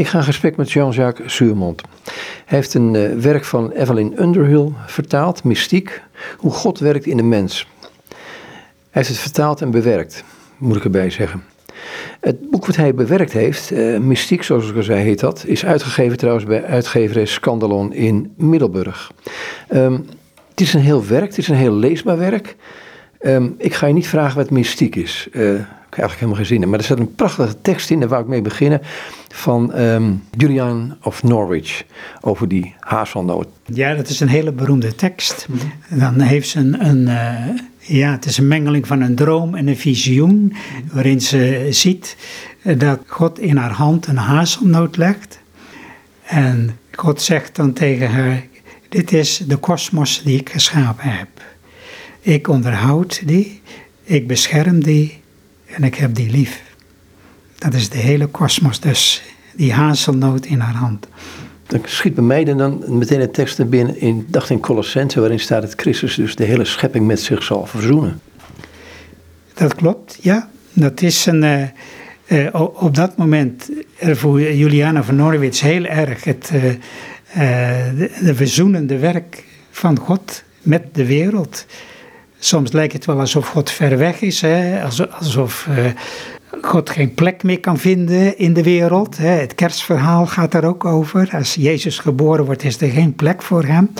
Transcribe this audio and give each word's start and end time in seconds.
Ik 0.00 0.06
ga 0.06 0.18
in 0.18 0.24
gesprek 0.24 0.56
met 0.56 0.72
Jean-Jacques 0.72 1.34
Suurmond. 1.34 1.82
Hij 2.44 2.58
heeft 2.58 2.74
een 2.74 2.94
uh, 2.94 3.12
werk 3.12 3.44
van 3.44 3.70
Evelyn 3.70 4.22
Underhill 4.22 4.72
vertaald, 4.86 5.44
Mystiek, 5.44 6.02
hoe 6.36 6.50
God 6.50 6.78
werkt 6.78 7.06
in 7.06 7.16
de 7.16 7.22
mens. 7.22 7.66
Hij 8.08 8.18
heeft 8.90 9.08
het 9.08 9.18
vertaald 9.18 9.60
en 9.60 9.70
bewerkt, 9.70 10.24
moet 10.58 10.76
ik 10.76 10.84
erbij 10.84 11.10
zeggen. 11.10 11.44
Het 12.20 12.50
boek 12.50 12.66
wat 12.66 12.76
hij 12.76 12.94
bewerkt 12.94 13.32
heeft, 13.32 13.72
uh, 13.72 13.98
Mystiek 13.98 14.42
zoals 14.42 14.70
ik 14.70 14.76
al 14.76 14.82
zei 14.82 15.00
heet 15.00 15.20
dat, 15.20 15.44
is 15.46 15.64
uitgegeven 15.64 16.18
trouwens 16.18 16.44
bij 16.44 16.64
uitgeverij 16.64 17.26
Scandalon 17.26 17.92
in 17.92 18.32
Middelburg. 18.36 19.12
Um, 19.72 20.06
het 20.50 20.60
is 20.60 20.74
een 20.74 20.80
heel 20.80 21.06
werk, 21.06 21.26
het 21.26 21.38
is 21.38 21.48
een 21.48 21.54
heel 21.54 21.74
leesbaar 21.74 22.18
werk. 22.18 22.56
Um, 23.20 23.54
ik 23.58 23.74
ga 23.74 23.86
je 23.86 23.94
niet 23.94 24.08
vragen 24.08 24.36
wat 24.36 24.50
mystiek 24.50 24.96
is. 24.96 25.28
Uh, 25.32 25.60
eigenlijk 26.00 26.38
helemaal 26.38 26.62
in. 26.62 26.68
Maar 26.68 26.78
er 26.78 26.84
staat 26.84 26.98
een 26.98 27.14
prachtige 27.14 27.60
tekst 27.60 27.90
in, 27.90 28.00
daar 28.00 28.08
wou 28.08 28.22
ik 28.22 28.28
mee 28.28 28.42
beginnen. 28.42 28.80
Van 29.28 29.78
um, 29.78 30.22
Julian 30.36 30.96
of 31.02 31.22
Norwich. 31.22 31.84
Over 32.20 32.48
die 32.48 32.74
hazelnoot. 32.80 33.48
Ja, 33.64 33.94
dat 33.94 34.08
is 34.08 34.20
een 34.20 34.28
hele 34.28 34.52
beroemde 34.52 34.94
tekst. 34.94 35.46
Dan 35.88 36.20
heeft 36.20 36.48
ze 36.48 36.58
een. 36.58 36.86
een 36.86 37.00
uh, 37.00 37.60
ja, 37.82 38.10
het 38.10 38.24
is 38.24 38.38
een 38.38 38.48
mengeling 38.48 38.86
van 38.86 39.00
een 39.00 39.14
droom 39.14 39.54
en 39.54 39.66
een 39.66 39.76
visioen. 39.76 40.54
Waarin 40.92 41.20
ze 41.20 41.66
ziet 41.70 42.16
dat 42.62 43.00
God 43.06 43.38
in 43.38 43.56
haar 43.56 43.72
hand 43.72 44.06
een 44.06 44.16
hazelnoot 44.16 44.96
legt. 44.96 45.40
En 46.22 46.78
God 46.92 47.22
zegt 47.22 47.56
dan 47.56 47.72
tegen 47.72 48.10
haar: 48.10 48.42
Dit 48.88 49.12
is 49.12 49.42
de 49.46 49.56
kosmos 49.56 50.22
die 50.24 50.38
ik 50.38 50.50
geschapen 50.50 51.08
heb. 51.08 51.28
Ik 52.20 52.48
onderhoud 52.48 53.22
die, 53.26 53.60
ik 54.02 54.26
bescherm 54.26 54.82
die 54.82 55.19
en 55.76 55.84
ik 55.84 55.94
heb 55.94 56.14
die 56.14 56.30
lief. 56.30 56.62
Dat 57.58 57.74
is 57.74 57.88
de 57.88 57.98
hele 57.98 58.26
kosmos, 58.26 58.80
dus 58.80 59.22
die 59.54 59.72
hazelnoot 59.72 60.46
in 60.46 60.60
haar 60.60 60.74
hand. 60.74 61.06
Dan 61.66 61.80
schiet 61.84 62.14
bij 62.14 62.24
mij 62.24 62.44
dan 62.44 62.98
meteen 62.98 63.18
de 63.18 63.30
tekst 63.30 63.68
binnen, 63.68 64.00
in, 64.00 64.26
dacht 64.28 64.50
in 64.50 64.60
Colossense, 64.60 65.20
waarin 65.20 65.40
staat 65.40 65.62
dat 65.62 65.72
Christus 65.76 66.14
dus 66.14 66.36
de 66.36 66.44
hele 66.44 66.64
schepping 66.64 67.06
met 67.06 67.20
zich 67.20 67.42
zal 67.42 67.66
verzoenen. 67.66 68.20
Dat 69.54 69.74
klopt, 69.74 70.18
ja. 70.20 70.50
Dat 70.72 71.02
is 71.02 71.26
een, 71.26 71.42
uh, 71.42 71.62
uh, 72.26 72.54
op 72.74 72.94
dat 72.94 73.16
moment 73.16 73.70
voor 74.00 74.40
Juliana 74.40 75.02
van 75.02 75.16
Norwich 75.16 75.60
heel 75.60 75.84
erg 75.84 76.24
het 76.24 76.50
uh, 76.54 76.62
de, 77.32 78.10
de 78.22 78.34
verzoenende 78.34 78.98
werk 78.98 79.44
van 79.70 79.98
God 79.98 80.42
met 80.62 80.94
de 80.94 81.06
wereld. 81.06 81.66
Soms 82.42 82.72
lijkt 82.72 82.92
het 82.92 83.04
wel 83.04 83.20
alsof 83.20 83.48
God 83.48 83.70
ver 83.70 83.98
weg 83.98 84.20
is, 84.20 84.40
hè? 84.40 84.82
alsof 85.10 85.66
uh, 85.70 85.84
God 86.62 86.90
geen 86.90 87.14
plek 87.14 87.42
meer 87.42 87.60
kan 87.60 87.78
vinden 87.78 88.38
in 88.38 88.52
de 88.52 88.62
wereld. 88.62 89.16
Hè? 89.16 89.28
Het 89.28 89.54
kerstverhaal 89.54 90.26
gaat 90.26 90.52
daar 90.52 90.64
ook 90.64 90.84
over. 90.84 91.28
Als 91.32 91.54
Jezus 91.54 91.98
geboren 91.98 92.44
wordt, 92.44 92.64
is 92.64 92.80
er 92.80 92.90
geen 92.90 93.14
plek 93.14 93.42
voor 93.42 93.64
hem. 93.64 93.90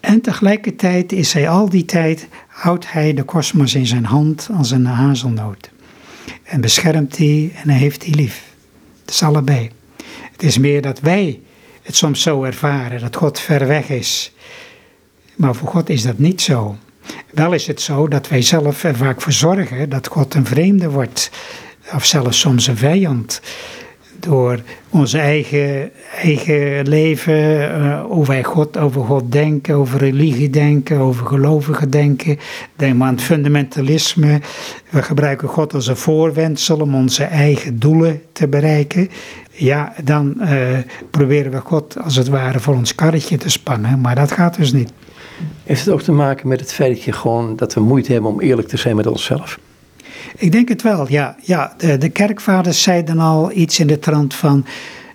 En 0.00 0.20
tegelijkertijd 0.20 1.12
is 1.12 1.32
hij 1.32 1.48
al 1.48 1.68
die 1.68 1.84
tijd, 1.84 2.28
houdt 2.46 2.92
hij 2.92 3.14
de 3.14 3.22
kosmos 3.22 3.74
in 3.74 3.86
zijn 3.86 4.04
hand 4.04 4.48
als 4.56 4.70
een 4.70 4.86
hazelnoot. 4.86 5.70
En 6.42 6.60
beschermt 6.60 7.16
hij 7.16 7.52
en 7.62 7.68
heeft 7.68 8.04
hij 8.04 8.14
lief. 8.14 8.44
Het 9.00 9.10
is 9.10 9.22
allebei. 9.22 9.70
Het 10.32 10.42
is 10.42 10.58
meer 10.58 10.82
dat 10.82 11.00
wij 11.00 11.40
het 11.82 11.96
soms 11.96 12.22
zo 12.22 12.42
ervaren, 12.42 13.00
dat 13.00 13.16
God 13.16 13.40
ver 13.40 13.66
weg 13.66 13.88
is. 13.88 14.32
Maar 15.36 15.54
voor 15.54 15.68
God 15.68 15.88
is 15.88 16.02
dat 16.02 16.18
niet 16.18 16.40
zo. 16.40 16.76
Wel 17.32 17.52
is 17.52 17.66
het 17.66 17.80
zo 17.80 18.08
dat 18.08 18.28
wij 18.28 18.42
zelf 18.42 18.84
er 18.84 18.96
vaak 18.96 19.20
voor 19.20 19.32
zorgen 19.32 19.88
dat 19.88 20.06
God 20.06 20.34
een 20.34 20.46
vreemde 20.46 20.90
wordt, 20.90 21.30
of 21.94 22.04
zelfs 22.04 22.40
soms 22.40 22.66
een 22.66 22.76
vijand. 22.76 23.40
Door 24.18 24.60
onze 24.90 25.18
eigen, 25.18 25.90
eigen 26.22 26.88
leven, 26.88 27.60
uh, 27.60 28.02
hoe 28.04 28.26
wij 28.26 28.44
God, 28.44 28.76
over 28.76 29.04
God 29.04 29.32
denken, 29.32 29.74
over 29.74 29.98
religie 29.98 30.50
denken, 30.50 30.98
over 30.98 31.26
gelovigen 31.26 31.90
denken. 31.90 32.38
Denk 32.76 32.96
maar 32.96 33.08
aan 33.08 33.14
het 33.14 33.22
fundamentalisme. 33.22 34.40
We 34.90 35.02
gebruiken 35.02 35.48
God 35.48 35.74
als 35.74 35.86
een 35.86 35.96
voorwendsel 35.96 36.80
om 36.80 36.94
onze 36.94 37.24
eigen 37.24 37.78
doelen 37.78 38.22
te 38.32 38.48
bereiken. 38.48 39.10
Ja, 39.50 39.92
dan 40.04 40.36
uh, 40.40 40.78
proberen 41.10 41.52
we 41.52 41.60
God 41.60 41.96
als 42.02 42.16
het 42.16 42.28
ware 42.28 42.60
voor 42.60 42.74
ons 42.74 42.94
karretje 42.94 43.36
te 43.36 43.48
spannen, 43.48 44.00
maar 44.00 44.14
dat 44.14 44.32
gaat 44.32 44.56
dus 44.56 44.72
niet. 44.72 44.92
Heeft 45.64 45.84
het 45.84 45.94
ook 45.94 46.02
te 46.02 46.12
maken 46.12 46.48
met 46.48 46.60
het 46.60 46.72
feit 46.72 47.04
dat, 47.04 47.14
gewoon, 47.14 47.56
dat 47.56 47.74
we 47.74 47.80
moeite 47.80 48.12
hebben 48.12 48.30
om 48.30 48.40
eerlijk 48.40 48.68
te 48.68 48.76
zijn 48.76 48.96
met 48.96 49.06
onszelf? 49.06 49.58
Ik 50.36 50.52
denk 50.52 50.68
het 50.68 50.82
wel, 50.82 51.10
ja. 51.10 51.36
ja 51.42 51.74
de, 51.76 51.98
de 51.98 52.08
kerkvaders 52.08 52.82
zeiden 52.82 53.18
al 53.18 53.52
iets 53.52 53.78
in 53.78 53.86
de 53.86 53.98
trant 53.98 54.34
van... 54.34 54.64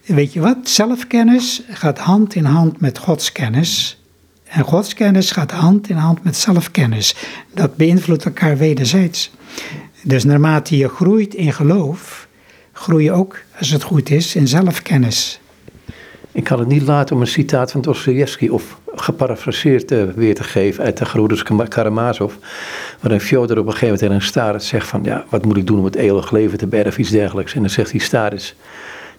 Weet 0.06 0.34
je 0.34 0.40
wat, 0.40 0.58
zelfkennis 0.64 1.64
gaat 1.70 2.00
hand 2.00 2.36
in 2.36 2.46
hand 2.46 2.82
met 2.82 2.98
godskennis. 2.98 4.02
En 4.44 4.64
godskennis 4.64 5.32
gaat 5.32 5.52
hand 5.52 5.90
in 5.90 5.96
hand 5.96 6.24
met 6.24 6.38
zelfkennis. 6.38 7.16
Dat 7.54 7.76
beïnvloedt 7.76 8.26
elkaar 8.26 8.58
wederzijds. 8.58 9.32
Dus 10.04 10.24
naarmate 10.24 10.78
je 10.78 10.90
groeit 10.90 11.34
in 11.34 11.54
geloof, 11.54 12.28
groei 12.72 13.04
je 13.04 13.12
ook, 13.12 13.42
als 13.60 13.70
het 13.70 13.84
goed 13.84 14.10
is, 14.10 14.36
in 14.36 14.48
zelfkennis. 14.48 15.40
Ik 16.36 16.44
kan 16.44 16.60
het 16.60 16.68
niet 16.68 16.82
laten 16.82 17.16
om 17.16 17.22
een 17.22 17.28
citaat 17.28 17.72
van 17.72 17.82
Dostoevsky 17.82 18.48
of 18.48 18.80
geparafraseerd 18.96 19.92
uh, 19.92 20.04
weer 20.16 20.36
te 20.36 20.44
geven 20.44 20.84
uit 20.84 20.98
de 20.98 21.06
Gebroeders 21.06 21.44
Karamazov. 21.44 22.34
Waarin 23.00 23.22
Fjodor 23.22 23.58
op 23.58 23.66
een 23.66 23.72
gegeven 23.72 23.86
moment 23.86 24.00
tegen 24.00 24.16
een 24.16 24.22
Staris 24.22 24.68
zegt 24.68 24.88
van 24.88 25.04
ja, 25.04 25.26
wat 25.30 25.46
moet 25.46 25.58
ik 25.58 25.68
doen 25.68 25.80
om 25.80 25.86
het 25.86 25.96
eeuwig 25.96 26.32
leven 26.32 26.58
te 26.58 26.68
bergen 26.68 27.02
iets 27.02 27.10
dergelijks. 27.10 27.54
En 27.54 27.62
dan 27.62 27.70
zegt 27.70 27.92
die 27.92 28.02
Staris, 28.02 28.56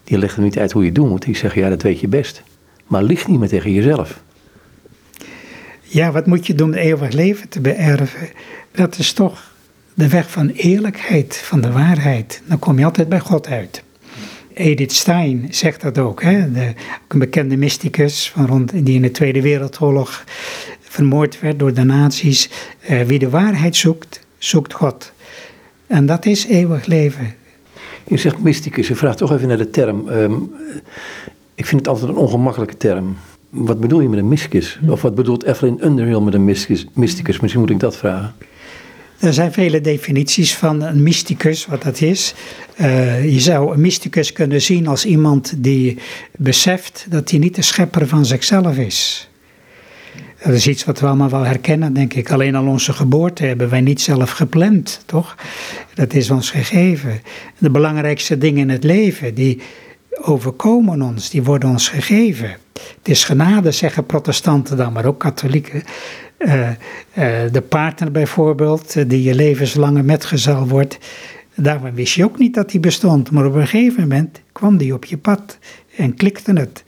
die 0.03 0.17
legt 0.17 0.35
hem 0.35 0.43
niet 0.43 0.57
uit 0.57 0.71
hoe 0.71 0.81
je 0.81 0.87
het 0.87 0.95
doen 0.95 1.09
moet. 1.09 1.21
Die 1.21 1.35
zegt 1.35 1.55
ja, 1.55 1.69
dat 1.69 1.81
weet 1.81 1.99
je 1.99 2.07
best. 2.07 2.43
Maar 2.87 3.03
lieg 3.03 3.27
niet 3.27 3.39
meer 3.39 3.49
tegen 3.49 3.73
jezelf. 3.73 4.19
Ja, 5.81 6.11
wat 6.11 6.25
moet 6.25 6.47
je 6.47 6.55
doen 6.55 6.67
om 6.67 6.73
het 6.73 6.83
eeuwig 6.83 7.11
leven 7.11 7.49
te 7.49 7.61
beërven? 7.61 8.29
Dat 8.71 8.97
is 8.97 9.13
toch 9.13 9.51
de 9.93 10.09
weg 10.09 10.29
van 10.31 10.47
eerlijkheid, 10.49 11.37
van 11.37 11.61
de 11.61 11.71
waarheid. 11.71 12.41
Dan 12.45 12.59
kom 12.59 12.79
je 12.79 12.85
altijd 12.85 13.09
bij 13.09 13.19
God 13.19 13.47
uit. 13.47 13.83
Edith 14.57 14.91
Stein 14.91 15.47
zegt 15.49 15.81
dat 15.81 15.97
ook, 15.97 16.21
hè? 16.21 16.51
De, 16.51 16.73
een 17.07 17.19
bekende 17.19 17.57
mysticus 17.57 18.29
van 18.29 18.45
rond, 18.45 18.85
die 18.85 18.95
in 18.95 19.01
de 19.01 19.11
Tweede 19.11 19.41
Wereldoorlog 19.41 20.23
vermoord 20.79 21.39
werd 21.39 21.59
door 21.59 21.73
de 21.73 21.83
nazi's. 21.83 22.49
Uh, 22.89 23.01
wie 23.01 23.19
de 23.19 23.29
waarheid 23.29 23.75
zoekt, 23.75 24.25
zoekt 24.37 24.73
God. 24.73 25.11
En 25.87 26.05
dat 26.05 26.25
is 26.25 26.45
eeuwig 26.45 26.85
leven. 26.85 27.35
Je 28.07 28.17
zegt 28.17 28.39
mysticus, 28.39 28.87
je 28.87 28.95
vraagt 28.95 29.17
toch 29.17 29.31
even 29.31 29.47
naar 29.47 29.57
de 29.57 29.69
term. 29.69 30.07
Um, 30.07 30.51
ik 31.55 31.65
vind 31.65 31.79
het 31.79 31.89
altijd 31.89 32.09
een 32.09 32.15
ongemakkelijke 32.15 32.77
term. 32.77 33.17
Wat 33.49 33.79
bedoel 33.79 34.01
je 34.01 34.09
met 34.09 34.19
een 34.19 34.27
mysticus? 34.27 34.79
Of 34.87 35.01
wat 35.01 35.15
bedoelt 35.15 35.43
Evelyn 35.43 35.85
Underhill 35.85 36.19
met 36.19 36.33
een 36.33 36.45
mysticus? 36.93 37.39
Misschien 37.39 37.59
moet 37.59 37.69
ik 37.69 37.79
dat 37.79 37.97
vragen. 37.97 38.35
Er 39.19 39.33
zijn 39.33 39.53
vele 39.53 39.81
definities 39.81 40.55
van 40.55 40.81
een 40.81 41.03
mysticus, 41.03 41.65
wat 41.65 41.83
dat 41.83 42.01
is. 42.01 42.33
Uh, 42.81 43.33
je 43.33 43.39
zou 43.39 43.73
een 43.73 43.81
mysticus 43.81 44.31
kunnen 44.31 44.61
zien 44.61 44.87
als 44.87 45.05
iemand 45.05 45.53
die 45.57 45.97
beseft 46.37 47.05
dat 47.09 47.29
hij 47.29 47.39
niet 47.39 47.55
de 47.55 47.61
schepper 47.61 48.07
van 48.07 48.25
zichzelf 48.25 48.77
is. 48.77 49.29
Dat 50.43 50.53
is 50.53 50.67
iets 50.67 50.85
wat 50.85 50.99
we 50.99 51.07
allemaal 51.07 51.29
wel 51.29 51.43
herkennen, 51.43 51.93
denk 51.93 52.13
ik. 52.13 52.31
Alleen 52.31 52.55
al 52.55 52.67
onze 52.67 52.93
geboorte 52.93 53.45
hebben 53.45 53.69
wij 53.69 53.81
niet 53.81 54.01
zelf 54.01 54.31
gepland, 54.31 55.01
toch? 55.05 55.35
Dat 55.93 56.13
is 56.13 56.29
ons 56.29 56.49
gegeven. 56.49 57.21
De 57.57 57.69
belangrijkste 57.69 58.37
dingen 58.37 58.61
in 58.61 58.69
het 58.69 58.83
leven, 58.83 59.33
die 59.33 59.61
overkomen 60.21 61.01
ons, 61.01 61.29
die 61.29 61.43
worden 61.43 61.69
ons 61.69 61.89
gegeven. 61.89 62.49
Het 62.97 63.07
is 63.07 63.23
genade, 63.23 63.71
zeggen 63.71 64.05
protestanten 64.05 64.77
dan, 64.77 64.93
maar 64.93 65.05
ook 65.05 65.19
katholieken. 65.19 65.83
Uh, 66.39 66.69
uh, 66.69 66.75
de 67.51 67.63
partner 67.69 68.11
bijvoorbeeld, 68.11 68.95
uh, 68.95 69.03
die 69.07 69.23
je 69.23 69.35
levenslange 69.35 70.03
metgezel 70.03 70.67
wordt. 70.67 70.97
Daarvan 71.55 71.93
wist 71.93 72.13
je 72.13 72.23
ook 72.23 72.37
niet 72.37 72.53
dat 72.53 72.69
die 72.69 72.79
bestond, 72.79 73.31
maar 73.31 73.45
op 73.45 73.55
een 73.55 73.67
gegeven 73.67 74.01
moment 74.01 74.41
kwam 74.51 74.77
die 74.77 74.93
op 74.93 75.05
je 75.05 75.17
pad 75.17 75.57
en 75.95 76.15
klikte 76.15 76.53
het. 76.53 76.83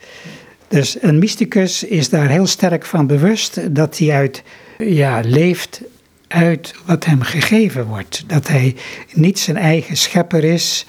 Dus 0.67 0.97
een 1.01 1.19
mysticus 1.19 1.83
is 1.83 2.09
daar 2.09 2.29
heel 2.29 2.47
sterk 2.47 2.85
van 2.85 3.07
bewust 3.07 3.75
dat 3.75 3.97
hij 3.97 4.11
uit, 4.11 4.43
ja, 4.77 5.21
leeft 5.25 5.81
uit 6.27 6.75
wat 6.85 7.05
hem 7.05 7.21
gegeven 7.21 7.85
wordt. 7.85 8.23
Dat 8.27 8.47
hij 8.47 8.75
niet 9.13 9.39
zijn 9.39 9.57
eigen 9.57 9.97
schepper 9.97 10.43
is 10.43 10.85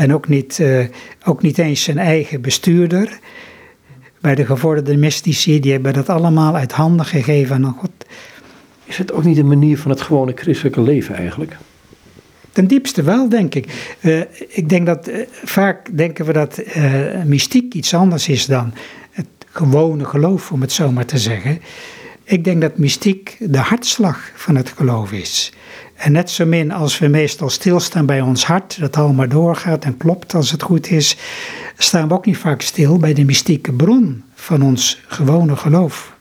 en 0.00 0.14
ook 0.14 0.28
niet, 0.28 0.62
ook 1.24 1.42
niet 1.42 1.58
eens 1.58 1.82
zijn 1.82 1.98
eigen 1.98 2.40
bestuurder 2.40 3.18
bij 4.20 4.34
de 4.34 4.46
gevorderde 4.46 4.96
mystici, 4.96 5.60
die 5.60 5.72
hebben 5.72 5.92
dat 5.92 6.08
allemaal 6.08 6.56
uit 6.56 6.72
handen 6.72 7.06
gegeven 7.06 7.64
aan 7.64 7.74
God. 7.78 7.90
Is 8.84 8.98
het 8.98 9.12
ook 9.12 9.24
niet 9.24 9.38
een 9.38 9.48
manier 9.48 9.78
van 9.78 9.90
het 9.90 10.00
gewone 10.00 10.32
christelijke 10.34 10.80
leven 10.80 11.14
eigenlijk? 11.14 11.56
Ten 12.52 12.66
diepste 12.66 13.02
wel, 13.02 13.28
denk 13.28 13.54
ik. 13.54 13.96
Uh, 14.00 14.20
ik 14.48 14.68
denk 14.68 14.86
dat 14.86 15.08
uh, 15.08 15.16
vaak 15.44 15.96
denken 15.96 16.24
we 16.24 16.32
dat 16.32 16.62
mystiek 17.24 17.74
iets 17.74 17.94
anders 17.94 18.28
is 18.28 18.46
dan 18.46 18.72
het 19.10 19.26
gewone 19.50 20.04
geloof, 20.04 20.52
om 20.52 20.60
het 20.60 20.72
zo 20.72 20.92
maar 20.92 21.06
te 21.06 21.18
zeggen. 21.18 21.60
Ik 22.30 22.44
denk 22.44 22.60
dat 22.60 22.78
mystiek 22.78 23.36
de 23.40 23.58
hartslag 23.58 24.30
van 24.34 24.56
het 24.56 24.72
geloof 24.76 25.12
is. 25.12 25.52
En 25.94 26.12
net 26.12 26.30
zo 26.30 26.46
min 26.46 26.72
als 26.72 26.98
we 26.98 27.08
meestal 27.08 27.50
stilstaan 27.50 28.06
bij 28.06 28.20
ons 28.20 28.44
hart, 28.44 28.80
dat 28.80 28.96
allemaal 28.96 29.28
doorgaat 29.28 29.84
en 29.84 29.96
klopt 29.96 30.34
als 30.34 30.50
het 30.50 30.62
goed 30.62 30.90
is, 30.90 31.16
staan 31.76 32.08
we 32.08 32.14
ook 32.14 32.26
niet 32.26 32.36
vaak 32.36 32.62
stil 32.62 32.98
bij 32.98 33.14
de 33.14 33.24
mystieke 33.24 33.72
bron 33.72 34.22
van 34.34 34.62
ons 34.62 35.00
gewone 35.06 35.56
geloof. 35.56 36.16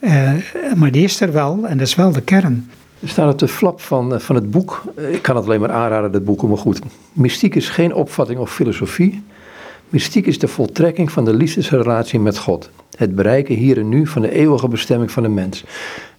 Uh, 0.00 0.32
maar 0.76 0.90
die 0.90 1.04
is 1.04 1.20
er 1.20 1.32
wel 1.32 1.66
en 1.66 1.78
dat 1.78 1.86
is 1.86 1.94
wel 1.94 2.12
de 2.12 2.22
kern. 2.22 2.70
Er 3.00 3.08
staat 3.08 3.32
op 3.32 3.38
de 3.38 3.48
flap 3.48 3.80
van, 3.80 4.14
eh, 4.14 4.20
van 4.20 4.34
het 4.34 4.50
boek, 4.50 4.82
eh, 4.96 5.12
ik 5.12 5.22
kan 5.22 5.36
het 5.36 5.44
alleen 5.44 5.60
maar 5.60 5.72
aanraden, 5.72 6.12
dat 6.12 6.24
boek, 6.24 6.42
maar 6.42 6.58
goed. 6.58 6.80
Mystiek 7.12 7.54
is 7.54 7.68
geen 7.68 7.94
opvatting 7.94 8.38
of 8.38 8.52
filosofie. 8.54 9.22
Mystiek 9.88 10.26
is 10.26 10.38
de 10.38 10.48
voltrekking 10.48 11.12
van 11.12 11.24
de 11.24 11.34
liefdesrelatie 11.34 12.20
met 12.20 12.38
God. 12.38 12.70
Het 12.96 13.14
bereiken 13.14 13.54
hier 13.54 13.78
en 13.78 13.88
nu 13.88 14.06
van 14.06 14.22
de 14.22 14.30
eeuwige 14.30 14.68
bestemming 14.68 15.10
van 15.10 15.22
de 15.22 15.28
mens. 15.28 15.64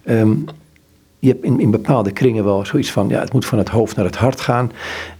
Um, 0.04 0.44
je 1.18 1.30
hebt 1.30 1.44
in, 1.44 1.60
in 1.60 1.70
bepaalde 1.70 2.12
kringen 2.12 2.44
wel 2.44 2.64
zoiets 2.66 2.90
van, 2.90 3.08
ja, 3.08 3.20
het 3.20 3.32
moet 3.32 3.44
van 3.44 3.58
het 3.58 3.68
hoofd 3.68 3.96
naar 3.96 4.04
het 4.04 4.16
hart 4.16 4.40
gaan. 4.40 4.72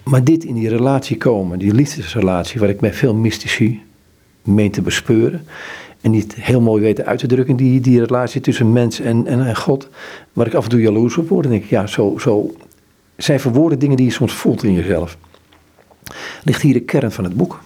Maar 0.03 0.23
dit 0.23 0.43
in 0.43 0.53
die 0.53 0.69
relatie 0.69 1.17
komen, 1.17 1.59
die 1.59 1.73
liefdesrelatie, 1.73 2.59
waar 2.59 2.69
ik 2.69 2.79
bij 2.79 2.93
veel 2.93 3.15
mystici 3.15 3.81
meen 4.43 4.71
te 4.71 4.81
bespeuren. 4.81 5.45
En 6.01 6.11
niet 6.11 6.35
heel 6.35 6.61
mooi 6.61 6.81
weten 6.81 7.05
uit 7.05 7.19
te 7.19 7.27
drukken, 7.27 7.55
die, 7.55 7.79
die 7.79 7.99
relatie 7.99 8.41
tussen 8.41 8.73
mens 8.73 8.99
en, 8.99 9.27
en, 9.27 9.45
en 9.45 9.55
God. 9.55 9.89
Waar 10.33 10.47
ik 10.47 10.53
af 10.53 10.63
en 10.63 10.69
toe 10.69 10.81
jaloers 10.81 11.17
op 11.17 11.29
word. 11.29 11.45
En 11.45 11.51
denk 11.51 11.63
ik, 11.63 11.69
ja, 11.69 11.87
zo, 11.87 12.17
zo 12.17 12.53
zijn 13.17 13.39
verwoorden 13.39 13.79
dingen 13.79 13.97
die 13.97 14.05
je 14.05 14.11
soms 14.11 14.33
voelt 14.33 14.63
in 14.63 14.73
jezelf. 14.73 15.17
Ligt 16.43 16.61
hier 16.61 16.73
de 16.73 16.79
kern 16.79 17.11
van 17.11 17.23
het 17.23 17.35
boek. 17.35 17.61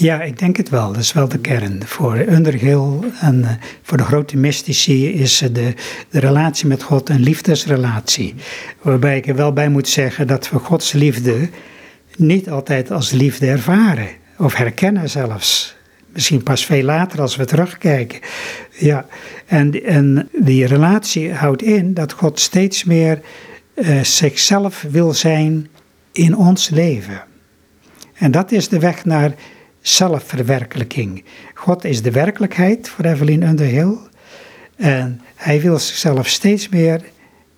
Ja, 0.00 0.22
ik 0.22 0.38
denk 0.38 0.56
het 0.56 0.68
wel. 0.68 0.92
Dat 0.92 1.02
is 1.02 1.12
wel 1.12 1.28
de 1.28 1.38
kern. 1.38 1.82
Voor 1.86 2.16
Underhill 2.18 2.98
en 3.20 3.44
eh, 3.44 3.50
voor 3.82 3.96
de 3.96 4.02
grote 4.02 4.36
mystici 4.36 5.12
is 5.12 5.38
de, 5.38 5.74
de 6.10 6.18
relatie 6.18 6.66
met 6.66 6.82
God 6.82 7.08
een 7.08 7.20
liefdesrelatie. 7.20 8.34
Waarbij 8.82 9.16
ik 9.16 9.26
er 9.26 9.34
wel 9.34 9.52
bij 9.52 9.68
moet 9.68 9.88
zeggen 9.88 10.26
dat 10.26 10.50
we 10.50 10.58
Gods 10.58 10.92
liefde 10.92 11.48
niet 12.16 12.50
altijd 12.50 12.90
als 12.90 13.10
liefde 13.10 13.46
ervaren. 13.46 14.08
Of 14.36 14.54
herkennen 14.54 15.10
zelfs. 15.10 15.76
Misschien 16.12 16.42
pas 16.42 16.64
veel 16.64 16.82
later 16.82 17.20
als 17.20 17.36
we 17.36 17.44
terugkijken. 17.44 18.20
Ja, 18.70 19.06
en, 19.46 19.84
en 19.84 20.28
die 20.32 20.66
relatie 20.66 21.32
houdt 21.32 21.62
in 21.62 21.94
dat 21.94 22.12
God 22.12 22.40
steeds 22.40 22.84
meer 22.84 23.20
uh, 23.74 24.02
zichzelf 24.02 24.86
wil 24.90 25.14
zijn 25.14 25.68
in 26.12 26.36
ons 26.36 26.68
leven. 26.68 27.24
En 28.14 28.30
dat 28.30 28.52
is 28.52 28.68
de 28.68 28.78
weg 28.78 29.04
naar 29.04 29.34
zelfverwerkelijking. 29.88 31.24
God 31.54 31.84
is 31.84 32.02
de 32.02 32.10
werkelijkheid 32.10 32.88
voor 32.88 33.04
Evelyn 33.04 33.42
Underhill. 33.42 33.96
En 34.76 35.20
hij 35.34 35.60
wil 35.60 35.78
zichzelf 35.78 36.26
steeds 36.26 36.68
meer 36.68 37.00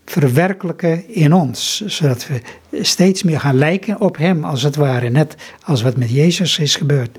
verwerkelijken 0.04 1.14
in 1.14 1.32
ons. 1.32 1.82
Zodat 1.86 2.26
we 2.26 2.40
steeds 2.82 3.22
meer 3.22 3.40
gaan 3.40 3.58
lijken 3.58 4.00
op 4.00 4.16
hem, 4.16 4.44
als 4.44 4.62
het 4.62 4.76
ware. 4.76 5.08
Net 5.08 5.34
als 5.64 5.82
wat 5.82 5.96
met 5.96 6.10
Jezus 6.10 6.58
is 6.58 6.76
gebeurd. 6.76 7.18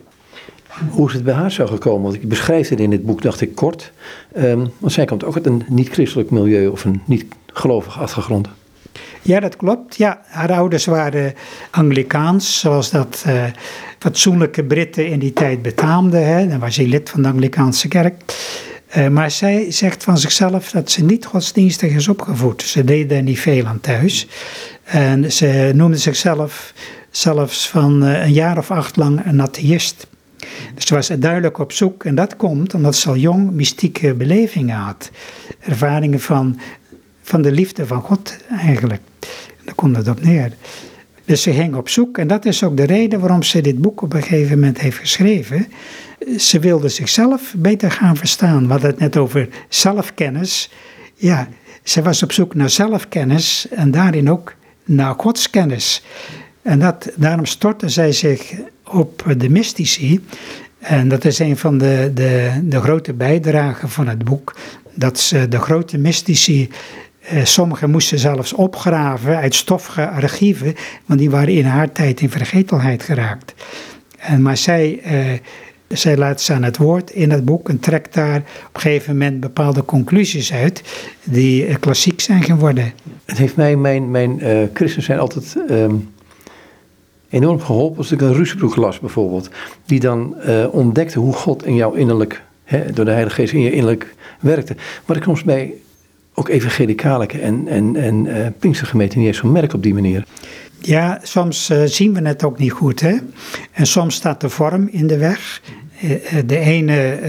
Hoe 0.90 1.08
is 1.08 1.14
het 1.14 1.24
bij 1.24 1.34
haar 1.34 1.52
zo 1.52 1.68
gekomen? 1.68 2.02
Want 2.02 2.16
ik 2.16 2.30
beschrijf 2.30 2.69
het 2.69 2.80
in 2.80 2.90
dit 2.90 3.06
boek, 3.06 3.22
dacht 3.22 3.42
ik, 3.42 3.56
kort. 3.56 3.92
Um, 4.38 4.72
want 4.78 4.94
zij 4.94 5.06
komt 5.06 5.24
ook 5.24 5.36
uit 5.36 5.46
een 5.46 5.64
niet-christelijk 5.68 6.31
milieu 6.31 6.68
of 6.68 6.86
een 6.86 7.02
niet-gelovig 7.06 8.00
achtergrond. 8.00 8.48
Ja, 9.22 9.40
dat 9.40 9.56
klopt. 9.56 9.96
Ja, 9.96 10.22
haar 10.25 10.52
ouders 10.52 10.86
waren 10.86 11.34
Anglikaans, 11.72 12.60
zoals 12.60 12.90
dat 12.90 13.24
uh, 13.28 13.44
fatsoenlijke 14.01 14.63
Britten 14.63 15.07
in 15.07 15.19
die 15.19 15.33
tijd 15.33 15.62
betaamden. 15.62 16.27
Hè. 16.27 16.48
Dan 16.48 16.59
was 16.59 16.75
ze 16.75 16.88
lid 16.88 17.09
van 17.09 17.21
de 17.21 17.27
Anglikaanse 17.27 17.88
kerk. 17.88 18.24
Uh, 18.98 19.07
maar 19.07 19.31
zij 19.31 19.71
zegt 19.71 20.03
van 20.03 20.18
zichzelf 20.18 20.71
dat 20.71 20.92
ze 20.92 21.03
niet 21.03 21.25
godsdienstig 21.25 21.92
is 21.92 22.07
opgevoed. 22.07 22.62
Ze 22.62 22.83
deed 22.83 23.12
er 23.12 23.21
niet 23.21 23.39
veel 23.39 23.65
aan 23.65 23.80
thuis. 23.80 24.27
En 24.83 25.31
ze 25.31 25.71
noemde 25.75 25.98
zichzelf 25.98 26.74
zelfs 27.09 27.69
van 27.69 28.03
uh, 28.03 28.24
een 28.24 28.33
jaar 28.33 28.57
of 28.57 28.71
acht 28.71 28.95
lang 28.95 29.25
een 29.25 29.42
atheïst. 29.42 30.07
Dus 30.75 30.86
ze 30.86 30.94
was 30.94 31.07
duidelijk 31.07 31.57
op 31.57 31.71
zoek. 31.71 32.04
En 32.04 32.15
dat 32.15 32.36
komt 32.36 32.74
omdat 32.74 32.95
ze 32.95 33.09
al 33.09 33.18
jong 33.18 33.51
mystieke 33.51 34.13
belevingen 34.13 34.75
had. 34.75 35.12
Ervaringen 35.59 36.19
van, 36.19 36.59
van 37.21 37.42
de 37.42 37.51
liefde 37.51 37.86
van 37.88 38.01
God 38.01 38.38
eigenlijk. 38.50 39.01
Daar 39.65 39.75
komt 39.75 39.95
het 39.95 40.07
op 40.07 40.24
neer. 40.24 40.51
Dus 41.25 41.41
ze 41.41 41.53
ging 41.53 41.75
op 41.75 41.89
zoek 41.89 42.18
en 42.18 42.27
dat 42.27 42.45
is 42.45 42.63
ook 42.63 42.77
de 42.77 42.83
reden 42.83 43.19
waarom 43.19 43.44
ze 43.44 43.62
dit 43.62 43.77
boek 43.77 44.01
op 44.01 44.13
een 44.13 44.21
gegeven 44.21 44.59
moment 44.59 44.79
heeft 44.79 44.97
geschreven. 44.97 45.68
Ze 46.38 46.59
wilde 46.59 46.89
zichzelf 46.89 47.53
beter 47.57 47.91
gaan 47.91 48.18
verstaan. 48.18 48.65
We 48.65 48.71
hadden 48.71 48.89
het 48.89 49.00
net 49.00 49.18
over 49.18 49.50
zelfkennis. 49.69 50.71
Ja, 51.15 51.47
ze 51.83 52.01
was 52.01 52.23
op 52.23 52.31
zoek 52.31 52.56
naar 52.56 52.69
zelfkennis 52.69 53.68
en 53.69 53.91
daarin 53.91 54.29
ook 54.29 54.53
naar 54.85 55.13
godskennis. 55.18 56.03
En 56.62 56.79
dat, 56.79 57.12
daarom 57.15 57.45
stortte 57.45 57.89
zij 57.89 58.12
zich 58.12 58.53
op 58.83 59.23
de 59.38 59.50
mystici. 59.50 60.25
En 60.79 61.07
dat 61.07 61.25
is 61.25 61.39
een 61.39 61.57
van 61.57 61.77
de, 61.77 62.12
de, 62.13 62.51
de 62.63 62.81
grote 62.81 63.13
bijdragen 63.13 63.89
van 63.89 64.07
het 64.07 64.23
boek. 64.23 64.56
Dat 64.94 65.19
ze 65.19 65.47
de 65.47 65.59
grote 65.59 65.97
mystici 65.97 66.69
eh, 67.21 67.45
sommigen 67.45 67.89
moesten 67.89 68.19
zelfs 68.19 68.53
opgraven 68.53 69.38
uit 69.38 69.56
stoffige 69.56 70.09
archieven, 70.09 70.75
want 71.06 71.19
die 71.19 71.29
waren 71.29 71.53
in 71.53 71.65
haar 71.65 71.91
tijd 71.91 72.21
in 72.21 72.29
vergetelheid 72.29 73.03
geraakt. 73.03 73.53
En, 74.18 74.41
maar 74.41 74.57
zij, 74.57 75.00
eh, 75.03 75.18
zij 75.88 76.18
laat 76.18 76.41
ze 76.41 76.53
aan 76.53 76.63
het 76.63 76.77
woord 76.77 77.09
in 77.09 77.31
het 77.31 77.45
boek 77.45 77.69
en 77.69 77.79
trekt 77.79 78.13
daar 78.13 78.38
op 78.38 78.75
een 78.75 78.81
gegeven 78.81 79.18
moment 79.18 79.39
bepaalde 79.39 79.85
conclusies 79.85 80.53
uit 80.53 80.81
die 81.23 81.65
eh, 81.65 81.75
klassiek 81.79 82.19
zijn 82.19 82.44
geworden. 82.44 82.94
Het 83.25 83.38
heeft 83.38 83.56
mij, 83.56 83.75
mijn, 83.75 84.12
mijn 84.12 84.41
christen 84.73 85.03
zijn 85.03 85.19
altijd 85.19 85.56
ehm, 85.68 85.95
enorm 87.29 87.59
geholpen 87.59 87.97
als 87.97 88.12
ik 88.12 88.21
een 88.21 88.33
Rusbroek 88.33 88.75
las 88.75 89.00
bijvoorbeeld. 89.00 89.50
Die 89.85 90.00
dan 90.00 90.35
ontdekte 90.71 91.19
hoe 91.19 91.33
God 91.33 91.65
in 91.65 91.75
jouw 91.75 91.94
innerlijk, 91.94 92.41
hè, 92.63 92.91
door 92.91 93.06
de 93.06 93.12
Heilige 93.12 93.35
Geest 93.35 93.53
in 93.53 93.62
je 93.62 93.71
innerlijk 93.71 94.15
werkte. 94.39 94.75
Maar 95.06 95.18
ik 95.18 95.23
soms 95.23 95.44
bij 95.44 95.73
ook 96.42 96.50
evangelicale 96.50 97.26
en, 97.26 97.68
en, 97.68 97.96
en 97.96 98.26
uh, 98.26 98.48
Pinkstergemeenten 98.60 99.20
niet 99.20 99.28
eens 99.28 99.42
merk 99.42 99.74
op 99.74 99.84
die 99.84 99.94
manier. 99.94 100.26
Ja, 100.80 101.20
soms 101.24 101.70
uh, 101.70 101.84
zien 101.84 102.14
we 102.14 102.28
het 102.28 102.44
ook 102.44 102.58
niet 102.58 102.72
goed. 102.72 103.00
Hè? 103.00 103.16
En 103.72 103.88
soms 103.88 104.16
staat 104.16 104.42
de 104.42 104.50
vorm 104.50 104.88
in 104.92 105.08
de 105.08 105.18
weg. 105.18 105.62
Uh, 106.04 106.12
de 106.46 106.58
ene 106.58 107.20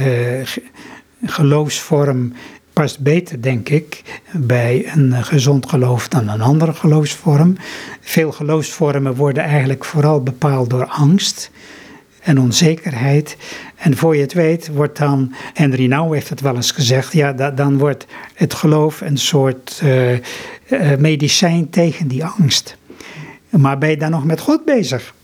geloofsvorm 1.25 2.33
past 2.73 3.01
beter, 3.01 3.43
denk 3.43 3.69
ik, 3.69 4.03
bij 4.33 4.93
een 4.95 5.25
gezond 5.25 5.69
geloof 5.69 6.09
dan 6.09 6.29
een 6.29 6.41
andere 6.41 6.73
geloofsvorm. 6.73 7.57
Veel 8.01 8.33
geloofsvormen 8.33 9.15
worden 9.15 9.43
eigenlijk 9.43 9.85
vooral 9.85 10.23
bepaald 10.23 10.71
door 10.71 10.87
angst 10.87 11.51
en 12.23 12.41
onzekerheid. 12.41 13.37
En 13.77 13.97
voor 13.97 14.17
je 14.17 14.23
het 14.23 14.33
weet 14.33 14.69
wordt 14.69 14.99
dan, 14.99 15.35
en 15.55 15.75
Rinau 15.75 16.15
heeft 16.15 16.29
het 16.29 16.41
wel 16.41 16.55
eens 16.55 16.71
gezegd, 16.71 17.13
ja, 17.13 17.33
dan 17.33 17.79
wordt 17.79 18.07
het 18.35 18.55
geloof 18.55 19.01
een 19.01 19.19
soort 19.19 19.81
uh, 19.85 20.13
uh, 20.13 20.21
medicijn 20.99 21.71
tegen 21.71 22.09
die 22.09 22.25
angst. 22.25 22.77
Maar 23.51 23.79
ben 23.79 23.91
je 23.91 23.97
dan 23.97 24.11
nog 24.11 24.25
met 24.25 24.41
God 24.41 24.65
bezig? 24.65 25.15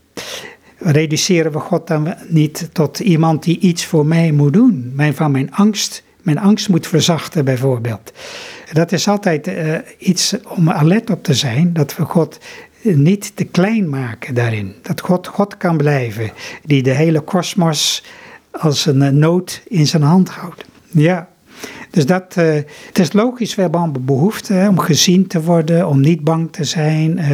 Reduceren 0.78 1.52
we 1.52 1.58
God 1.58 1.86
dan 1.86 2.14
niet 2.28 2.68
tot 2.72 2.98
iemand 2.98 3.42
die 3.42 3.58
iets 3.58 3.84
voor 3.84 4.06
mij 4.06 4.32
moet 4.32 4.52
doen? 4.52 4.92
Mijn, 4.94 5.14
van 5.14 5.30
mijn 5.30 5.52
angst, 5.52 6.02
mijn 6.22 6.38
angst 6.38 6.68
moet 6.68 6.86
verzachten 6.86 7.44
bijvoorbeeld. 7.44 8.12
Dat 8.72 8.92
is 8.92 9.08
altijd 9.08 9.48
uh, 9.48 9.74
iets 9.98 10.34
om 10.48 10.70
alert 10.70 11.10
op 11.10 11.24
te 11.24 11.34
zijn, 11.34 11.72
dat 11.72 11.96
we 11.96 12.04
God 12.04 12.38
niet 12.82 13.36
te 13.36 13.44
klein 13.44 13.88
maken 13.88 14.34
daarin. 14.34 14.74
Dat 14.82 15.00
God 15.00 15.26
God 15.26 15.56
kan 15.56 15.76
blijven, 15.76 16.30
die 16.64 16.82
de 16.82 16.90
hele 16.90 17.20
kosmos 17.20 18.04
als 18.50 18.86
een 18.86 19.18
nood 19.18 19.62
in 19.68 19.86
zijn 19.86 20.02
hand 20.02 20.28
houdt. 20.28 20.64
Ja, 20.90 21.28
dus 21.90 22.06
dat, 22.06 22.34
uh, 22.38 22.54
het 22.86 22.98
is 22.98 23.12
logisch, 23.12 23.54
we 23.54 23.60
hebben 23.60 23.80
allemaal 23.80 24.02
behoefte 24.02 24.66
om 24.68 24.78
gezien 24.78 25.26
te 25.26 25.42
worden, 25.42 25.88
om 25.88 26.00
niet 26.00 26.24
bang 26.24 26.52
te 26.52 26.64
zijn. 26.64 27.18
Uh, 27.18 27.26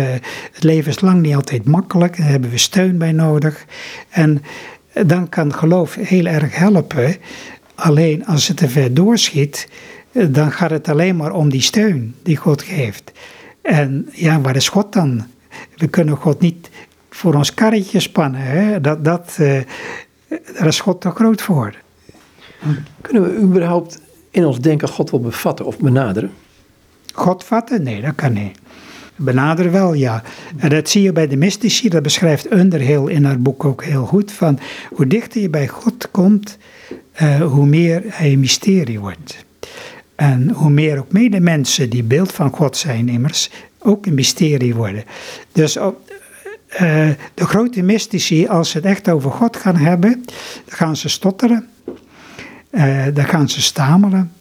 het 0.52 0.62
leven 0.62 0.90
is 0.90 1.00
lang 1.00 1.22
niet 1.22 1.34
altijd 1.34 1.64
makkelijk, 1.64 2.16
daar 2.16 2.28
hebben 2.28 2.50
we 2.50 2.58
steun 2.58 2.98
bij 2.98 3.12
nodig. 3.12 3.64
En 4.08 4.42
dan 5.06 5.28
kan 5.28 5.54
geloof 5.54 5.94
heel 5.94 6.26
erg 6.26 6.56
helpen. 6.56 7.16
Alleen 7.74 8.26
als 8.26 8.48
het 8.48 8.56
te 8.56 8.68
ver 8.68 8.94
doorschiet, 8.94 9.68
dan 10.12 10.52
gaat 10.52 10.70
het 10.70 10.88
alleen 10.88 11.16
maar 11.16 11.32
om 11.32 11.50
die 11.50 11.62
steun 11.62 12.14
die 12.22 12.36
God 12.36 12.62
geeft. 12.62 13.12
En 13.62 14.08
ja, 14.12 14.40
waar 14.40 14.56
is 14.56 14.68
God 14.68 14.92
dan? 14.92 15.26
We 15.76 15.88
kunnen 15.88 16.16
God 16.16 16.40
niet 16.40 16.70
voor 17.10 17.34
ons 17.34 17.54
karretje 17.54 18.00
spannen. 18.00 18.40
Hè? 18.40 18.80
Dat, 18.80 19.04
dat, 19.04 19.36
uh, 19.40 19.60
daar 20.28 20.66
is 20.66 20.80
God 20.80 21.00
te 21.00 21.10
groot 21.10 21.42
voor. 21.42 21.74
Kunnen 23.00 23.22
we 23.22 23.40
überhaupt 23.40 24.00
in 24.30 24.44
ons 24.44 24.60
denken 24.60 24.88
God 24.88 25.10
wel 25.10 25.20
bevatten 25.20 25.66
of 25.66 25.78
benaderen? 25.78 26.32
God 27.14 27.44
vatten? 27.44 27.82
Nee, 27.82 28.00
dat 28.00 28.14
kan 28.14 28.32
niet. 28.32 28.58
Benaderen 29.16 29.72
wel, 29.72 29.92
ja. 29.92 30.22
En 30.56 30.68
dat 30.68 30.88
zie 30.88 31.02
je 31.02 31.12
bij 31.12 31.26
de 31.26 31.36
mystici, 31.36 31.88
dat 31.88 32.02
beschrijft 32.02 32.52
Underhill 32.52 33.06
in 33.06 33.24
haar 33.24 33.40
boek 33.40 33.64
ook 33.64 33.84
heel 33.84 34.06
goed. 34.06 34.32
Van 34.32 34.58
hoe 34.90 35.06
dichter 35.06 35.40
je 35.40 35.50
bij 35.50 35.68
God 35.68 36.10
komt, 36.10 36.58
uh, 37.22 37.40
hoe 37.40 37.66
meer 37.66 38.02
hij 38.06 38.32
een 38.32 38.40
mysterie 38.40 39.00
wordt. 39.00 39.44
En 40.14 40.50
hoe 40.50 40.70
meer 40.70 40.98
ook 40.98 41.12
medemensen 41.12 41.90
die 41.90 42.02
beeld 42.02 42.32
van 42.32 42.50
God 42.50 42.76
zijn 42.76 43.08
immers, 43.08 43.50
ook 43.84 44.06
een 44.06 44.14
mysterie 44.14 44.74
worden. 44.74 45.04
Dus 45.52 45.76
op, 45.76 46.12
uh, 46.72 47.08
de 47.34 47.46
grote 47.46 47.82
mystici, 47.82 48.46
als 48.46 48.70
ze 48.70 48.76
het 48.76 48.86
echt 48.86 49.08
over 49.08 49.30
God 49.30 49.56
gaan 49.56 49.76
hebben, 49.76 50.24
dan 50.64 50.76
gaan 50.76 50.96
ze 50.96 51.08
stotteren, 51.08 51.68
uh, 52.70 53.04
dan 53.12 53.24
gaan 53.24 53.48
ze 53.48 53.62
stamelen. 53.62 54.32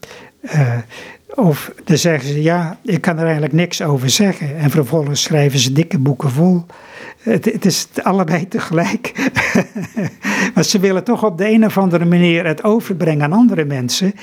Of 1.35 1.71
dan 1.83 1.97
zeggen 1.97 2.29
ze, 2.29 2.41
ja, 2.41 2.77
ik 2.81 3.01
kan 3.01 3.17
er 3.17 3.23
eigenlijk 3.23 3.53
niks 3.53 3.81
over 3.81 4.09
zeggen. 4.09 4.57
En 4.57 4.69
vervolgens 4.69 5.21
schrijven 5.21 5.59
ze 5.59 5.71
dikke 5.71 5.97
boeken 5.97 6.31
vol. 6.31 6.65
Het, 7.19 7.45
het 7.45 7.65
is 7.65 7.87
allebei 8.03 8.47
tegelijk. 8.47 9.31
maar 10.53 10.63
ze 10.63 10.79
willen 10.79 11.03
toch 11.03 11.23
op 11.23 11.37
de 11.37 11.49
een 11.49 11.65
of 11.65 11.77
andere 11.77 12.05
manier 12.05 12.45
het 12.45 12.63
overbrengen 12.63 13.23
aan 13.23 13.33
andere 13.33 13.65
mensen. 13.65 14.13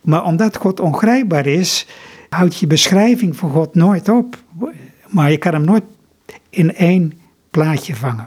Maar 0.00 0.24
omdat 0.24 0.56
God 0.56 0.80
ongrijpbaar 0.80 1.46
is, 1.46 1.86
houdt 2.30 2.56
je 2.56 2.66
beschrijving 2.66 3.36
van 3.36 3.50
God 3.50 3.74
nooit 3.74 4.08
op. 4.08 4.36
Maar 5.08 5.30
je 5.30 5.36
kan 5.36 5.52
hem 5.52 5.64
nooit 5.64 5.84
in 6.50 6.74
één 6.74 7.12
plaatje 7.50 7.94
vangen. 7.94 8.26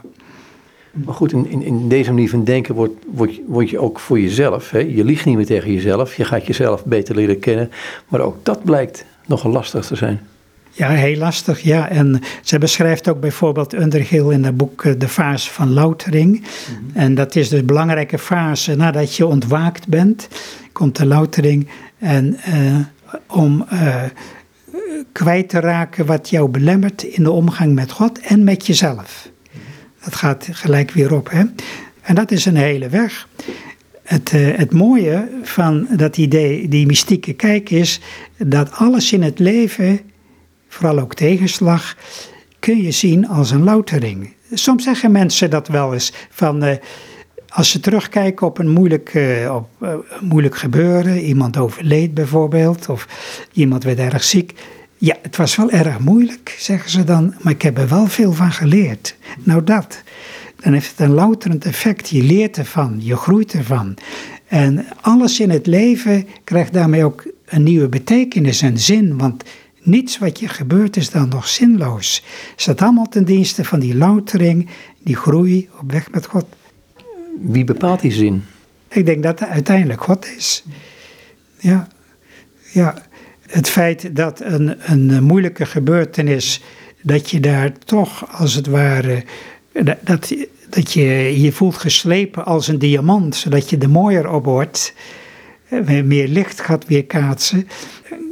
Maar 0.92 1.14
goed, 1.14 1.32
in, 1.32 1.50
in, 1.50 1.62
in 1.62 1.88
deze 1.88 2.12
manier 2.12 2.28
van 2.28 2.44
denken 2.44 2.74
word, 2.74 2.90
word, 3.06 3.40
word 3.46 3.70
je 3.70 3.78
ook 3.78 4.00
voor 4.00 4.20
jezelf. 4.20 4.70
Hè? 4.70 4.78
Je 4.78 5.04
liegt 5.04 5.24
niet 5.24 5.36
meer 5.36 5.46
tegen 5.46 5.72
jezelf. 5.72 6.16
Je 6.16 6.24
gaat 6.24 6.46
jezelf 6.46 6.84
beter 6.84 7.14
leren 7.14 7.38
kennen. 7.38 7.70
Maar 8.08 8.20
ook 8.20 8.36
dat 8.42 8.64
blijkt 8.64 9.04
nogal 9.26 9.50
lastig 9.50 9.86
te 9.86 9.96
zijn. 9.96 10.20
Ja, 10.70 10.88
heel 10.88 11.16
lastig, 11.16 11.60
ja. 11.60 11.88
En 11.88 12.20
ze 12.42 12.58
beschrijft 12.58 13.08
ook 13.08 13.20
bijvoorbeeld 13.20 13.74
Underhill 13.74 14.30
in 14.30 14.44
het 14.44 14.56
boek 14.56 14.84
eh, 14.84 14.92
de 14.98 15.08
fase 15.08 15.50
van 15.50 15.72
loutering. 15.72 16.40
Mhm. 16.40 16.98
En 16.98 17.14
dat 17.14 17.36
is 17.36 17.48
dus 17.48 17.60
een 17.60 17.66
belangrijke 17.66 18.18
fase 18.18 18.74
nadat 18.74 19.16
je 19.16 19.26
ontwaakt 19.26 19.88
bent, 19.88 20.28
komt 20.72 20.96
de 20.96 21.06
loutering. 21.06 21.68
En 21.98 22.38
uh, 22.48 22.76
om 23.26 23.66
uh, 23.72 24.02
kwijt 25.12 25.48
te 25.48 25.60
raken 25.60 26.06
wat 26.06 26.30
jou 26.30 26.48
belemmert 26.48 27.02
in 27.02 27.22
de 27.22 27.30
omgang 27.30 27.74
met 27.74 27.90
God 27.90 28.18
en 28.20 28.44
met 28.44 28.66
jezelf. 28.66 29.28
Dat 30.04 30.14
gaat 30.14 30.48
gelijk 30.50 30.90
weer 30.90 31.14
op. 31.14 31.30
Hè? 31.30 31.42
En 32.00 32.14
dat 32.14 32.30
is 32.30 32.44
een 32.44 32.56
hele 32.56 32.88
weg. 32.88 33.28
Het, 34.02 34.32
uh, 34.32 34.56
het 34.56 34.72
mooie 34.72 35.28
van 35.42 35.86
dat 35.96 36.16
idee, 36.16 36.68
die 36.68 36.86
mystieke 36.86 37.32
kijk, 37.32 37.70
is 37.70 38.00
dat 38.36 38.72
alles 38.72 39.12
in 39.12 39.22
het 39.22 39.38
leven, 39.38 40.00
vooral 40.68 40.98
ook 40.98 41.14
tegenslag, 41.14 41.96
kun 42.58 42.82
je 42.82 42.90
zien 42.90 43.28
als 43.28 43.50
een 43.50 43.64
loutering. 43.64 44.32
Soms 44.52 44.84
zeggen 44.84 45.12
mensen 45.12 45.50
dat 45.50 45.68
wel 45.68 45.92
eens 45.92 46.12
van. 46.30 46.64
Uh, 46.64 46.72
als 47.54 47.70
ze 47.70 47.80
terugkijken 47.80 48.46
op 48.46 48.58
een 48.58 48.70
moeilijk, 48.70 49.14
uh, 49.14 49.54
op, 49.54 49.68
moeilijk 50.20 50.56
gebeuren, 50.56 51.20
iemand 51.20 51.56
overleed 51.56 52.14
bijvoorbeeld, 52.14 52.88
of 52.88 53.08
iemand 53.52 53.84
werd 53.84 53.98
erg 53.98 54.24
ziek, 54.24 54.52
ja, 54.98 55.16
het 55.22 55.36
was 55.36 55.56
wel 55.56 55.70
erg 55.70 55.98
moeilijk, 55.98 56.56
zeggen 56.58 56.90
ze 56.90 57.04
dan, 57.04 57.34
maar 57.40 57.52
ik 57.52 57.62
heb 57.62 57.78
er 57.78 57.88
wel 57.88 58.06
veel 58.06 58.32
van 58.32 58.52
geleerd. 58.52 59.16
Nou 59.42 59.64
dat. 59.64 60.02
Dan 60.60 60.72
heeft 60.72 60.90
het 60.90 61.00
een 61.00 61.14
louterend 61.14 61.64
effect. 61.64 62.08
Je 62.08 62.22
leert 62.22 62.56
ervan, 62.56 62.96
je 62.98 63.16
groeit 63.16 63.52
ervan. 63.52 63.96
En 64.46 64.86
alles 65.00 65.40
in 65.40 65.50
het 65.50 65.66
leven 65.66 66.26
krijgt 66.44 66.72
daarmee 66.72 67.04
ook 67.04 67.26
een 67.44 67.62
nieuwe 67.62 67.88
betekenis 67.88 68.62
en 68.62 68.78
zin, 68.78 69.18
want 69.18 69.44
niets 69.82 70.18
wat 70.18 70.38
je 70.38 70.48
gebeurt 70.48 70.96
is 70.96 71.10
dan 71.10 71.28
nog 71.28 71.48
zinloos. 71.48 72.22
Het 72.50 72.60
staat 72.60 72.82
allemaal 72.82 73.08
ten 73.08 73.24
dienste 73.24 73.64
van 73.64 73.80
die 73.80 73.96
loutering, 73.96 74.68
die 75.02 75.16
groei 75.16 75.68
op 75.80 75.92
weg 75.92 76.10
met 76.10 76.26
God. 76.26 76.46
Wie 77.40 77.64
bepaalt 77.64 78.00
die 78.00 78.12
zin? 78.12 78.44
Ik 78.88 79.06
denk 79.06 79.22
dat 79.22 79.40
het 79.40 79.48
uiteindelijk 79.48 80.02
God 80.02 80.26
is. 80.36 80.64
Ja, 81.58 81.88
ja 82.72 82.94
het 83.46 83.68
feit 83.68 84.16
dat 84.16 84.40
een, 84.40 84.76
een 84.92 85.22
moeilijke 85.22 85.66
gebeurtenis, 85.66 86.62
dat 87.02 87.30
je 87.30 87.40
daar 87.40 87.72
toch 87.84 88.38
als 88.38 88.54
het 88.54 88.66
ware, 88.66 89.24
dat, 89.72 90.34
dat 90.68 90.92
je 90.92 91.40
je 91.40 91.52
voelt 91.52 91.76
geslepen 91.76 92.44
als 92.44 92.68
een 92.68 92.78
diamant, 92.78 93.36
zodat 93.36 93.70
je 93.70 93.78
er 93.78 93.90
mooier 93.90 94.30
op 94.30 94.44
wordt, 94.44 94.94
eh, 95.68 96.02
meer 96.02 96.28
licht 96.28 96.60
gaat 96.60 96.86
weerkaatsen. 96.86 97.68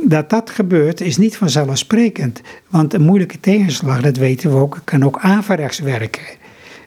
Dat 0.04 0.30
dat 0.30 0.50
gebeurt 0.50 1.00
is 1.00 1.16
niet 1.16 1.36
vanzelfsprekend, 1.36 2.40
want 2.68 2.94
een 2.94 3.02
moeilijke 3.02 3.40
tegenslag, 3.40 4.00
dat 4.00 4.16
weten 4.16 4.50
we 4.50 4.56
ook, 4.56 4.80
kan 4.84 5.04
ook 5.04 5.18
averechts 5.18 5.78
werken. 5.78 6.22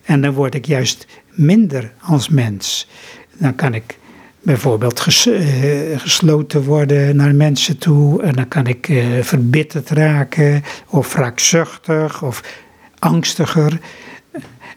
En 0.03 0.22
dan 0.22 0.34
word 0.34 0.55
ik 0.55 0.65
juist 0.65 1.07
minder 1.36 1.94
als 2.01 2.30
mens. 2.30 2.88
Dan 3.38 3.56
kan 3.56 3.74
ik 3.74 3.98
bijvoorbeeld 4.46 5.25
uh, 5.27 6.00
gesloten 6.00 6.63
worden 6.63 7.15
naar 7.15 7.36
mensen 7.36 7.77
toe. 7.77 8.22
En 8.22 8.34
dan 8.34 8.48
kan 8.48 8.68
ik 8.68 8.88
uh, 8.88 9.22
verbitterd 9.22 9.89
raken, 9.89 10.63
of 10.88 11.13
wraakzuchtig, 11.13 12.24
of 12.24 12.44
angstiger. 13.00 13.80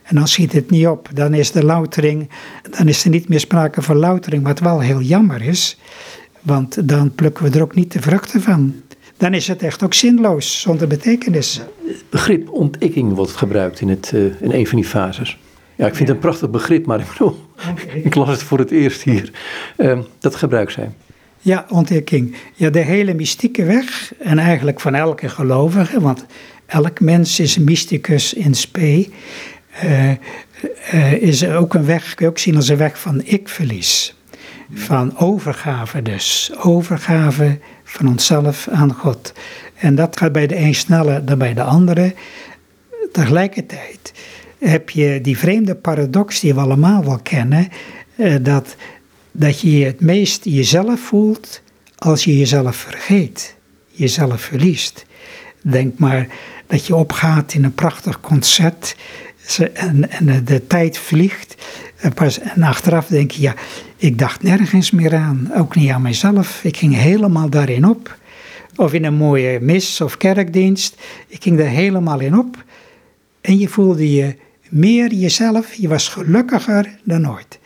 En 0.03 0.15
dan 0.15 0.29
schiet 0.29 0.53
het 0.53 0.71
niet 0.71 0.87
op. 0.87 1.09
Dan 1.15 1.35
is 1.35 1.51
de 1.53 1.65
loutering, 1.65 2.31
dan 2.71 2.89
is 2.89 3.05
er 3.05 3.11
niet 3.11 3.29
meer 3.29 3.41
sprake 3.41 3.83
van 3.83 3.97
loutering, 3.97 4.45
wat 4.45 4.59
wel 4.59 4.81
heel 4.81 5.01
jammer 5.01 5.43
is. 5.43 5.79
Want 6.43 6.89
dan 6.89 7.15
plukken 7.15 7.45
we 7.45 7.51
er 7.51 7.63
ook 7.63 7.75
niet 7.75 7.93
de 7.93 8.01
vruchten 8.01 8.43
van. 8.43 8.83
Dan 9.17 9.35
is 9.35 9.49
het 9.49 9.63
echt 9.63 9.83
ook 9.83 9.95
zinloos, 9.95 10.61
zonder 10.61 10.89
betekenis. 10.89 11.61
Begrip 12.11 12.51
ontikking 12.51 13.15
wordt 13.15 13.33
gebruikt 13.33 13.81
in, 13.81 13.89
het, 13.89 14.13
uh, 14.15 14.25
in 14.41 14.53
een 14.53 14.67
van 14.67 14.79
die 14.79 14.89
fases. 14.89 15.39
Ja, 15.79 15.87
ik 15.87 15.95
vind 15.95 16.09
het 16.09 16.17
een 16.17 16.23
prachtig 16.23 16.51
begrip, 16.51 16.87
maar 16.87 17.01
ik 17.01 17.07
bedoel, 17.09 17.37
ik 18.05 18.15
las 18.15 18.29
het 18.29 18.43
voor 18.43 18.59
het 18.59 18.71
eerst 18.71 19.03
hier. 19.03 19.31
Uh, 19.77 19.99
dat 20.19 20.35
gebruikt 20.35 20.73
zij. 20.73 20.91
Ja, 21.39 21.67
ontdekking. 21.69 22.37
Ja, 22.55 22.71
de 22.71 22.79
hele 22.79 23.15
mystieke 23.15 23.65
weg, 23.65 24.13
en 24.19 24.39
eigenlijk 24.39 24.81
van 24.81 24.95
elke 24.95 25.29
gelovige, 25.29 26.01
want 26.01 26.27
elk 26.67 27.01
mens 27.01 27.41
is 27.41 27.59
mysticus 27.59 28.35
in 28.35 28.55
spe, 28.55 29.09
uh, 29.85 30.11
uh, 30.95 31.13
is 31.13 31.47
ook 31.47 31.75
een 31.75 31.87
weg, 31.87 32.15
kun 32.15 32.25
je 32.25 32.31
ook 32.31 32.39
zien 32.39 32.57
als 32.57 32.69
een 32.69 32.77
weg 32.77 32.99
van 33.01 33.23
ik-verlies. 33.25 34.15
Van 34.75 35.19
overgave 35.19 36.03
dus. 36.03 36.53
Overgave 36.63 37.59
van 37.85 38.09
onszelf 38.09 38.69
aan 38.69 38.93
God. 38.93 39.33
En 39.75 39.95
dat 39.95 40.17
gaat 40.17 40.33
bij 40.33 40.47
de 40.47 40.57
een 40.57 40.75
sneller 40.75 41.25
dan 41.25 41.39
bij 41.39 41.55
de 41.55 41.63
andere. 41.63 42.15
Tegelijkertijd 43.13 44.13
heb 44.59 44.91
je 44.91 45.21
die 45.21 45.39
vreemde 45.39 45.75
paradox 45.75 46.41
die 46.41 46.55
we 46.55 46.61
allemaal 46.61 47.05
wel 47.05 47.19
kennen, 47.23 47.69
eh, 48.17 48.35
dat, 48.43 48.77
dat 49.33 49.61
je 49.61 49.85
het 49.85 50.01
meest 50.01 50.45
jezelf 50.45 51.01
voelt 51.01 51.63
als 51.97 52.25
je 52.25 52.39
jezelf 52.39 52.77
vergeet, 52.77 53.57
jezelf 53.91 54.41
verliest. 54.41 55.07
Denk 55.63 55.99
maar 55.99 56.27
dat 56.67 56.87
je 56.87 56.97
opgaat 56.97 57.55
in 57.55 57.65
een 57.65 57.75
prachtig 57.75 58.21
concert 58.21 58.97
en, 59.57 60.11
en 60.11 60.45
de 60.45 60.67
tijd 60.67 60.99
vliegt. 60.99 61.55
En, 61.97 62.15
pas, 62.15 62.39
en 62.39 62.63
achteraf 62.63 63.07
denk 63.07 63.31
je, 63.31 63.41
ja, 63.41 63.55
ik 63.97 64.19
dacht 64.19 64.43
nergens 64.43 64.91
meer 64.91 65.15
aan, 65.15 65.51
ook 65.57 65.75
niet 65.75 65.91
aan 65.91 66.03
mezelf. 66.03 66.65
Ik 66.65 66.77
ging 66.77 66.95
helemaal 66.95 67.51
daarin 67.51 67.89
op. 67.89 68.17
Of 68.77 68.93
in 68.93 69.05
een 69.05 69.15
mooie 69.15 69.61
mis 69.61 70.01
of 70.01 70.17
kerkdienst, 70.17 70.97
ik 71.27 71.43
ging 71.43 71.59
er 71.59 71.69
helemaal 71.69 72.21
in 72.21 72.39
op. 72.39 72.65
En 73.41 73.59
je 73.59 73.69
voelde 73.69 74.15
je 74.15 74.37
meer 74.71 75.13
jezelf, 75.13 75.75
je 75.75 75.89
was 75.89 76.09
gelukkiger 76.09 76.99
dan 77.05 77.31
ooit. 77.31 77.59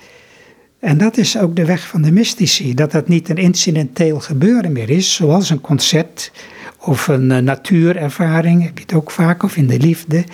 En 0.78 0.98
dat 0.98 1.16
is 1.16 1.38
ook 1.38 1.56
de 1.56 1.64
weg 1.64 1.88
van 1.88 2.02
de 2.02 2.12
mystici, 2.12 2.74
dat 2.74 2.92
dat 2.92 3.08
niet 3.08 3.28
een 3.28 3.36
incidenteel 3.36 4.20
gebeuren 4.20 4.72
meer 4.72 4.90
is, 4.90 5.14
zoals 5.14 5.50
een 5.50 5.60
concert 5.60 6.32
of 6.78 7.08
een 7.08 7.30
uh, 7.30 7.38
natuurervaring, 7.38 8.62
heb 8.62 8.78
je 8.78 8.84
het 8.84 8.94
ook 8.94 9.10
vaak, 9.10 9.42
of 9.42 9.56
in 9.56 9.66
de 9.66 9.78
liefde, 9.78 10.24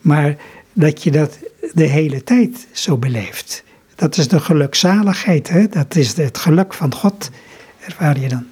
maar 0.00 0.36
dat 0.72 1.02
je 1.02 1.10
dat 1.10 1.38
de 1.72 1.86
hele 1.86 2.24
tijd 2.24 2.66
zo 2.72 2.96
beleeft. 2.96 3.64
Dat 3.94 4.16
is 4.16 4.28
de 4.28 4.40
gelukzaligheid, 4.40 5.48
hè? 5.48 5.68
dat 5.68 5.96
is 5.96 6.16
het 6.16 6.38
geluk 6.38 6.74
van 6.74 6.94
God, 6.94 7.30
ervaar 7.86 8.20
je 8.20 8.28
dan. 8.28 8.46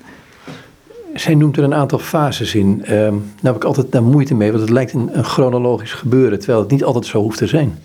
Zij 1.17 1.35
noemt 1.35 1.57
er 1.57 1.65
een 1.65 1.75
aantal 1.75 1.99
fases 1.99 2.55
in. 2.55 2.85
Daar 2.87 3.13
heb 3.43 3.57
ik 3.57 3.65
altijd 3.65 3.93
daar 3.93 4.03
moeite 4.03 4.35
mee, 4.35 4.51
want 4.51 4.63
het 4.63 4.71
lijkt 4.71 4.93
een, 4.93 5.25
chronologisch 5.25 5.93
gebeuren, 5.93 6.39
terwijl 6.39 6.61
het 6.61 6.71
niet 6.71 6.85
altijd 6.85 7.07
zo 7.07 7.21
hoeft 7.21 7.39
te 7.39 7.47
zijn. 7.47 7.79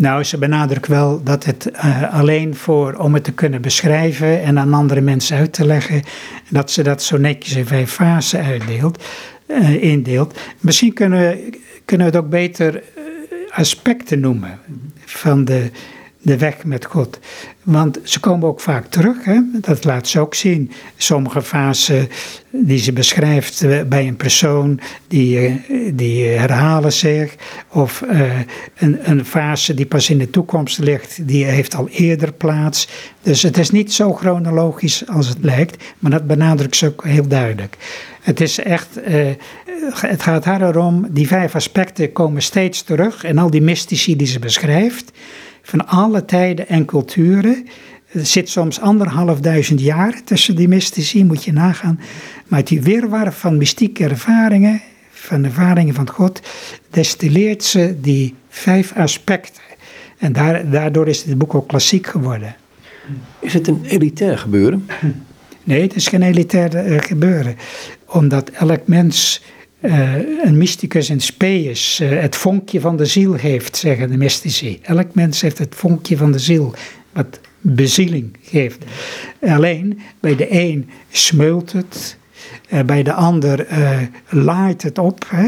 Nou, 0.00 0.24
ze 0.24 0.38
benadrukt 0.38 0.86
wel 0.86 1.22
dat 1.24 1.44
het 1.44 1.70
uh, 1.72 2.14
alleen 2.14 2.54
voor 2.54 2.94
om 2.94 3.14
het 3.14 3.24
te 3.24 3.32
kunnen 3.32 3.62
beschrijven 3.62 4.42
en 4.42 4.58
aan 4.58 4.74
andere 4.74 5.00
mensen 5.00 5.36
uit 5.36 5.52
te 5.52 5.66
leggen, 5.66 6.02
dat 6.48 6.70
ze 6.70 6.82
dat 6.82 7.02
zo 7.02 7.16
netjes 7.16 7.56
in 7.56 7.66
vijf 7.66 7.90
fasen 7.90 8.44
uitdeelt, 8.44 9.04
uh, 9.46 9.82
indeelt. 9.82 10.38
Misschien 10.60 10.92
kunnen 10.92 11.18
we, 11.18 11.58
kunnen 11.84 12.06
we 12.06 12.12
het 12.12 12.24
ook 12.24 12.30
beter 12.30 12.74
uh, 12.74 12.82
aspecten 13.50 14.20
noemen 14.20 14.58
van 15.04 15.44
de, 15.44 15.70
de 16.22 16.38
weg 16.38 16.64
met 16.64 16.84
God. 16.84 17.18
Want 17.62 17.98
ze 18.02 18.20
komen 18.20 18.48
ook 18.48 18.60
vaak 18.60 18.86
terug, 18.86 19.24
hè? 19.24 19.40
dat 19.52 19.84
laat 19.84 20.08
ze 20.08 20.20
ook 20.20 20.34
zien. 20.34 20.70
Sommige 20.96 21.42
fasen 21.42 22.08
die 22.50 22.78
ze 22.78 22.92
beschrijft 22.92 23.62
eh, 23.62 23.82
bij 23.82 24.06
een 24.06 24.16
persoon, 24.16 24.80
die, 25.08 25.38
eh, 25.38 25.54
die 25.94 26.26
herhalen 26.26 26.92
zich. 26.92 27.34
Of 27.68 28.02
uh, 28.12 28.38
een, 28.76 29.10
een 29.10 29.24
fase 29.24 29.74
die 29.74 29.86
pas 29.86 30.10
in 30.10 30.18
de 30.18 30.30
toekomst 30.30 30.78
ligt, 30.78 31.28
die 31.28 31.44
heeft 31.44 31.74
al 31.74 31.88
eerder 31.88 32.32
plaats. 32.32 32.88
Dus 33.22 33.42
het 33.42 33.58
is 33.58 33.70
niet 33.70 33.92
zo 33.92 34.14
chronologisch 34.14 35.08
als 35.08 35.28
het 35.28 35.38
lijkt, 35.40 35.84
maar 35.98 36.10
dat 36.10 36.26
benadrukt 36.26 36.76
ze 36.76 36.86
ook 36.86 37.04
heel 37.04 37.28
duidelijk. 37.28 37.76
Het 38.20 38.40
is 38.40 38.58
echt, 38.58 38.88
het 39.92 40.22
gaat 40.22 40.44
haar 40.44 40.62
erom, 40.62 41.06
die 41.10 41.26
vijf 41.26 41.54
aspecten 41.54 42.12
komen 42.12 42.42
steeds 42.42 42.82
terug 42.82 43.24
en 43.24 43.38
al 43.38 43.50
die 43.50 43.62
mystici 43.62 44.16
die 44.16 44.26
ze 44.26 44.38
beschrijft 44.38 45.12
van 45.70 45.86
alle 45.86 46.24
tijden 46.24 46.68
en 46.68 46.84
culturen. 46.84 47.66
Er 48.12 48.26
zit 48.26 48.48
soms 48.48 48.80
anderhalf 48.80 49.40
duizend 49.40 49.80
jaar 49.80 50.20
tussen 50.24 50.56
die 50.56 50.68
mystici, 50.68 51.24
moet 51.24 51.44
je 51.44 51.52
nagaan. 51.52 52.00
Maar 52.46 52.58
uit 52.58 52.68
die 52.68 52.82
wirwar 52.82 53.32
van 53.32 53.56
mystieke 53.56 54.04
ervaringen, 54.04 54.80
van 55.10 55.44
ervaringen 55.44 55.94
van 55.94 56.10
God, 56.10 56.40
destilleert 56.90 57.64
ze 57.64 57.96
die 58.00 58.34
vijf 58.48 58.92
aspecten. 58.96 59.62
En 60.18 60.32
daardoor 60.70 61.08
is 61.08 61.22
het 61.22 61.38
boek 61.38 61.54
ook 61.54 61.68
klassiek 61.68 62.06
geworden. 62.06 62.56
Is 63.38 63.54
het 63.54 63.68
een 63.68 63.84
elitair 63.84 64.38
gebeuren? 64.38 64.86
Nee, 65.64 65.82
het 65.82 65.94
is 65.94 66.08
geen 66.08 66.22
elitair 66.22 66.76
eh, 66.76 66.98
gebeuren. 67.00 67.56
Omdat 68.06 68.50
elk 68.50 68.86
mens 68.86 69.42
uh, 69.80 70.14
een 70.44 70.58
mysticus 70.58 71.10
in 71.10 71.20
speus, 71.20 72.00
uh, 72.00 72.20
het 72.20 72.36
vonkje 72.36 72.80
van 72.80 72.96
de 72.96 73.04
ziel 73.04 73.34
heeft, 73.34 73.76
zeggen 73.76 74.10
de 74.10 74.16
mystici. 74.16 74.78
Elk 74.82 75.14
mens 75.14 75.40
heeft 75.40 75.58
het 75.58 75.74
vonkje 75.74 76.16
van 76.16 76.32
de 76.32 76.38
ziel, 76.38 76.74
wat 77.12 77.40
bezieling 77.60 78.36
geeft. 78.42 78.84
Alleen 79.40 80.00
bij 80.20 80.36
de 80.36 80.46
een 80.50 80.90
smeult 81.10 81.72
het, 81.72 82.16
uh, 82.72 82.80
bij 82.80 83.02
de 83.02 83.12
ander 83.12 83.66
laait 84.28 84.82
het 84.82 84.98
op. 84.98 85.24
Hè? 85.28 85.46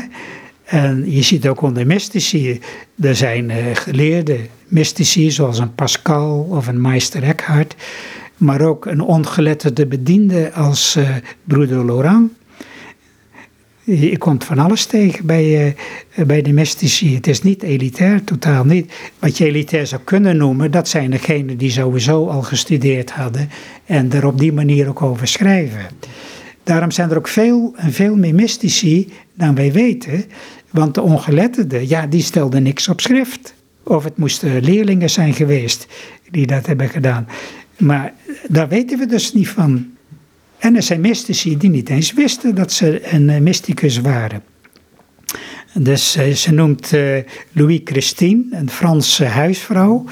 En 0.64 1.10
je 1.10 1.22
ziet 1.22 1.48
ook 1.48 1.60
onder 1.60 1.86
mystici, 1.86 2.60
er 3.00 3.16
zijn 3.16 3.50
geleerde 3.76 4.38
mystici 4.66 5.30
zoals 5.30 5.58
een 5.58 5.74
Pascal 5.74 6.46
of 6.50 6.66
een 6.66 6.80
Meister 6.80 7.22
Eckhart, 7.22 7.74
maar 8.36 8.60
ook 8.60 8.86
een 8.86 9.00
ongeletterde 9.00 9.86
bediende 9.86 10.52
als 10.52 10.98
broeder 11.44 11.86
Laurent 11.86 12.32
je 13.84 14.18
komt 14.18 14.44
van 14.44 14.58
alles 14.58 14.86
tegen 14.86 15.26
bij, 15.26 15.74
uh, 16.16 16.24
bij 16.26 16.42
de 16.42 16.52
mystici. 16.52 17.14
Het 17.14 17.26
is 17.26 17.42
niet 17.42 17.62
elitair, 17.62 18.24
totaal 18.24 18.64
niet. 18.64 18.92
Wat 19.18 19.38
je 19.38 19.44
elitair 19.44 19.86
zou 19.86 20.00
kunnen 20.04 20.36
noemen, 20.36 20.70
dat 20.70 20.88
zijn 20.88 21.10
degenen 21.10 21.56
die 21.56 21.70
sowieso 21.70 22.26
al 22.26 22.42
gestudeerd 22.42 23.10
hadden 23.10 23.48
en 23.84 24.12
er 24.12 24.26
op 24.26 24.38
die 24.38 24.52
manier 24.52 24.88
ook 24.88 25.02
over 25.02 25.26
schrijven. 25.26 25.86
Daarom 26.62 26.90
zijn 26.90 27.10
er 27.10 27.16
ook 27.16 27.28
veel 27.28 27.72
en 27.76 27.92
veel 27.92 28.16
meer 28.16 28.34
mystici 28.34 29.12
dan 29.34 29.54
wij 29.54 29.72
weten, 29.72 30.24
want 30.70 30.94
de 30.94 31.00
ongeletterden, 31.00 31.88
ja, 31.88 32.06
die 32.06 32.22
stelden 32.22 32.62
niks 32.62 32.88
op 32.88 33.00
schrift. 33.00 33.54
Of 33.82 34.04
het 34.04 34.16
moesten 34.16 34.64
leerlingen 34.64 35.10
zijn 35.10 35.34
geweest 35.34 35.86
die 36.30 36.46
dat 36.46 36.66
hebben 36.66 36.88
gedaan. 36.88 37.28
Maar 37.78 38.12
daar 38.48 38.68
weten 38.68 38.98
we 38.98 39.06
dus 39.06 39.32
niet 39.32 39.48
van. 39.48 39.91
En 40.62 40.76
er 40.76 40.82
zijn 40.82 41.00
mystici 41.00 41.56
die 41.56 41.70
niet 41.70 41.88
eens 41.88 42.12
wisten 42.12 42.54
dat 42.54 42.72
ze 42.72 43.14
een 43.14 43.30
eh, 43.30 43.40
mysticus 43.40 44.00
waren. 44.00 44.42
Dus 45.74 46.16
eh, 46.16 46.32
ze 46.32 46.52
noemt 46.52 46.92
uh, 46.92 47.18
Louis 47.52 47.80
Christine, 47.84 48.44
een 48.50 48.70
Franse 48.70 49.24
huisvrouw, 49.24 50.04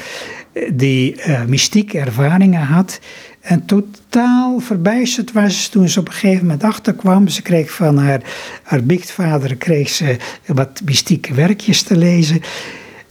die 0.73 1.17
mystieke 1.47 1.99
ervaringen 1.99 2.61
had. 2.61 3.01
En 3.41 3.65
totaal 3.65 4.61
verbijsterd 4.61 5.33
was 5.33 5.69
toen 5.69 5.89
ze 5.89 6.01
op 6.01 6.07
een 6.07 6.13
gegeven 6.13 6.43
moment 6.43 6.65
achterkwam. 6.65 7.29
Ze 7.29 7.43
kreeg 7.43 7.71
van 7.71 7.99
haar, 7.99 8.21
haar 8.63 9.55
kreeg 9.59 9.89
ze 9.89 10.17
wat 10.47 10.81
mystieke 10.85 11.35
werkjes 11.35 11.83
te 11.83 11.97
lezen 11.97 12.41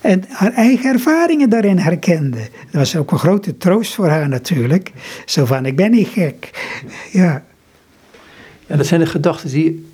en 0.02 0.24
haar 0.28 0.54
eigen 0.54 0.94
ervaringen 0.94 1.50
daarin 1.50 1.78
herkende. 1.78 2.38
Dat 2.38 2.72
was 2.72 2.96
ook 2.96 3.12
een 3.12 3.20
grote 3.20 3.58
troost 3.58 3.96
voor 3.96 4.08
haar 4.08 4.30
natuurlijk. 4.30 4.92
Zo 5.26 5.46
van, 5.46 5.66
ik 5.66 5.76
ben 5.76 5.92
niet 5.92 6.08
gek. 6.08 6.50
Ja. 7.12 7.44
Ja, 8.68 8.76
dat 8.76 8.86
zijn 8.86 9.00
de 9.00 9.06
gedachten 9.06 9.50
die 9.50 9.88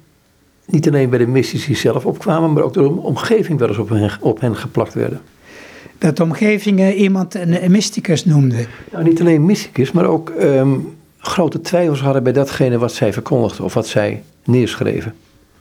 niet 0.66 0.88
alleen 0.88 1.10
bij 1.10 1.20
de 1.20 1.28
mystici 1.28 1.76
zelf 1.76 2.06
opkwamen, 2.06 2.54
maar 2.54 2.64
ook 2.64 2.74
door 2.74 2.84
de 2.84 3.02
omgeving 3.02 3.60
wel 3.60 3.68
eens 3.68 3.78
op 3.78 3.90
hen, 3.90 4.12
op 4.20 4.40
hen 4.40 4.56
geplakt 4.56 4.94
werden. 4.94 5.22
Dat 5.98 6.18
de 6.18 6.24
omgeving 6.24 6.94
iemand 6.94 7.36
een, 7.36 7.72
mysticus 7.72 8.26
noemde? 8.26 8.66
Nou, 8.92 9.04
niet 9.04 9.20
alleen 9.20 9.46
mysticus, 9.46 9.92
maar 9.92 10.06
ook 10.06 10.30
ehm, 10.30 10.78
grote 11.18 11.62
twijfels 11.62 12.02
hadden 12.02 12.24
bij 12.24 12.34
datgene 12.34 12.78
wat 12.78 12.94
zij 12.94 13.14
verkondigden 13.14 13.66
of 13.66 13.74
wat 13.74 13.88
zij 13.88 14.24
neerschreven. 14.44 15.14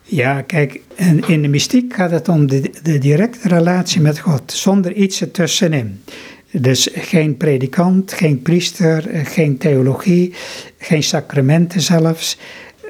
Ja, 0.07 0.43
kijk, 0.43 0.81
in 1.27 1.43
de 1.43 1.49
mystiek 1.49 1.95
gaat 1.95 2.11
het 2.11 2.29
om 2.29 2.47
de, 2.47 2.99
directe 2.99 3.49
relatie 3.49 4.01
met 4.01 4.19
God, 4.19 4.53
zonder 4.53 4.93
iets 4.93 5.21
ertussenin. 5.21 6.03
Dus 6.51 6.89
geen 6.93 7.37
predikant, 7.37 8.13
geen 8.13 8.43
priester, 8.43 9.05
geen 9.25 9.59
theologie, 9.59 10.35
geen 10.79 11.03
sacramenten 11.03 11.81
zelfs. 11.81 12.39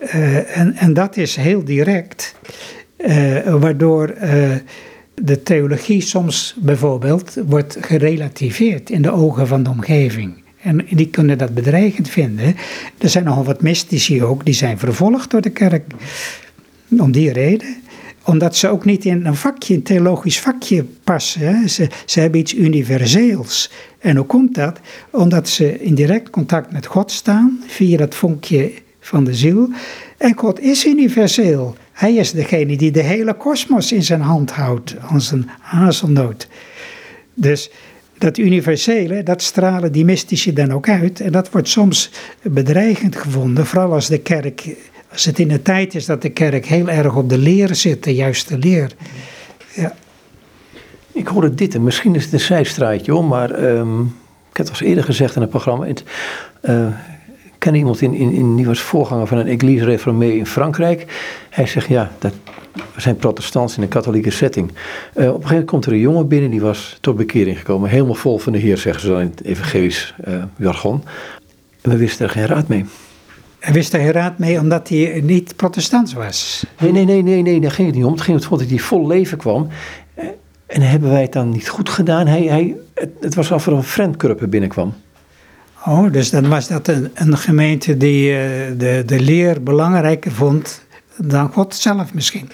Uh, 0.03 0.59
en, 0.59 0.75
en 0.75 0.95
dat 0.95 1.17
is 1.17 1.37
heel 1.37 1.65
direct, 1.65 2.35
uh, 2.99 3.55
waardoor 3.55 4.15
de 5.15 5.43
theologie 5.43 6.01
soms 6.01 6.55
bijvoorbeeld 6.59 7.37
wordt 7.47 7.77
gerelativeerd 7.81 8.91
in 8.91 9.03
de 9.03 9.13
ogen 9.13 9.47
van 9.47 9.63
de 9.63 9.71
omgeving. 9.71 10.43
En 10.63 10.87
die 10.91 11.09
kunnen 11.09 11.39
dat 11.39 11.55
bedreigend 11.55 12.11
vinden. 12.11 12.57
Er 12.99 13.09
zijn 13.09 13.25
nogal 13.25 13.45
wat 13.45 13.63
mystici 13.63 14.23
ook, 14.23 14.45
die 14.45 14.55
zijn 14.55 14.79
vervolgd 14.79 15.31
door 15.31 15.41
de 15.41 15.51
kerk. 15.51 15.85
Om 17.01 17.13
die 17.13 17.33
reden. 17.33 17.77
Omdat 18.25 18.57
ze 18.57 18.69
ook 18.69 18.85
niet 18.85 19.05
in 19.05 19.27
een 19.27 19.37
vakje, 19.37 19.75
een 19.75 19.83
theologisch 19.83 20.41
vakje 20.41 20.85
passen. 21.05 21.69
Ze, 21.69 21.89
ze 22.07 22.21
hebben 22.21 22.41
iets 22.41 22.55
universeels. 22.55 23.71
En 23.99 24.17
hoe 24.17 24.27
komt 24.27 24.55
dat? 24.55 24.81
Omdat 25.11 25.49
ze 25.49 25.81
in 25.81 25.95
direct 25.95 26.31
contact 26.31 26.73
met 26.73 26.87
God 26.87 27.11
staan, 27.11 27.63
via 27.67 27.97
dat 27.97 28.15
vonkje 28.15 28.73
van 29.01 29.25
de 29.25 29.35
ziel. 29.35 29.69
En 30.17 30.37
God 30.37 30.61
is 30.61 30.87
universeel. 30.87 31.77
Hij 31.93 32.15
is 32.15 32.33
degene 32.33 32.77
die 32.77 32.91
de 32.91 33.03
hele 33.03 33.35
kosmos 33.35 33.93
in 33.93 34.03
zijn 34.03 34.21
hand 34.21 34.51
houdt, 34.51 34.95
als 35.11 35.31
een 35.31 35.49
hazelnoot. 35.61 36.49
Dus 37.35 37.71
dat 38.19 38.39
universele, 38.39 39.23
dat 39.23 39.43
stralen 39.43 39.93
die 39.93 40.05
mystici 40.05 40.53
dan 40.53 40.73
ook 40.73 40.89
uit. 40.89 41.21
En 41.21 41.33
dat 41.33 41.51
wordt 41.51 41.69
soms 41.69 42.11
bedreigend 42.43 43.17
gevonden, 43.17 43.67
vooral 43.67 43.93
als 43.93 44.09
de 44.09 44.19
kerk 44.19 44.77
als 45.15 45.25
het 45.25 45.39
in 45.39 45.49
de 45.49 45.63
tijd 45.63 45.95
is 45.95 46.07
dat 46.07 46.23
de 46.23 46.31
kerk 46.31 46.67
heel 46.67 46.89
erg 46.89 47.17
op 47.17 47.29
de 47.29 47.39
leer 47.39 47.75
zit, 47.75 48.05
de 48.05 48.15
juiste 48.15 48.59
leer. 48.59 48.91
Ja. 49.75 49.95
Ik 51.13 51.27
hoorde 51.27 51.55
dit, 51.55 51.75
en 51.75 51.85
misschien 51.85 52.15
is 52.15 52.25
het 52.25 52.33
een 52.33 52.41
zijstraatje 52.41 53.15
om, 53.15 53.27
maar 53.27 53.65
um, 53.65 54.03
ik 54.51 54.57
heb 54.57 54.69
het 54.69 54.81
al 54.81 54.87
eerder 54.87 55.05
gezegd 55.05 55.35
in 55.35 55.41
het 55.41 55.51
programma. 55.51 55.85
Ik 55.85 56.03
ken 57.59 57.75
iemand 57.75 58.01
in, 58.01 58.15
in, 58.15 58.33
in, 58.33 58.57
die 58.57 58.67
was 58.67 58.81
voorganger 58.81 59.27
van 59.27 59.39
een 59.39 59.47
Église 59.47 59.85
Réformée 59.85 60.37
in 60.37 60.47
Frankrijk. 60.47 61.07
Hij 61.51 61.67
zegt 61.67 61.89
ja, 61.89 62.11
dat, 62.19 62.33
we 62.73 63.01
zijn 63.01 63.17
protestants 63.17 63.77
in 63.77 63.83
een 63.83 63.89
katholieke 63.89 64.31
setting. 64.31 64.71
Uh, 64.71 64.75
op 64.75 65.17
een 65.17 65.25
gegeven 65.25 65.49
moment 65.49 65.67
komt 65.67 65.87
er 65.87 65.93
een 65.93 65.99
jongen 65.99 66.29
binnen, 66.29 66.51
die 66.51 66.61
was 66.61 66.99
tot 67.01 67.17
bekering 67.17 67.59
gekomen. 67.59 67.91
Helemaal 67.91 68.15
vol 68.15 68.39
van 68.39 68.53
de 68.53 68.59
Heer, 68.59 68.79
zeggen 68.79 69.03
ze 69.03 69.09
dan 69.09 69.21
in 69.21 69.33
het 69.35 69.45
evangelisch 69.45 70.15
uh, 70.29 70.43
jargon. 70.57 71.05
En 71.81 71.91
we 71.91 71.97
wisten 71.97 72.27
er 72.27 72.33
geen 72.33 72.47
raad 72.47 72.69
mee. 72.69 72.85
Hij 73.65 73.73
wist 73.73 73.93
er 73.93 74.01
geen 74.01 74.13
raad 74.13 74.39
mee 74.39 74.61
omdat 74.61 74.89
hij 74.89 75.21
niet 75.25 75.57
protestants 75.57 76.13
was. 76.13 76.67
Nee, 76.81 76.93
nee, 76.93 77.05
nee, 77.05 77.23
nee, 77.23 77.43
nee, 77.43 77.61
daar 77.61 77.71
ging 77.71 77.87
het 77.87 77.97
niet 77.97 78.05
om. 78.05 78.13
Het 78.13 78.21
ging 78.21 78.47
om 78.47 78.59
dat 78.59 78.69
hij 78.69 78.79
vol 78.79 79.07
leven 79.07 79.39
kwam. 79.39 79.69
En 80.67 80.83
hebben 80.83 81.11
wij 81.11 81.23
het 81.23 81.33
dan 81.33 81.51
niet 81.51 81.69
goed 81.69 81.89
gedaan? 81.89 82.27
Hij, 82.27 82.43
hij, 82.43 82.77
het, 83.21 83.35
was 83.35 83.53
alsof 83.53 83.67
er 83.67 83.73
een 83.73 83.83
vreemdkurper 83.83 84.49
binnenkwam. 84.49 84.95
Oh, 85.87 86.13
dus 86.13 86.31
dan 86.31 86.49
was 86.49 86.69
dat 86.69 86.89
een, 86.89 87.11
een 87.15 87.37
gemeente 87.37 87.97
die 87.97 88.31
uh, 88.31 88.39
de, 88.77 89.03
de 89.07 89.21
leer 89.21 89.63
belangrijker 89.63 90.33
vond 90.33 90.85
dan 91.17 91.53
God 91.53 91.75
zelf 91.75 92.15
misschien. 92.15 92.51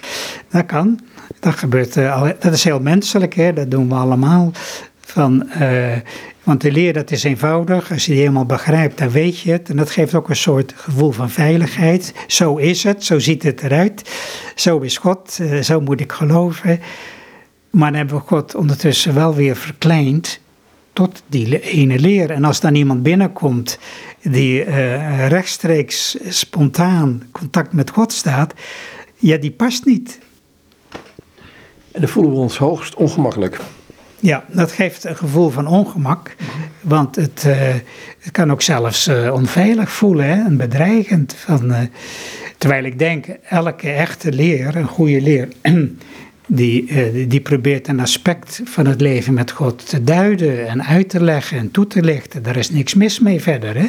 Dat 0.50 0.66
kan. 0.66 1.00
Dat 1.40 1.54
gebeurt, 1.54 1.96
uh, 1.96 2.28
dat 2.40 2.52
is 2.52 2.64
heel 2.64 2.80
menselijk, 2.80 3.34
hè? 3.34 3.52
dat 3.52 3.70
doen 3.70 3.88
we 3.88 3.94
allemaal. 3.94 4.52
Van, 5.00 5.48
uh, 5.60 5.96
want 6.42 6.60
de 6.60 6.72
leer 6.72 6.92
dat 6.92 7.10
is 7.10 7.24
eenvoudig. 7.24 7.92
Als 7.92 8.04
je 8.04 8.10
die 8.10 8.20
helemaal 8.20 8.46
begrijpt, 8.46 8.98
dan 8.98 9.10
weet 9.10 9.40
je 9.40 9.52
het. 9.52 9.70
En 9.70 9.76
dat 9.76 9.90
geeft 9.90 10.14
ook 10.14 10.28
een 10.28 10.36
soort 10.36 10.72
gevoel 10.76 11.10
van 11.10 11.30
veiligheid. 11.30 12.14
Zo 12.26 12.56
is 12.56 12.82
het, 12.82 13.04
zo 13.04 13.18
ziet 13.18 13.42
het 13.42 13.62
eruit. 13.62 14.10
Zo 14.54 14.78
is 14.78 14.98
God, 14.98 15.38
eh, 15.40 15.60
zo 15.60 15.80
moet 15.80 16.00
ik 16.00 16.12
geloven. 16.12 16.80
Maar 17.70 17.90
dan 17.90 17.98
hebben 17.98 18.16
we 18.16 18.22
God 18.22 18.54
ondertussen 18.54 19.14
wel 19.14 19.34
weer 19.34 19.56
verkleind 19.56 20.40
tot 20.92 21.22
die 21.26 21.60
ene 21.60 21.98
leer. 21.98 22.30
En 22.30 22.44
als 22.44 22.60
dan 22.60 22.74
iemand 22.74 23.02
binnenkomt 23.02 23.78
die 24.22 24.66
uh, 24.66 25.28
rechtstreeks 25.28 26.16
spontaan 26.28 27.22
contact 27.32 27.72
met 27.72 27.90
God 27.90 28.12
staat, 28.12 28.54
ja, 29.16 29.36
die 29.36 29.50
past 29.50 29.84
niet. 29.84 30.18
En 31.92 32.00
dan 32.00 32.08
voelen 32.08 32.32
we 32.32 32.38
ons 32.38 32.56
hoogst 32.56 32.94
ongemakkelijk. 32.94 33.60
Ja, 34.20 34.44
dat 34.48 34.72
geeft 34.72 35.04
een 35.04 35.16
gevoel 35.16 35.50
van 35.50 35.66
ongemak, 35.66 36.34
want 36.80 37.16
het, 37.16 37.44
uh, 37.46 37.54
het 38.18 38.32
kan 38.32 38.50
ook 38.50 38.62
zelfs 38.62 39.08
uh, 39.08 39.32
onveilig 39.34 39.90
voelen 39.90 40.26
hè, 40.26 40.44
en 40.44 40.56
bedreigend. 40.56 41.34
Van, 41.34 41.70
uh, 41.70 41.78
terwijl 42.58 42.84
ik 42.84 42.98
denk, 42.98 43.26
elke 43.48 43.90
echte 43.90 44.32
leer, 44.32 44.76
een 44.76 44.86
goede 44.86 45.20
leer, 45.20 45.48
die, 46.46 47.26
die 47.26 47.40
probeert 47.40 47.88
een 47.88 48.00
aspect 48.00 48.60
van 48.64 48.86
het 48.86 49.00
leven 49.00 49.34
met 49.34 49.50
God 49.50 49.88
te 49.88 50.04
duiden 50.04 50.68
en 50.68 50.84
uit 50.84 51.08
te 51.08 51.22
leggen 51.22 51.58
en 51.58 51.70
toe 51.70 51.86
te 51.86 52.02
lichten. 52.02 52.42
Daar 52.42 52.56
is 52.56 52.70
niks 52.70 52.94
mis 52.94 53.18
mee 53.18 53.40
verder. 53.40 53.76
Hè? 53.76 53.86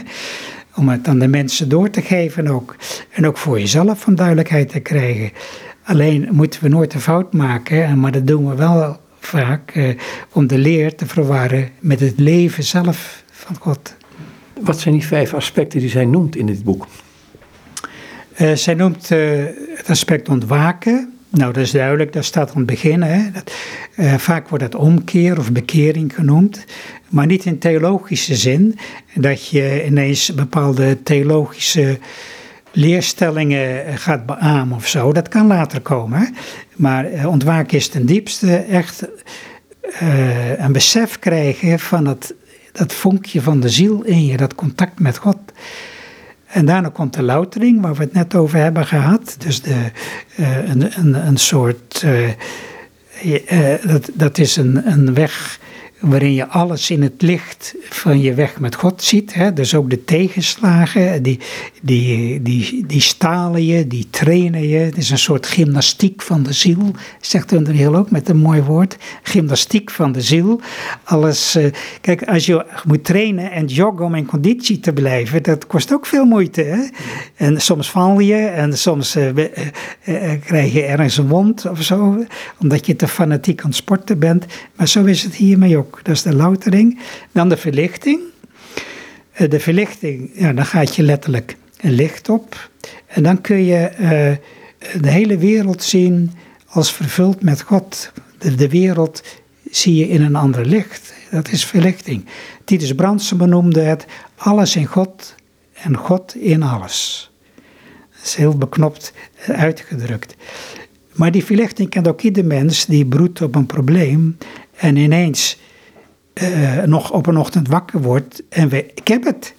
Om 0.76 0.90
het 0.90 1.08
aan 1.08 1.20
de 1.20 1.28
mensen 1.28 1.70
door 1.70 1.90
te 1.90 2.02
geven 2.02 2.48
ook. 2.48 2.76
En 3.12 3.28
ook 3.28 3.38
voor 3.38 3.60
jezelf 3.60 4.00
van 4.00 4.16
duidelijkheid 4.16 4.70
te 4.70 4.80
krijgen. 4.80 5.32
Alleen 5.84 6.28
moeten 6.32 6.64
we 6.64 6.70
nooit 6.70 6.92
de 6.92 7.00
fout 7.00 7.34
maken, 7.34 8.00
maar 8.00 8.12
dat 8.12 8.28
doen 8.28 8.50
we 8.50 8.56
wel 8.56 9.00
vaak, 9.26 9.72
eh, 9.72 9.90
om 10.32 10.48
de 10.48 10.58
leer 10.58 10.96
te 10.96 11.06
verwarren 11.06 11.70
met 11.80 12.00
het 12.00 12.20
leven 12.20 12.64
zelf 12.64 13.24
van 13.32 13.56
God. 13.60 13.96
Wat 14.62 14.80
zijn 14.80 14.94
die 14.94 15.06
vijf 15.06 15.34
aspecten 15.34 15.80
die 15.80 15.90
zij 15.90 16.06
noemt 16.06 16.36
in 16.36 16.46
dit 16.46 16.64
boek? 16.64 16.88
Uh, 18.42 18.54
zij 18.54 18.74
noemt 18.74 19.12
uh, 19.12 19.46
het 19.76 19.90
aspect 19.90 20.30
ontwaken. 20.30 21.14
Nou, 21.30 21.54
dat 21.54 21.64
is 21.64 21.72
duidelijk, 21.72 22.14
dat 22.14 22.26
staat 22.26 22.50
aan 22.50 22.58
het 22.58 22.66
begin. 22.66 23.02
Hè. 23.02 23.32
Dat, 23.32 23.54
uh, 23.96 24.14
vaak 24.14 24.50
wordt 24.50 24.64
dat 24.64 24.82
omkeer 24.82 25.38
of 25.38 25.52
bekering 25.52 26.16
genoemd, 26.16 26.66
maar 27.10 27.26
niet 27.26 27.46
in 27.46 27.58
theologische 27.58 28.36
zin. 28.36 28.78
Dat 29.14 29.48
je 29.48 29.86
ineens 29.86 30.34
bepaalde 30.34 31.04
theologische 31.04 32.00
leerstellingen 32.72 33.98
gaat 33.98 34.26
beamen 34.26 34.76
of 34.76 34.88
zo. 34.88 35.14
Dat 35.14 35.28
kan 35.28 35.48
later 35.48 35.82
komen. 35.82 36.36
Maar 36.76 37.06
eh, 37.06 37.28
ontwaken 37.28 37.78
is 37.78 37.88
ten 37.88 38.06
diepste 38.06 38.56
echt 38.56 39.08
uh, 40.02 40.60
een 40.60 40.72
besef 40.72 41.20
krijgen 41.20 41.80
van 41.80 42.08
het, 42.08 42.34
dat 42.72 42.94
vonkje 42.94 43.42
van 43.42 43.60
de 43.60 43.70
ziel 43.70 44.02
in 44.02 44.26
je, 44.26 44.38
dat 44.38 44.56
contact 44.56 45.00
met 45.00 45.18
God. 45.18 45.38
En 46.46 46.66
daarna 46.66 46.90
komt 46.90 47.14
de 47.14 47.24
loutering, 47.24 47.82
waar 47.82 47.94
we 47.94 48.04
het 48.04 48.14
net 48.14 48.36
over 48.36 48.58
hebben 48.60 48.86
gehad. 48.86 49.36
Dus 49.38 49.62
de, 49.62 49.92
een, 50.66 51.00
een, 51.00 51.28
een 51.28 51.38
soort. 51.38 52.06
dat, 53.88 54.10
dat 54.14 54.38
is 54.38 54.56
een, 54.56 54.92
een 54.92 55.14
weg 55.14 55.60
waarin 56.02 56.34
je 56.34 56.48
alles 56.48 56.90
in 56.90 57.02
het 57.02 57.22
licht 57.22 57.76
van 57.90 58.22
je 58.22 58.34
weg 58.34 58.60
met 58.60 58.76
God 58.76 59.04
ziet. 59.04 59.34
Hè? 59.34 59.54
Dus 59.54 59.76
ook 59.76 59.90
de 59.90 60.04
tegenslagen, 60.04 61.24
die, 61.24 61.40
die, 61.82 62.42
die, 62.42 62.86
die 62.86 63.02
stalen 63.02 63.66
je, 63.66 63.88
die 63.88 64.08
trainen 64.10 64.68
je. 64.68 64.78
Het 64.78 64.98
is 64.98 65.10
een 65.10 65.18
soort 65.18 65.48
gymnastiek 65.48 66.22
van 66.22 66.44
de 66.44 66.54
ziel, 66.54 66.92
zegt 67.20 67.52
heel 67.68 67.96
ook 67.96 68.12
met 68.12 68.30
een 68.30 68.38
mooi 68.38 68.62
woord. 68.62 68.98
Gymnastiek 69.24 69.92
van 69.92 70.12
de 70.12 70.22
ziel. 70.22 70.62
Alles, 71.04 71.56
uh, 71.56 71.72
kijk, 72.02 72.24
als 72.24 72.46
je 72.46 72.66
moet 72.88 73.04
trainen 73.04 73.52
en 73.52 73.66
joggen 73.66 74.06
om 74.06 74.16
in 74.16 74.26
conditie 74.26 74.80
te 74.80 74.94
blijven, 74.94 75.44
dat 75.44 75.68
kost 75.68 75.94
ook 75.94 76.06
veel 76.06 76.26
moeite. 76.26 76.62
Hè? 76.62 76.80
En 77.36 77.62
soms 77.62 77.92
val 77.92 78.20
je 78.20 78.36
en 78.36 78.78
soms 78.78 79.16
uh, 79.16 79.28
uh, 79.38 79.46
krijg 80.46 80.74
je 80.74 80.84
ergens 80.84 81.18
een 81.18 81.28
wond 81.28 81.66
of 81.66 81.82
zo, 81.82 82.26
omdat 82.60 82.86
je 82.86 82.96
te 82.96 83.08
fanatiek 83.08 83.62
aan 83.62 83.68
het 83.68 83.76
sporten 83.76 84.20
bent. 84.20 84.46
Maar 84.76 84.88
zo 84.88 85.04
is 85.04 85.24
het 85.24 85.36
hiermee 85.36 85.78
ook. 85.78 85.91
Dat 86.04 86.16
is 86.16 86.22
de 86.22 86.36
loutering. 86.36 87.00
Dan 87.32 87.50
de 87.50 87.58
verlichting. 87.58 88.20
Eh, 89.32 89.50
de 89.50 89.60
verlichting, 89.60 90.32
ja, 90.34 90.54
dan 90.54 90.66
gaat 90.66 90.96
je 90.96 91.04
letterlijk 91.04 91.56
een 91.82 91.92
licht 91.92 92.30
op. 92.30 92.70
En 93.06 93.24
dan 93.24 93.42
kun 93.42 93.64
je 93.64 93.92
uh, 93.92 94.02
de 95.02 95.10
hele 95.10 95.38
wereld 95.38 95.84
zien 95.84 96.32
als 96.68 96.94
vervuld 96.94 97.42
met 97.42 97.62
God. 97.62 98.12
De, 98.38 98.56
de, 98.56 98.70
wereld 98.70 99.24
zie 99.72 99.96
je 99.96 100.08
in 100.08 100.22
een 100.22 100.36
ander 100.36 100.66
licht. 100.66 101.14
Dat 101.32 101.52
is 101.52 101.66
verlichting. 101.66 102.26
Titus 102.66 102.96
Brandsen 102.96 103.38
benoemde 103.38 103.82
het 103.82 104.06
alles 104.36 104.76
in 104.76 104.86
God 104.86 105.36
en 105.74 105.98
God 105.98 106.36
in 106.36 106.64
alles. 106.64 107.32
Dat 108.16 108.26
is 108.26 108.36
heel 108.36 108.58
beknopt 108.58 109.14
eh, 109.36 109.60
uitgedrukt. 109.60 110.36
Maar 111.14 111.32
die 111.32 111.46
verlichting 111.46 111.90
kent 111.90 112.08
ook 112.08 112.22
ieder 112.22 112.46
mens 112.46 112.86
die 112.86 113.06
broedt 113.06 113.42
op 113.42 113.56
een 113.56 113.66
probleem 113.66 114.38
en 114.76 114.96
ineens 114.96 115.58
uh, 116.34 116.84
nog 116.84 117.12
op 117.12 117.28
een 117.28 117.38
ochtend 117.38 117.68
wakker 117.68 118.02
wordt 118.02 118.44
en 118.50 118.70
we, 118.70 118.86
ik 118.96 119.08
heb 119.08 119.24
het. 119.24 119.54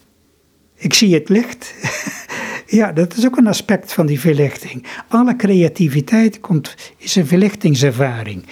Ik 0.75 0.95
zie 0.95 1.15
het 1.15 1.29
licht. 1.29 1.75
ja, 2.67 2.93
dat 2.93 3.17
is 3.17 3.27
ook 3.27 3.37
een 3.37 3.47
aspect 3.47 3.93
van 3.93 4.07
die 4.07 4.21
verlichting. 4.21 4.87
Alle 5.09 5.37
creativiteit 5.37 6.41
komt, 6.41 6.75
is 6.97 7.17
een 7.17 7.27
verlichtingservaring. 7.27 8.45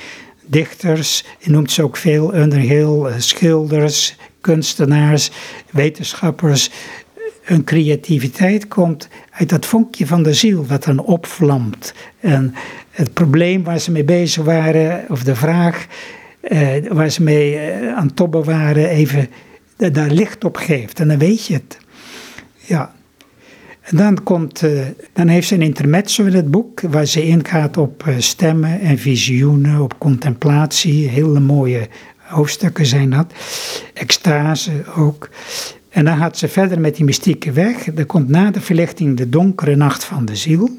Dichters, 0.46 1.24
noemt 1.44 1.70
ze 1.70 1.83
ook 1.83 1.96
veel, 1.96 2.35
Underhill, 2.35 3.04
eh, 3.04 3.14
schilders, 3.16 4.16
kunstenaars, 4.40 5.30
wetenschappers. 5.70 6.70
Hun 7.42 7.64
creativiteit 7.64 8.68
komt 8.68 9.09
uit 9.30 9.48
dat 9.48 9.66
vonkje 9.66 10.06
van 10.06 10.22
de 10.22 10.35
ziel 10.35 10.66
wat 10.66 10.85
dan 10.85 10.98
opvlamt. 10.98 11.94
En 12.20 12.54
het 12.90 13.12
probleem 13.12 13.64
waar 13.64 13.78
ze 13.78 13.90
mee 13.90 14.04
bezig 14.04 14.44
waren, 14.44 15.04
of 15.09 15.22
de 15.22 15.35
vraag, 15.35 15.87
waar 16.88 17.11
ze 17.11 17.22
mee 17.22 17.55
uh, 17.55 17.96
aan 17.96 18.14
tobben 18.14 18.44
waren, 18.44 18.88
even 18.88 19.29
daar 19.76 20.11
licht 20.11 20.44
op 20.44 20.57
geeft. 20.57 21.00
En 21.00 21.09
dan 21.09 21.18
weet 21.18 21.46
je 21.46 21.55
het. 21.55 21.79
Ja. 22.57 22.94
En 23.81 23.96
dan, 23.96 24.22
komt, 24.22 24.62
uh, 24.62 24.81
dan 25.12 25.29
heeft 25.29 25.48
ze 25.48 25.55
een 25.55 25.62
intermezzo 25.62 26.24
in 26.24 26.35
het 26.35 26.50
boek, 26.50 26.81
waar 26.81 27.07
ze 27.07 27.26
ingaat 27.26 27.76
op 27.76 28.05
stemmen 28.18 28.81
en 28.81 28.98
visioenen, 28.98 29.81
op 29.81 29.98
contemplatie. 29.98 31.09
Hele 31.09 31.40
mooie 31.40 31.88
hoofdstukken 32.16 32.87
zijn 32.87 33.11
dat. 33.11 33.33
Extase 33.94 34.72
ook. 34.96 35.29
En 35.88 36.05
dan 36.05 36.16
gaat 36.16 36.38
ze 36.38 36.48
verder 36.48 36.81
met 36.81 36.96
die 36.96 37.05
mystieke 37.05 37.53
weg. 37.53 37.87
Er 37.87 38.07
komt 38.07 38.29
na 38.29 38.50
de 38.50 38.61
verlichting 38.61 39.16
de 39.16 39.29
donkere 39.29 39.76
nacht 39.76 40.05
van 40.05 40.24
de 40.24 40.37
ziel. 40.37 40.79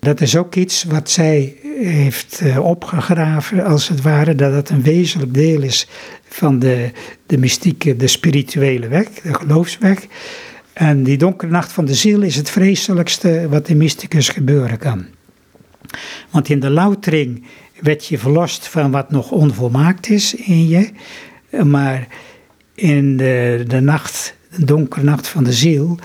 Dat 0.00 0.20
is 0.20 0.36
ook 0.36 0.54
iets 0.54 0.84
wat 0.84 1.10
zij 1.10 1.56
heeft 1.80 2.40
eh, 2.40 2.64
opgegraven, 2.64 3.64
als 3.64 3.88
het 3.88 4.02
ware, 4.02 4.34
dat 4.34 4.52
het 4.52 4.70
een 4.70 4.82
wezenlijk 4.82 5.34
deel 5.34 5.62
is 5.62 5.88
van 6.28 6.58
de, 6.58 6.90
de 7.26 7.38
mystieke, 7.38 7.96
de 7.96 8.06
spirituele 8.06 8.88
weg, 8.88 9.08
de 9.08 9.34
geloofsweg. 9.34 10.06
En 10.72 11.02
die 11.02 11.18
donkere 11.18 11.50
nacht 11.50 11.72
van 11.72 11.84
de 11.84 11.94
ziel 11.94 12.22
is 12.22 12.36
het 12.36 12.50
vreselijkste 12.50 13.46
wat 13.48 13.66
de 13.66 13.74
mysticus 13.74 14.28
gebeuren 14.28 14.78
kan. 14.78 15.06
Want 16.30 16.48
in 16.48 16.60
de 16.60 16.70
loutering 16.70 17.46
werd 17.80 18.06
je 18.06 18.18
verlost 18.18 18.68
van 18.68 18.90
wat 18.90 19.10
nog 19.10 19.30
onvolmaakt 19.30 20.10
is 20.10 20.34
in 20.34 20.68
je, 20.68 20.90
maar 21.64 22.06
in 22.74 23.16
de, 23.16 23.64
de 23.66 23.80
nacht, 23.80 24.34
de 24.56 24.64
donkere 24.64 25.04
nacht 25.04 25.28
van 25.28 25.44
de 25.44 25.52
ziel, 25.52 25.98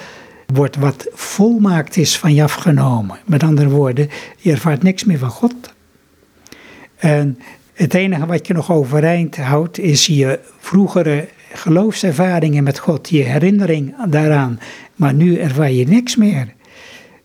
wordt 0.54 0.76
wat 0.76 1.08
volmaakt 1.14 1.98
is 1.98 2.18
van 2.18 2.34
je 2.34 2.44
afgenomen. 2.44 3.20
Met 3.26 3.44
andere 3.44 3.70
woorden, 3.70 4.10
je 4.38 4.52
ervaart 4.52 4.84
niks 4.84 5.04
meer 5.04 5.18
van 5.18 5.30
God. 5.30 5.74
En 6.96 7.40
het 7.74 7.94
enige 7.94 8.26
wat 8.26 8.48
je 8.48 8.54
nog 8.54 8.72
overeind 8.72 9.38
houdt, 9.38 9.80
is 9.80 10.06
je 10.06 10.40
vroegere 10.60 11.28
geloofservaringen 11.54 12.64
met 12.64 12.80
God, 12.80 13.10
je 13.10 13.24
herinnering 13.24 13.96
daaraan. 14.10 14.60
Maar 14.96 15.14
nu 15.14 15.38
ervaar 15.38 15.72
je 15.72 15.88
niks 15.88 16.16
meer. 16.16 16.54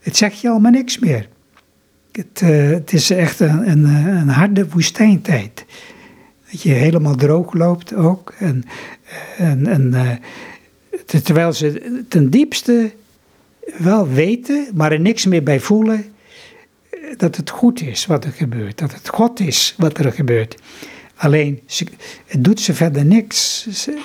Het 0.01 0.17
zegt 0.17 0.41
je 0.41 0.49
allemaal 0.49 0.71
niks 0.71 0.99
meer. 0.99 1.29
Het, 2.13 2.41
uh, 2.45 2.71
het 2.71 2.93
is 2.93 3.11
echt 3.11 3.41
een, 3.41 3.71
een, 3.71 3.85
een, 3.85 4.29
harde 4.29 4.69
woestijntijd. 4.69 5.65
Dat 6.51 6.63
je 6.63 6.73
helemaal 6.73 7.15
droog 7.15 7.53
loopt 7.53 7.95
ook. 7.95 8.35
En, 8.39 8.65
en, 9.37 9.67
en 9.67 9.91
uh, 9.95 10.11
terwijl 11.23 11.53
ze 11.53 12.03
ten 12.09 12.31
diepste 12.31 12.93
wel 13.77 14.09
weten, 14.09 14.69
maar 14.75 14.93
er 14.93 15.01
niks 15.01 15.27
meer 15.27 15.43
bij 15.43 15.61
voelen 15.61 16.05
dat 17.17 17.37
het 17.37 17.51
goed 17.51 17.81
is 17.81 18.07
wat 18.07 18.25
er 18.25 18.33
gebeurt, 18.33 18.79
dat 18.79 18.93
het 18.93 19.09
God 19.09 19.41
is 19.41 19.75
wat 19.77 19.99
er 19.99 20.13
gebeurt. 20.13 20.57
Alleen, 21.15 21.61
het 22.27 22.45
doet 22.45 22.61
ze 22.61 22.75
verder 22.75 23.05
niks. 23.05 23.67
Ze, 23.71 24.01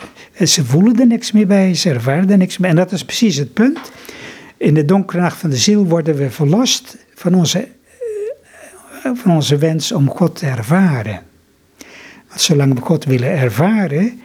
ze, 0.46 0.66
voelen 0.66 1.00
er 1.00 1.08
niks 1.08 1.32
meer 1.32 1.48
bij, 1.48 1.74
ze 1.74 1.90
ervaren 1.90 2.30
er 2.30 2.38
niks 2.38 2.58
meer. 2.58 2.70
En 2.70 2.76
dat 2.76 2.92
is 2.92 3.06
precies 3.06 3.36
het 3.36 3.54
punt. 3.54 3.92
In 4.58 4.74
de 4.74 4.86
donkere 4.86 5.22
nacht 5.22 5.38
van 5.38 5.50
de 5.50 5.58
ziel 5.58 5.86
worden 5.86 6.16
we 6.16 6.30
verlost 6.30 6.98
van 7.16 7.34
onze, 7.34 7.60
eh, 7.60 9.12
van 9.14 9.32
onze 9.32 9.58
wens 9.58 9.92
om 9.92 10.10
God 10.10 10.36
te 10.36 10.46
ervaren. 10.46 11.22
Want 12.28 12.42
zolang 12.42 12.74
we 12.74 12.82
God 12.82 13.06
willen 13.06 13.30
ervaren, 13.30 14.22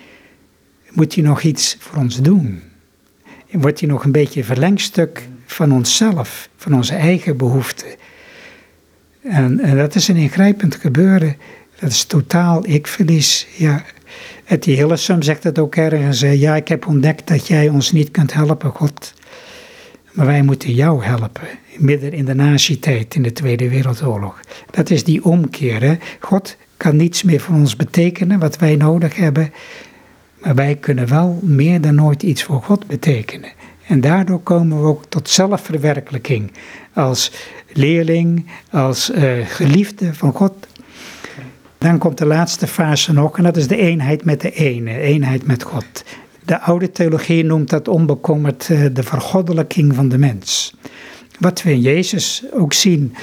moet 0.91 1.15
hij 1.15 1.25
nog 1.25 1.43
iets 1.43 1.77
voor 1.81 1.99
ons 1.99 2.21
doen 2.21 2.63
wordt 3.51 3.81
hij 3.81 3.89
nog 3.89 4.05
een 4.05 4.13
beetje 4.13 4.45
verlengstuk 4.45 5.29
van 5.47 5.73
onszelf, 5.73 6.49
van 6.57 6.75
onze 6.75 6.95
eigen 6.95 7.37
behoeften. 7.37 7.89
En, 9.23 9.61
en 9.61 9.77
dat 9.77 9.95
is 9.95 10.09
een 10.09 10.17
ingrijpend 10.17 10.75
gebeuren. 10.75 11.37
Dat 11.79 11.91
is 11.91 12.05
totaal 12.05 12.67
ik-verlies. 12.67 13.47
Ja, 13.57 13.85
Etty 14.45 14.73
Hillesum 14.73 15.23
zegt 15.23 15.45
het 15.45 15.59
ook 15.59 15.77
ergens. 15.77 16.21
Ja, 16.21 16.57
ik 16.57 16.69
heb 16.69 16.87
ontdekt 16.87 17.29
dat 17.29 17.47
jij 17.47 17.69
ons 17.69 17.93
niet 17.93 18.11
kunt 18.11 18.33
helpen, 18.33 18.71
God. 18.71 19.15
Maar 20.13 20.27
wij 20.27 20.43
moeten 20.43 20.75
jou 20.75 21.05
helpen. 21.05 21.49
Midden 21.77 22.13
in 22.13 22.25
de 22.25 22.35
nazi-tijd, 22.35 23.15
in 23.15 23.23
de 23.23 23.33
Tweede 23.33 23.69
Wereldoorlog. 23.69 24.41
Dat 24.71 24.91
is 24.91 25.05
die 25.05 25.25
omkeer. 25.25 25.83
Hè? 25.83 25.97
God 26.21 26.57
kan 26.77 26.97
niets 26.97 27.23
meer 27.23 27.41
voor 27.41 27.55
ons 27.55 27.77
betekenen 27.77 28.39
wat 28.39 28.59
wij 28.59 28.77
nodig 28.77 29.17
hebben. 29.17 29.53
Maar 30.41 30.55
wij 30.55 30.75
kunnen 30.75 31.09
wel 31.09 31.39
meer 31.43 31.81
dan 31.81 31.95
nooit 31.95 32.23
iets 32.23 32.43
voor 32.43 32.63
God 32.63 32.87
betekenen. 32.87 33.51
En 33.87 34.01
daardoor 34.01 34.41
komen 34.41 34.81
we 34.81 34.87
ook 34.87 35.05
tot 35.09 35.29
zelfverwerkelijking. 35.29 36.53
Als 36.93 37.33
leerling, 37.73 38.47
als 38.71 39.11
uh, 39.11 39.47
geliefde 39.47 40.15
van 40.15 40.33
God. 40.33 40.53
Dan 41.79 41.99
komt 41.99 42.19
de 42.19 42.27
laatste 42.27 42.67
fase 42.67 43.13
nog, 43.13 43.37
en 43.37 43.45
dat 43.45 43.57
is 43.57 43.69
de 43.69 43.77
eenheid 43.77 44.25
met 44.25 44.41
de 44.41 44.51
ene, 44.51 44.99
eenheid 44.99 45.47
met 45.47 45.63
God. 45.63 46.05
De 46.45 46.61
oude 46.61 46.91
theologie 46.91 47.45
noemt 47.45 47.71
dat 47.71 47.89
onbekommerd 47.89 48.69
uh, 48.69 48.87
de 48.93 49.03
vergoddelijking 49.03 49.95
van 49.95 50.09
de 50.09 50.19
mens. 50.19 50.75
Wat 51.39 51.63
we 51.63 51.71
in 51.71 51.81
Jezus 51.81 52.45
ook 52.53 52.73
zien, 52.73 53.15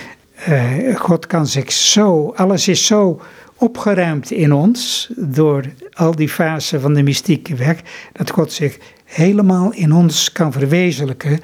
uh, 0.49 0.95
God 0.95 1.27
kan 1.27 1.47
zich 1.47 1.71
zo, 1.71 2.33
alles 2.35 2.67
is 2.67 2.85
zo 2.85 3.21
opgeruimd 3.57 4.31
in 4.31 4.53
ons 4.53 5.09
door 5.15 5.63
al 5.95 6.15
die 6.15 6.29
fasen 6.29 6.81
van 6.81 6.93
de 6.93 7.03
mystieke 7.03 7.55
weg, 7.55 7.81
dat 8.11 8.29
God 8.29 8.51
zich 8.51 8.77
helemaal 9.03 9.73
in 9.73 9.91
ons 9.91 10.31
kan 10.31 10.51
verwezenlijken 10.51 11.39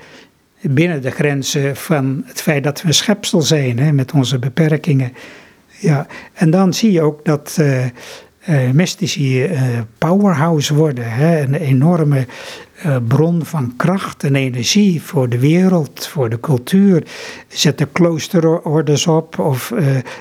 binnen 0.62 1.02
de 1.02 1.12
grenzen 1.12 1.76
van 1.76 2.24
het 2.26 2.42
feit 2.42 2.64
dat 2.64 2.82
we 2.82 2.88
een 2.88 2.94
schepsel 2.94 3.42
zijn, 3.42 3.80
hè, 3.80 3.92
met 3.92 4.12
onze 4.12 4.40
beperkingen. 4.40 5.14
Ja, 5.80 6.08
en 6.34 6.50
dan 6.50 6.74
zie 6.74 6.92
je 6.92 7.02
ook 7.02 7.26
dat 7.26 7.58
uh, 7.60 7.86
mystici 8.74 9.44
uh, 9.44 9.62
powerhouse 9.98 10.74
worden, 10.74 11.12
hè, 11.12 11.42
een 11.42 11.54
enorme 11.54 12.26
uh, 12.86 12.98
bron 13.08 13.46
van 13.46 13.74
kracht 13.78 14.24
en 14.24 14.36
energie 14.36 15.02
voor 15.02 15.30
de 15.30 15.40
wereld, 15.40 16.08
voor 16.08 16.30
de 16.30 16.40
cultuur. 16.40 17.04
Zetten 17.48 17.92
kloosterorders 17.92 19.08
op 19.08 19.40
of 19.40 19.74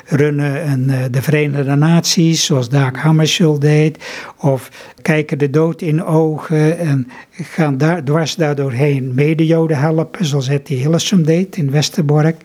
runnen 0.06 1.12
de 1.12 1.22
Verenigde 1.22 1.74
Naties, 1.74 2.44
zoals 2.44 2.68
Dag 2.68 3.02
Hammarskjöld 3.02 3.60
deed. 3.60 4.04
Of 4.38 4.70
kijken 5.02 5.38
de 5.38 5.50
dood 5.50 5.82
in 5.82 6.04
ogen 6.04 6.78
en 6.78 7.08
gaan 7.30 7.78
daar, 7.78 8.04
dwars 8.04 8.34
daardoorheen 8.34 9.14
medejoden 9.14 9.78
helpen, 9.78 10.24
zoals 10.24 10.48
Etty 10.48 10.74
Hillesum 10.74 11.24
deed 11.24 11.56
in 11.56 11.70
Westerbork. 11.70 12.36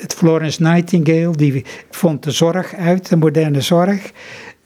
het 0.00 0.14
Florence 0.14 0.62
Nightingale, 0.62 1.36
die 1.36 1.64
vond 1.90 2.24
de 2.24 2.30
zorg 2.30 2.74
uit, 2.74 3.08
de 3.08 3.16
moderne 3.16 3.60
zorg. 3.60 4.12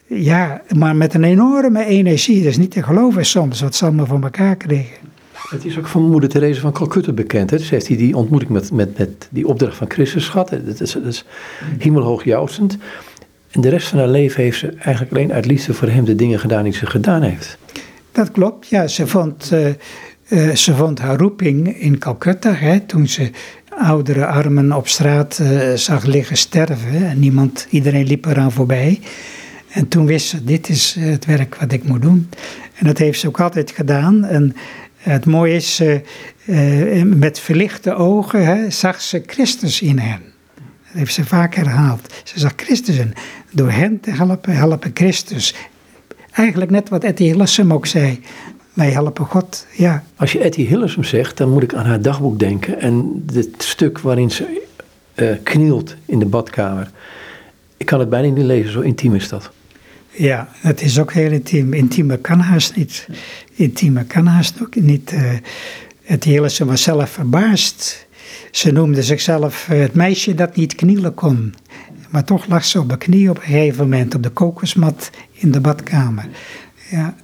Ja, 0.06 0.62
maar 0.76 0.96
met 0.96 1.14
een 1.14 1.24
enorme 1.24 1.84
energie. 1.84 2.38
Dat 2.38 2.50
is 2.50 2.56
niet 2.56 2.70
te 2.70 2.82
geloven 2.82 3.26
soms 3.26 3.60
wat 3.60 3.74
ze 3.74 3.84
allemaal 3.84 4.06
van 4.06 4.22
elkaar 4.22 4.56
kregen. 4.56 4.96
Het 5.48 5.64
is 5.64 5.78
ook 5.78 5.86
van 5.86 6.10
moeder 6.10 6.28
Therese 6.30 6.60
van 6.60 6.72
Calcutta 6.72 7.12
bekend. 7.12 7.50
Hè? 7.50 7.56
Heeft 7.60 7.88
hij 7.88 7.96
die 7.96 8.16
ontmoeting 8.16 8.50
met, 8.50 8.72
met, 8.72 8.98
met 8.98 9.28
die 9.30 9.46
opdracht 9.46 9.76
van 9.76 9.90
Christus 9.90 10.28
gehad. 10.28 10.50
Dat 10.64 10.80
is, 10.80 10.92
dat 10.92 11.04
is 11.04 11.24
hemelhoog. 11.78 12.26
En 12.26 13.60
de 13.60 13.68
rest 13.68 13.88
van 13.88 13.98
haar 13.98 14.08
leven 14.08 14.42
heeft 14.42 14.58
ze 14.58 14.72
eigenlijk 14.78 15.14
alleen 15.14 15.32
uit 15.32 15.46
liefde 15.46 15.74
voor 15.74 15.88
hem 15.88 16.04
de 16.04 16.14
dingen 16.14 16.40
gedaan 16.40 16.64
die 16.64 16.72
ze 16.72 16.86
gedaan 16.86 17.22
heeft. 17.22 17.58
Dat 18.12 18.30
klopt, 18.30 18.68
ja. 18.68 18.86
Ze 18.86 19.06
vond, 19.06 19.50
uh, 19.52 19.66
uh, 20.28 20.54
ze 20.54 20.74
vond 20.74 20.98
haar 20.98 21.18
roeping 21.18 21.78
in 21.78 21.98
Calcutta, 21.98 22.52
hè, 22.52 22.80
toen 22.80 23.08
ze 23.08 23.30
oudere 23.78 24.26
armen 24.26 24.72
op 24.72 24.88
straat 24.88 25.38
uh, 25.42 25.72
zag 25.72 26.04
liggen 26.04 26.36
sterven. 26.36 27.06
En 27.06 27.18
niemand, 27.18 27.66
iedereen 27.70 28.06
liep 28.06 28.26
eraan 28.26 28.52
voorbij. 28.52 29.00
En 29.76 29.88
toen 29.88 30.06
wist 30.06 30.28
ze, 30.28 30.44
dit 30.44 30.68
is 30.68 30.96
het 30.98 31.24
werk 31.24 31.54
wat 31.54 31.72
ik 31.72 31.84
moet 31.84 32.02
doen. 32.02 32.28
En 32.74 32.86
dat 32.86 32.98
heeft 32.98 33.20
ze 33.20 33.26
ook 33.26 33.40
altijd 33.40 33.70
gedaan. 33.70 34.24
En 34.24 34.56
het 34.96 35.26
mooie 35.26 35.54
is, 35.54 35.80
uh, 36.46 37.02
met 37.02 37.38
verlichte 37.38 37.94
ogen 37.94 38.44
hè, 38.44 38.70
zag 38.70 39.00
ze 39.00 39.22
Christus 39.26 39.80
in 39.80 39.98
hen. 39.98 40.20
Dat 40.54 40.92
heeft 40.92 41.14
ze 41.14 41.24
vaak 41.24 41.54
herhaald. 41.54 42.14
Ze 42.24 42.38
zag 42.38 42.52
Christus 42.56 42.96
in. 42.98 43.14
Door 43.50 43.70
hen 43.70 44.00
te 44.00 44.10
helpen, 44.10 44.56
helpen 44.56 44.90
Christus. 44.94 45.54
Eigenlijk 46.30 46.70
net 46.70 46.88
wat 46.88 47.04
Etty 47.04 47.24
Hillesum 47.24 47.72
ook 47.72 47.86
zei. 47.86 48.20
Wij 48.72 48.90
helpen 48.90 49.26
God, 49.26 49.66
ja. 49.72 50.04
Als 50.16 50.32
je 50.32 50.38
Etty 50.38 50.66
Hillesum 50.66 51.04
zegt, 51.04 51.36
dan 51.36 51.50
moet 51.50 51.62
ik 51.62 51.74
aan 51.74 51.86
haar 51.86 52.02
dagboek 52.02 52.38
denken. 52.38 52.80
En 52.80 53.24
het 53.32 53.54
stuk 53.62 53.98
waarin 53.98 54.30
ze 54.30 54.62
knielt 55.42 55.94
in 56.04 56.18
de 56.18 56.26
badkamer. 56.26 56.90
Ik 57.76 57.86
kan 57.86 58.00
het 58.00 58.08
bijna 58.08 58.28
niet 58.28 58.44
lezen, 58.44 58.72
zo 58.72 58.80
intiem 58.80 59.14
is 59.14 59.28
dat. 59.28 59.50
Ja, 60.16 60.48
het 60.60 60.80
is 60.80 60.98
ook 60.98 61.12
heel 61.12 61.30
intiem. 61.30 61.72
Intiemer 61.72 62.18
kan 62.18 62.40
haast 62.40 62.76
niet. 62.76 63.08
Intiemer 63.54 64.04
kan 64.04 64.26
haast 64.26 64.62
ook 64.62 64.74
niet. 64.74 65.12
Uh, 65.12 65.32
het 66.02 66.24
hele 66.24 66.50
ze 66.50 66.64
was 66.64 66.82
zelf 66.82 67.10
verbaasd. 67.10 68.06
Ze 68.50 68.72
noemde 68.72 69.02
zichzelf 69.02 69.68
uh, 69.70 69.80
het 69.80 69.94
meisje 69.94 70.34
dat 70.34 70.56
niet 70.56 70.74
knielen 70.74 71.14
kon. 71.14 71.54
Maar 72.10 72.24
toch 72.24 72.46
lag 72.46 72.64
ze 72.64 72.80
op 72.80 72.88
de 72.88 72.96
knie 72.96 73.30
op 73.30 73.36
een 73.36 73.42
gegeven 73.42 73.82
moment 73.82 74.14
op 74.14 74.22
de 74.22 74.30
kokosmat 74.30 75.10
in 75.32 75.50
de 75.50 75.60
badkamer. 75.60 76.28
Ja. 76.90 77.14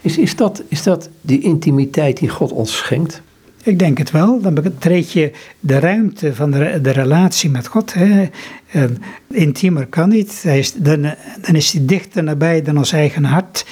Is, 0.00 0.18
is, 0.18 0.36
dat, 0.36 0.62
is 0.68 0.82
dat 0.82 1.08
die 1.20 1.40
intimiteit 1.40 2.18
die 2.18 2.28
God 2.28 2.52
ons 2.52 2.76
schenkt? 2.76 3.22
Ik 3.68 3.78
denk 3.78 3.98
het 3.98 4.10
wel. 4.10 4.40
Dan 4.40 4.54
betreed 4.54 5.12
je 5.12 5.30
de 5.60 5.78
ruimte 5.78 6.34
van 6.34 6.50
de, 6.50 6.78
de 6.82 6.90
relatie 6.90 7.50
met 7.50 7.66
God. 7.66 7.94
Hè. 7.94 8.28
En 8.70 9.02
intiemer 9.30 9.86
kan 9.86 10.08
niet. 10.08 10.42
Hij 10.42 10.58
is, 10.58 10.72
dan, 10.74 11.02
dan 11.40 11.54
is 11.54 11.72
hij 11.72 11.86
dichter 11.86 12.22
nabij 12.22 12.62
dan 12.62 12.78
ons 12.78 12.92
eigen 12.92 13.24
hart, 13.24 13.66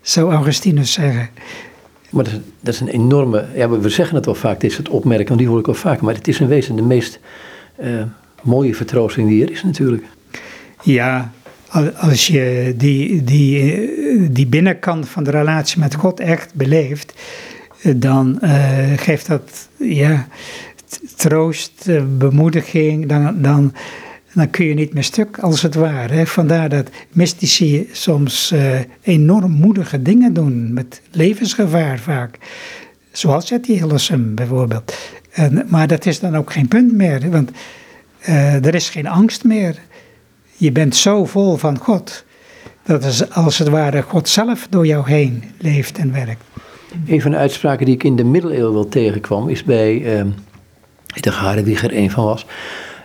zou 0.00 0.32
Augustinus 0.32 0.92
zeggen. 0.92 1.28
Maar 2.10 2.24
dat 2.24 2.32
is, 2.32 2.38
dat 2.60 2.74
is, 2.74 2.80
een 2.80 2.88
enorme. 2.88 3.46
Ja, 3.54 3.68
we 3.68 3.88
zeggen 3.88 4.16
het 4.16 4.24
wel 4.24 4.34
vaak, 4.34 4.60
dit 4.60 4.70
is 4.70 4.76
het 4.76 4.88
opmerken, 4.88 5.26
want 5.26 5.38
die 5.38 5.48
hoor 5.48 5.58
ik 5.58 5.66
wel 5.66 5.74
vaak. 5.74 6.00
Maar 6.00 6.14
het 6.14 6.28
is 6.28 6.40
in 6.40 6.48
wezen 6.48 6.76
de 6.76 6.82
meest 6.82 7.20
uh, 7.80 8.02
mooie 8.42 8.74
vertroosting 8.74 9.28
die 9.28 9.44
er 9.44 9.50
is, 9.50 9.62
natuurlijk. 9.62 10.04
Ja, 10.82 11.32
als 11.96 12.26
je 12.26 12.74
die, 12.76 13.24
die, 13.24 14.32
die 14.32 14.46
binnenkant 14.46 15.08
van 15.08 15.24
de 15.24 15.30
relatie 15.30 15.80
met 15.80 15.94
God 15.94 16.20
echt 16.20 16.54
beleeft 16.54 17.14
dan 17.82 18.38
uh, 18.42 18.92
geeft 18.96 19.26
dat 19.26 19.68
ja, 19.76 20.28
troost, 21.16 21.72
uh, 21.88 22.02
bemoediging, 22.18 23.08
dan, 23.08 23.42
dan, 23.42 23.74
dan 24.34 24.50
kun 24.50 24.64
je 24.64 24.74
niet 24.74 24.94
meer 24.94 25.04
stuk 25.04 25.38
als 25.38 25.62
het 25.62 25.74
ware. 25.74 26.14
Hè. 26.14 26.26
Vandaar 26.26 26.68
dat 26.68 26.90
mystici 27.12 27.88
soms 27.92 28.52
uh, 28.52 28.78
enorm 29.02 29.52
moedige 29.52 30.02
dingen 30.02 30.32
doen, 30.32 30.72
met 30.72 31.00
levensgevaar 31.10 31.98
vaak. 31.98 32.38
Zoals 33.12 33.48
Jetty 33.48 33.72
Hillesum 33.72 34.34
bijvoorbeeld. 34.34 34.96
En, 35.30 35.66
maar 35.68 35.86
dat 35.86 36.06
is 36.06 36.20
dan 36.20 36.36
ook 36.36 36.52
geen 36.52 36.68
punt 36.68 36.92
meer, 36.92 37.30
want 37.30 37.50
er 38.62 38.74
is 38.74 38.88
geen 38.88 39.06
angst 39.06 39.44
meer. 39.44 39.78
Je 40.56 40.72
bent 40.72 40.96
zo 40.96 41.24
vol 41.24 41.56
van 41.56 41.78
God, 41.78 42.24
dat 42.84 43.04
is 43.04 43.30
als 43.30 43.58
het 43.58 43.68
ware 43.68 44.02
God 44.02 44.28
zelf 44.28 44.66
door 44.70 44.86
jou 44.86 45.10
heen 45.10 45.44
leeft 45.58 45.98
en 45.98 46.12
werkt. 46.12 46.44
Een 47.06 47.20
van 47.20 47.30
de 47.30 47.36
uitspraken 47.36 47.86
die 47.86 47.94
ik 47.94 48.04
in 48.04 48.16
de 48.16 48.24
middeleeuwen 48.24 48.72
wel 48.72 48.88
tegenkwam, 48.88 49.48
is 49.48 49.64
bij, 49.64 49.94
uh, 49.94 50.24
ik 51.14 51.22
dacht 51.22 51.36
Harewig 51.36 51.92
een 51.92 52.10
van 52.10 52.24
was, 52.24 52.46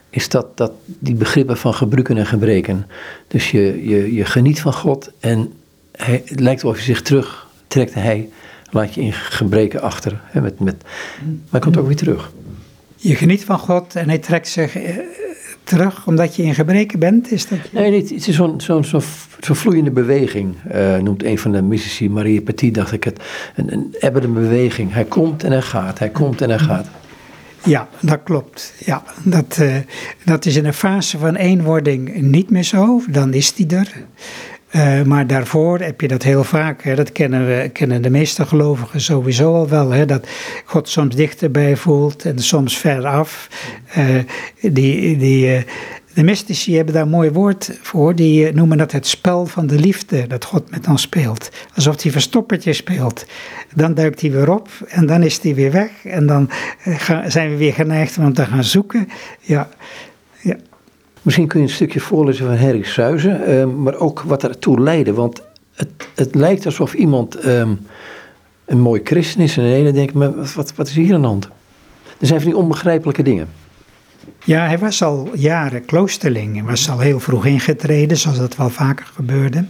is 0.10 0.30
dat, 0.30 0.58
dat 0.58 0.72
die 0.86 1.16
begrippen 1.16 1.58
van 1.58 1.74
gebruiken 1.74 2.18
en 2.18 2.26
gebreken. 2.26 2.88
Dus 3.28 3.52
je, 3.52 3.88
je, 3.88 4.14
je 4.14 4.26
geniet 4.26 4.62
van 4.62 4.74
God 4.74 5.12
en 5.20 5.54
hij, 5.92 6.24
het 6.26 6.40
lijkt 6.40 6.64
alsof 6.64 6.80
je 6.80 6.86
zich 6.86 7.02
terugtrekt 7.02 7.94
en 7.94 8.02
hij 8.02 8.30
laat 8.72 8.94
je 8.94 9.02
in 9.02 9.14
gebreken 9.14 9.82
achter. 9.82 10.22
Hè, 10.24 10.42
met, 10.42 10.60
met, 10.60 10.84
maar 11.24 11.34
hij 11.50 11.60
komt 11.60 11.78
ook 11.78 11.88
weer 11.88 11.96
terug. 11.96 12.32
Je 12.96 13.16
geniet 13.16 13.46
van 13.46 13.60
God 13.60 13.96
en 13.96 14.10
hij 14.10 14.18
trekt 14.18 14.48
zich 14.48 14.76
eh, 14.76 14.98
terug 15.66 16.08
omdat 16.08 16.36
je 16.36 16.44
in 16.44 16.56
gebreken 16.56 17.00
bent? 17.00 17.32
Is 17.32 17.48
dat 17.48 17.58
je... 17.58 17.70
Nee, 17.72 18.02
het 18.02 18.12
is 18.12 18.24
zo'n 18.28 18.62
zo'n 18.62 18.84
zo'n 18.84 19.02
zo 19.40 19.54
vloeiende 19.54 19.92
beweging, 19.92 20.56
uh, 20.74 20.98
noemt 20.98 21.24
een 21.24 21.38
van 21.38 21.52
de 21.52 21.62
mystici, 21.62 22.10
Marie 22.10 22.42
Petit, 22.42 22.74
dacht 22.74 22.92
ik 22.92 23.04
het. 23.04 23.20
Een, 23.56 23.74
een 23.74 23.96
ebbende 24.00 24.28
beweging. 24.28 24.94
Hij 24.94 25.06
komt 25.06 25.44
en 25.44 25.52
hij 25.52 25.62
gaat, 25.62 26.00
hij 26.00 26.10
komt 26.10 26.42
en 26.42 26.50
hij 26.50 26.60
gaat. 26.60 26.88
Ja, 27.64 27.88
dat 28.00 28.20
klopt. 28.24 28.74
Ja, 28.86 29.04
dat, 29.24 29.58
uh, 29.62 29.76
dat 30.26 30.46
is 30.46 30.56
in 30.56 30.66
een 30.66 30.74
fase 30.74 31.18
van 31.18 31.36
eenwording 31.36 32.22
niet 32.22 32.50
meer 32.50 32.64
zo. 32.64 33.02
Dan 33.10 33.34
is 33.34 33.54
die 33.54 33.68
er. 33.68 33.92
Uh, 34.76 35.02
maar 35.02 35.28
daarvoor 35.28 35.80
heb 35.80 36.02
je 36.02 36.08
dat 36.08 36.24
heel 36.24 36.44
vaak, 36.44 36.84
hè, 36.84 36.96
dat 36.96 37.12
kennen, 37.12 37.48
we, 37.48 37.70
kennen 37.74 38.02
de 38.02 38.10
meeste 38.10 38.46
gelovigen 38.46 39.02
sowieso 39.02 39.54
al 39.54 39.70
wel, 39.70 39.92
hè, 39.92 40.06
dat 40.06 40.28
God 40.66 40.90
soms 40.90 41.16
dichterbij 41.16 41.76
voelt 41.76 42.26
en 42.26 42.40
soms 42.40 42.78
ver 42.78 43.06
af. 43.06 43.50
Uh, 43.98 44.18
die, 44.62 45.18
die, 45.18 45.56
uh, 45.56 45.62
de 46.14 46.24
mystici 46.24 46.76
hebben 46.76 46.94
daar 46.94 47.04
een 47.04 47.10
mooi 47.10 47.30
woord 47.30 47.78
voor, 47.82 48.16
die 48.16 48.54
noemen 48.54 48.78
dat 48.78 48.92
het 48.92 49.08
spel 49.08 49.46
van 49.46 49.68
de 49.68 49.80
liefde 49.80 50.28
dat 50.28 50.46
God 50.46 50.72
met 50.72 50.88
ons 50.88 51.02
speelt. 51.02 51.50
Alsof 51.76 52.02
hij 52.02 52.12
verstoppertje 52.12 52.74
speelt. 52.74 53.26
Dan 53.76 53.94
duikt 53.94 54.22
hij 54.22 54.32
weer 54.32 54.52
op 54.52 54.70
en 54.88 55.06
dan 55.06 55.24
is 55.24 55.42
hij 55.42 55.56
weer 55.56 55.72
weg 55.72 55.92
en 56.04 56.26
dan 56.26 56.50
zijn 57.28 57.50
we 57.50 57.56
weer 57.56 57.74
geneigd 57.74 58.18
om 58.18 58.34
te 58.34 58.46
gaan 58.46 58.64
zoeken. 58.64 59.10
Ja, 59.40 59.70
ja. 60.42 60.56
Misschien 61.26 61.48
kun 61.48 61.60
je 61.60 61.66
een 61.66 61.72
stukje 61.72 62.00
voorlezen 62.00 62.46
van 62.46 62.56
Henry 62.56 62.84
Suizen, 62.84 63.50
uh, 63.50 63.66
maar 63.66 63.96
ook 63.96 64.22
wat 64.22 64.44
ertoe 64.44 64.80
leidde. 64.80 65.14
Want 65.14 65.42
het, 65.74 65.90
het 66.16 66.36
lijkt 66.36 66.66
alsof 66.66 66.94
iemand 66.94 67.46
um, 67.46 67.80
een 68.66 68.80
mooi 68.80 69.02
christen 69.04 69.42
is 69.42 69.58
en 69.58 69.64
de 69.64 69.74
ene 69.74 69.92
denkt, 69.92 70.14
maar 70.14 70.32
wat, 70.56 70.74
wat 70.76 70.88
is 70.88 70.94
hier 70.94 71.14
aan 71.14 71.22
de 71.22 71.28
hand? 71.28 71.50
Er 72.20 72.28
zijn 72.28 72.42
van 72.42 72.50
die 72.50 72.60
onbegrijpelijke 72.60 73.24
dingen. 73.24 73.48
Ja, 74.44 74.68
hij 74.68 74.78
was 74.78 75.04
al 75.04 75.30
jaren 75.34 75.86
kloosterling. 75.86 76.56
Hij 76.56 76.64
was 76.64 76.90
al 76.90 77.00
heel 77.00 77.20
vroeg 77.20 77.46
ingetreden, 77.46 78.18
zoals 78.18 78.38
dat 78.38 78.56
wel 78.56 78.70
vaker 78.70 79.06
gebeurde. 79.06 79.66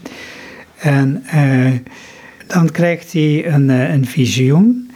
En 0.78 1.24
uh, 1.36 1.72
dan 2.48 2.72
krijgt 2.72 3.13
hij 3.13 3.48
een, 3.48 3.70
uh, 3.70 3.94
een 3.94 4.06
visioen. 4.06 4.91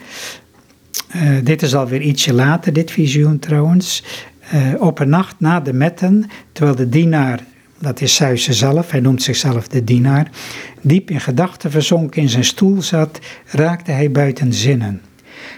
Uh, 1.15 1.37
dit 1.43 1.61
is 1.61 1.75
alweer 1.75 2.01
ietsje 2.01 2.33
later, 2.33 2.73
dit 2.73 2.91
visioen 2.91 3.39
trouwens. 3.39 4.03
Op 4.77 4.99
een 4.99 5.09
nacht 5.09 5.35
na 5.37 5.59
de 5.59 5.73
metten, 5.73 6.25
terwijl 6.51 6.75
de 6.75 6.89
dienaar, 6.89 7.39
dat 7.79 8.01
is 8.01 8.15
Zeus 8.15 8.49
zelf, 8.49 8.91
hij 8.91 8.99
noemt 8.99 9.23
zichzelf 9.23 9.67
de 9.67 9.83
dienaar, 9.83 10.29
diep 10.81 11.09
in 11.09 11.21
gedachten 11.21 11.71
verzonken 11.71 12.21
in 12.21 12.29
zijn 12.29 12.43
stoel 12.43 12.81
zat, 12.81 13.19
raakte 13.45 13.91
hij 13.91 14.11
buiten 14.11 14.53
zinnen. 14.53 15.01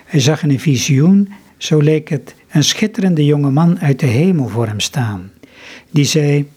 Hij 0.06 0.20
zag 0.20 0.44
in 0.44 0.50
een 0.50 0.60
visioen, 0.60 1.30
zo 1.58 1.80
leek 1.80 2.10
het, 2.10 2.36
een 2.52 2.64
schitterende 2.64 3.26
jonge 3.26 3.52
man 3.52 3.80
uit 3.80 4.00
de 4.00 4.06
hemel 4.06 4.48
voor 4.48 4.68
hem 4.68 4.80
staan. 4.80 5.32
Die 5.92 6.06
zei: 6.06 6.50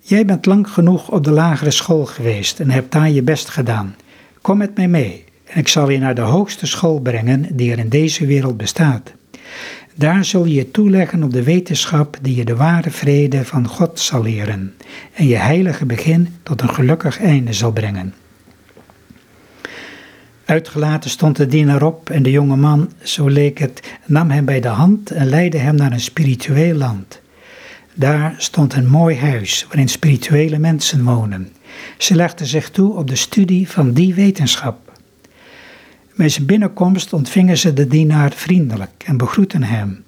Jij 0.00 0.24
bent 0.24 0.46
lang 0.46 0.70
genoeg 0.70 1.10
op 1.10 1.24
de 1.24 1.30
lagere 1.30 1.70
school 1.70 2.06
geweest 2.06 2.60
en 2.60 2.70
hebt 2.70 2.92
daar 2.92 3.10
je 3.10 3.22
best 3.22 3.48
gedaan. 3.48 3.96
Kom 4.40 4.58
met 4.58 4.76
mij 4.76 4.88
mee 4.88 5.24
en 5.44 5.58
ik 5.58 5.68
zal 5.68 5.90
je 5.90 5.98
naar 5.98 6.14
de 6.14 6.20
hoogste 6.20 6.66
school 6.66 7.00
brengen 7.00 7.56
die 7.56 7.72
er 7.72 7.78
in 7.78 7.88
deze 7.88 8.26
wereld 8.26 8.56
bestaat. 8.56 9.12
Daar 9.98 10.24
zul 10.24 10.44
je 10.44 10.70
toeleggen 10.70 11.22
op 11.22 11.32
de 11.32 11.42
wetenschap 11.42 12.18
die 12.22 12.36
je 12.36 12.44
de 12.44 12.56
ware 12.56 12.90
vrede 12.90 13.44
van 13.44 13.66
God 13.68 14.00
zal 14.00 14.22
leren 14.22 14.74
en 15.14 15.26
je 15.26 15.36
heilige 15.36 15.86
begin 15.86 16.36
tot 16.42 16.60
een 16.60 16.74
gelukkig 16.74 17.20
einde 17.20 17.52
zal 17.52 17.72
brengen. 17.72 18.14
Uitgelaten 20.44 21.10
stond 21.10 21.36
de 21.36 21.46
dienaar 21.46 21.82
op 21.82 22.10
en 22.10 22.22
de 22.22 22.30
jonge 22.30 22.56
man, 22.56 22.90
zo 23.02 23.28
leek 23.28 23.58
het, 23.58 23.98
nam 24.06 24.30
hem 24.30 24.44
bij 24.44 24.60
de 24.60 24.68
hand 24.68 25.10
en 25.10 25.28
leidde 25.28 25.58
hem 25.58 25.74
naar 25.74 25.92
een 25.92 26.00
spiritueel 26.00 26.74
land. 26.74 27.20
Daar 27.94 28.34
stond 28.36 28.74
een 28.74 28.88
mooi 28.88 29.16
huis 29.16 29.64
waarin 29.68 29.88
spirituele 29.88 30.58
mensen 30.58 31.04
wonen. 31.04 31.52
Ze 31.96 32.14
legden 32.14 32.46
zich 32.46 32.70
toe 32.70 32.96
op 32.96 33.08
de 33.08 33.16
studie 33.16 33.68
van 33.68 33.92
die 33.92 34.14
wetenschap. 34.14 34.87
Bij 36.18 36.28
zijn 36.28 36.46
binnenkomst 36.46 37.12
ontvingen 37.12 37.58
ze 37.58 37.72
de 37.72 37.86
dienaar 37.86 38.32
vriendelijk 38.32 39.04
en 39.04 39.16
begroeten 39.16 39.62
hem. 39.62 40.04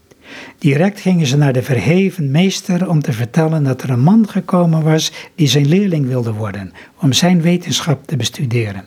Direct 0.59 1.01
gingen 1.01 1.27
ze 1.27 1.37
naar 1.37 1.53
de 1.53 1.63
verheven 1.63 2.31
meester 2.31 2.89
om 2.89 3.03
te 3.03 3.13
vertellen 3.13 3.65
dat 3.65 3.83
er 3.83 3.91
een 3.91 4.01
man 4.01 4.29
gekomen 4.29 4.83
was 4.83 5.13
die 5.35 5.49
zijn 5.49 5.69
leerling 5.69 6.07
wilde 6.07 6.33
worden, 6.33 6.73
om 7.01 7.13
zijn 7.13 7.43
wetenschap 7.43 8.07
te 8.07 8.17
bestuderen. 8.17 8.85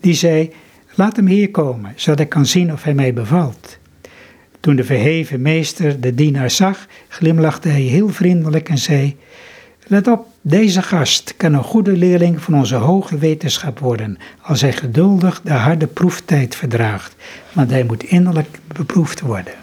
Die 0.00 0.14
zei: 0.14 0.50
Laat 0.94 1.16
hem 1.16 1.26
hier 1.26 1.50
komen, 1.50 1.92
zodat 1.96 2.20
ik 2.20 2.28
kan 2.28 2.46
zien 2.46 2.72
of 2.72 2.82
hij 2.82 2.94
mij 2.94 3.12
bevalt. 3.12 3.78
Toen 4.60 4.76
de 4.76 4.84
verheven 4.84 5.42
meester 5.42 6.00
de 6.00 6.14
dienaar 6.14 6.50
zag, 6.50 6.86
glimlachte 7.08 7.68
hij 7.68 7.80
heel 7.80 8.08
vriendelijk 8.08 8.68
en 8.68 8.78
zei: 8.78 9.16
Let 9.86 10.06
op, 10.06 10.26
deze 10.40 10.82
gast 10.82 11.34
kan 11.36 11.52
een 11.52 11.62
goede 11.62 11.96
leerling 11.96 12.42
van 12.42 12.54
onze 12.54 12.74
hoge 12.74 13.18
wetenschap 13.18 13.78
worden, 13.78 14.18
als 14.40 14.60
hij 14.60 14.72
geduldig 14.72 15.40
de 15.44 15.52
harde 15.52 15.86
proeftijd 15.86 16.56
verdraagt, 16.56 17.16
want 17.52 17.70
hij 17.70 17.84
moet 17.84 18.02
innerlijk 18.02 18.58
beproefd 18.66 19.20
worden. 19.20 19.54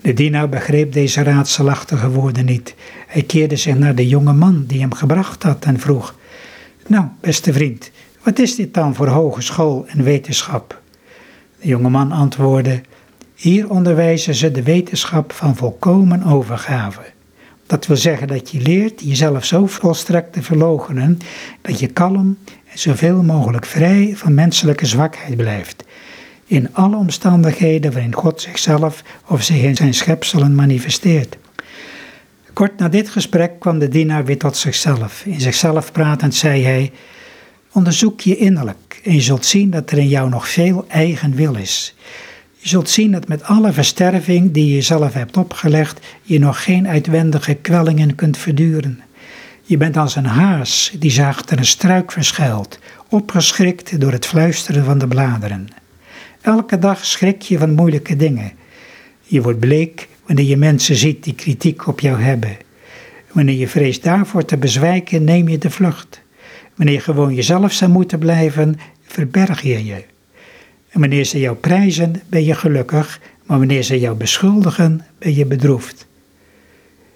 De 0.00 0.14
dienaar 0.14 0.48
begreep 0.48 0.92
deze 0.92 1.22
raadselachtige 1.22 2.10
woorden 2.10 2.44
niet. 2.44 2.74
Hij 3.06 3.22
keerde 3.22 3.56
zich 3.56 3.78
naar 3.78 3.94
de 3.94 4.08
jonge 4.08 4.32
man 4.32 4.64
die 4.66 4.80
hem 4.80 4.94
gebracht 4.94 5.42
had 5.42 5.64
en 5.64 5.78
vroeg: 5.78 6.14
Nou, 6.86 7.06
beste 7.20 7.52
vriend, 7.52 7.90
wat 8.22 8.38
is 8.38 8.56
dit 8.56 8.74
dan 8.74 8.94
voor 8.94 9.08
hogeschool 9.08 9.84
en 9.88 10.02
wetenschap? 10.02 10.80
De 11.60 11.68
jonge 11.68 11.88
man 11.88 12.12
antwoordde: 12.12 12.80
Hier 13.34 13.70
onderwijzen 13.70 14.34
ze 14.34 14.50
de 14.50 14.62
wetenschap 14.62 15.32
van 15.32 15.56
volkomen 15.56 16.22
overgave. 16.22 17.02
Dat 17.66 17.86
wil 17.86 17.96
zeggen 17.96 18.28
dat 18.28 18.50
je 18.50 18.60
leert 18.60 19.00
jezelf 19.04 19.44
zo 19.44 19.66
volstrekt 19.66 20.32
te 20.32 20.42
verloochenen 20.42 21.18
dat 21.60 21.78
je 21.78 21.86
kalm 21.86 22.38
en 22.72 22.78
zoveel 22.78 23.22
mogelijk 23.22 23.66
vrij 23.66 24.12
van 24.16 24.34
menselijke 24.34 24.86
zwakheid 24.86 25.36
blijft. 25.36 25.84
In 26.46 26.74
alle 26.74 26.96
omstandigheden 26.96 27.92
waarin 27.92 28.14
God 28.14 28.40
zichzelf 28.40 29.02
of 29.26 29.42
zich 29.42 29.62
in 29.62 29.76
zijn 29.76 29.94
schepselen 29.94 30.54
manifesteert. 30.54 31.36
Kort 32.52 32.78
na 32.78 32.88
dit 32.88 33.08
gesprek 33.08 33.60
kwam 33.60 33.78
de 33.78 33.88
dienaar 33.88 34.24
weer 34.24 34.38
tot 34.38 34.56
zichzelf. 34.56 35.24
In 35.24 35.40
zichzelf 35.40 35.92
pratend 35.92 36.34
zei 36.34 36.64
hij: 36.64 36.92
Onderzoek 37.72 38.20
je 38.20 38.36
innerlijk 38.36 39.00
en 39.04 39.14
je 39.14 39.20
zult 39.20 39.46
zien 39.46 39.70
dat 39.70 39.90
er 39.90 39.98
in 39.98 40.08
jou 40.08 40.28
nog 40.28 40.48
veel 40.48 40.84
eigen 40.88 41.34
wil 41.34 41.54
is. 41.54 41.94
Je 42.62 42.68
zult 42.68 42.90
zien 42.90 43.12
dat 43.12 43.28
met 43.28 43.42
alle 43.42 43.72
versterving 43.72 44.52
die 44.52 44.74
je 44.74 44.82
zelf 44.82 45.12
hebt 45.12 45.36
opgelegd, 45.36 46.00
je 46.22 46.38
nog 46.38 46.64
geen 46.64 46.88
uitwendige 46.88 47.54
kwellingen 47.54 48.14
kunt 48.14 48.38
verduren. 48.38 49.00
Je 49.62 49.76
bent 49.76 49.96
als 49.96 50.16
een 50.16 50.26
haas 50.26 50.92
die 50.98 51.10
zich 51.10 51.24
achter 51.24 51.58
een 51.58 51.64
struik 51.64 52.12
verschuilt, 52.12 52.78
opgeschrikt 53.08 54.00
door 54.00 54.12
het 54.12 54.26
fluisteren 54.26 54.84
van 54.84 54.98
de 54.98 55.06
bladeren. 55.08 55.68
Elke 56.40 56.78
dag 56.78 57.04
schrik 57.04 57.42
je 57.42 57.58
van 57.58 57.74
moeilijke 57.74 58.16
dingen. 58.16 58.52
Je 59.22 59.42
wordt 59.42 59.60
bleek 59.60 60.08
wanneer 60.26 60.46
je 60.46 60.56
mensen 60.56 60.96
ziet 60.96 61.24
die 61.24 61.34
kritiek 61.34 61.86
op 61.86 62.00
jou 62.00 62.22
hebben. 62.22 62.56
Wanneer 63.32 63.58
je 63.58 63.68
vreest 63.68 64.02
daarvoor 64.02 64.44
te 64.44 64.56
bezwijken, 64.56 65.24
neem 65.24 65.48
je 65.48 65.58
de 65.58 65.70
vlucht. 65.70 66.22
Wanneer 66.74 66.94
je 66.94 67.00
gewoon 67.00 67.34
jezelf 67.34 67.72
zou 67.72 67.90
moeten 67.90 68.18
blijven, 68.18 68.78
verberg 69.06 69.62
je 69.62 69.84
je. 69.84 70.10
En 70.92 71.00
wanneer 71.00 71.24
ze 71.24 71.40
jou 71.40 71.56
prijzen, 71.56 72.22
ben 72.28 72.44
je 72.44 72.54
gelukkig, 72.54 73.20
maar 73.46 73.58
wanneer 73.58 73.82
ze 73.82 74.00
jou 74.00 74.16
beschuldigen, 74.16 75.00
ben 75.18 75.34
je 75.34 75.46
bedroefd. 75.46 76.06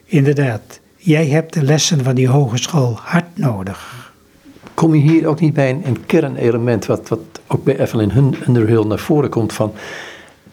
Inderdaad, 0.04 0.80
jij 0.96 1.26
hebt 1.26 1.52
de 1.52 1.62
lessen 1.62 2.04
van 2.04 2.14
die 2.14 2.28
hogeschool 2.28 2.98
hard 3.02 3.36
nodig. 3.36 4.12
Kom 4.74 4.94
je 4.94 5.00
hier 5.00 5.26
ook 5.26 5.40
niet 5.40 5.54
bij 5.54 5.70
een, 5.84 6.06
kernelement, 6.06 6.86
wat, 6.86 7.08
wat 7.08 7.20
ook 7.46 7.64
bij 7.64 7.78
Evelyn 7.78 8.34
Underhill 8.46 8.84
naar 8.84 8.98
voren 8.98 9.30
komt 9.30 9.52
van, 9.52 9.72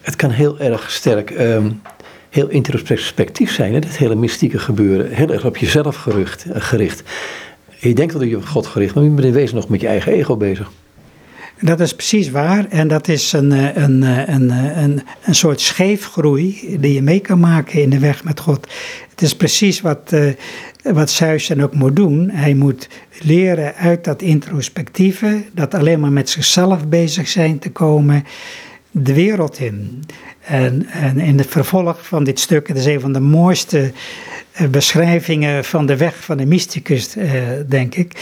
het 0.01 0.15
kan 0.15 0.29
heel 0.29 0.59
erg 0.59 0.91
sterk, 0.91 1.29
um, 1.29 1.81
heel 2.29 2.49
introspectief 2.49 3.51
zijn, 3.51 3.73
hè, 3.73 3.79
dat 3.79 3.97
hele 3.97 4.15
mystieke 4.15 4.59
gebeuren, 4.59 5.11
heel 5.11 5.29
erg 5.29 5.45
op 5.45 5.57
jezelf 5.57 5.95
gericht. 5.95 6.45
gericht. 6.53 7.03
Je 7.77 7.93
denkt 7.93 8.13
dat 8.13 8.29
je 8.29 8.37
op 8.37 8.45
God 8.45 8.67
gericht, 8.67 8.95
maar 8.95 9.03
je 9.03 9.09
bent 9.09 9.27
in 9.27 9.33
wezen 9.33 9.55
nog 9.55 9.69
met 9.69 9.81
je 9.81 9.87
eigen 9.87 10.11
ego 10.11 10.37
bezig. 10.37 10.71
Dat 11.61 11.79
is 11.79 11.95
precies 11.95 12.29
waar. 12.29 12.65
En 12.69 12.87
dat 12.87 13.07
is 13.07 13.33
een, 13.33 13.51
eh, 13.51 13.83
een, 13.83 14.03
eh, 14.03 14.27
een, 14.27 14.51
eh, 14.51 14.81
een, 14.81 15.01
een 15.23 15.35
soort 15.35 15.61
scheefgroei 15.61 16.77
die 16.79 16.93
je 16.93 17.01
mee 17.01 17.19
kan 17.19 17.39
maken 17.39 17.81
in 17.81 17.89
de 17.89 17.99
weg 17.99 18.23
met 18.23 18.39
God. 18.39 18.67
Het 19.09 19.21
is 19.21 19.35
precies 19.35 19.81
wat, 19.81 20.15
wat 20.83 21.09
Zeus 21.09 21.47
dan 21.47 21.61
ook 21.61 21.73
moet 21.73 21.95
doen. 21.95 22.29
Hij 22.29 22.53
moet 22.53 22.87
leren 23.21 23.75
uit 23.75 24.03
dat 24.03 24.21
introspectieve, 24.21 25.43
dat 25.51 25.73
alleen 25.73 25.99
maar 25.99 26.11
met 26.11 26.29
zichzelf 26.29 26.87
bezig 26.87 27.27
zijn 27.27 27.59
te 27.59 27.71
komen, 27.71 28.23
de 28.91 29.13
wereld 29.13 29.59
in. 29.59 30.03
En, 30.45 30.85
en 30.85 31.19
in 31.19 31.37
het 31.37 31.47
vervolg 31.49 32.07
van 32.07 32.23
dit 32.23 32.39
stuk, 32.39 32.67
het 32.67 32.77
is 32.77 32.85
een 32.85 32.99
van 32.99 33.13
de 33.13 33.19
mooiste 33.19 33.91
eh, 34.51 34.67
beschrijvingen 34.67 35.65
van 35.65 35.85
de 35.85 35.97
weg 35.97 36.23
van 36.23 36.37
de 36.37 36.45
mysticus, 36.45 37.15
eh, 37.15 37.31
denk 37.67 37.95
ik, 37.95 38.13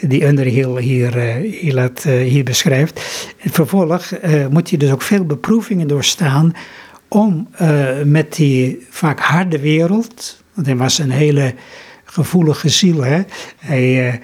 die 0.00 0.26
Underhill 0.26 0.80
hier, 0.80 1.16
uh, 1.16 1.50
hier, 1.60 1.90
hier 2.02 2.44
beschrijft. 2.44 3.26
In 3.36 3.50
vervolg 3.50 4.12
moet 4.50 4.70
je 4.70 4.76
dus 4.76 4.90
ook 4.90 5.02
veel 5.02 5.24
beproevingen 5.24 5.88
doorstaan 5.88 6.54
om 7.08 7.48
met 8.04 8.34
die 8.34 8.86
vaak 8.90 9.20
harde 9.20 9.58
wereld, 9.58 10.42
want 10.54 10.66
hij 10.66 10.76
was 10.76 10.98
een 10.98 11.10
hele 11.10 11.54
gevoelige 12.04 12.68
ziel, 12.68 13.04
hè? 13.04 13.22
Hij, 13.58 14.20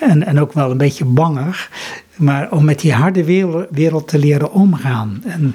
en, 0.00 0.26
en 0.26 0.40
ook 0.40 0.52
wel 0.52 0.70
een 0.70 0.76
beetje 0.76 1.04
banger, 1.04 1.68
maar 2.16 2.50
om 2.50 2.64
met 2.64 2.80
die 2.80 2.92
harde 2.92 3.24
wereld 3.70 4.08
te 4.08 4.18
leren 4.18 4.52
omgaan. 4.52 5.22
En 5.26 5.54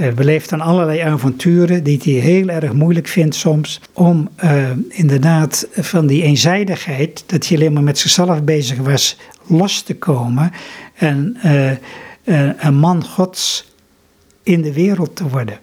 uh, 0.00 0.12
beleeft 0.12 0.50
dan 0.50 0.60
allerlei 0.60 1.00
avonturen 1.00 1.82
die 1.84 2.00
hij 2.02 2.12
heel 2.12 2.48
erg 2.48 2.72
moeilijk 2.72 3.06
vindt 3.08 3.34
soms. 3.34 3.80
Om 3.92 4.28
uh, 4.44 4.70
inderdaad 4.88 5.68
van 5.72 6.06
die 6.06 6.22
eenzijdigheid, 6.22 7.24
dat 7.26 7.46
hij 7.46 7.56
alleen 7.56 7.72
maar 7.72 7.82
met 7.82 7.98
zichzelf 7.98 8.42
bezig 8.42 8.78
was, 8.78 9.16
los 9.46 9.82
te 9.82 9.96
komen. 9.96 10.52
En 10.94 11.36
uh, 11.44 11.70
een 12.58 12.74
man 12.74 13.04
gods 13.04 13.72
in 14.42 14.62
de 14.62 14.72
wereld 14.72 15.16
te 15.16 15.28
worden. 15.28 15.58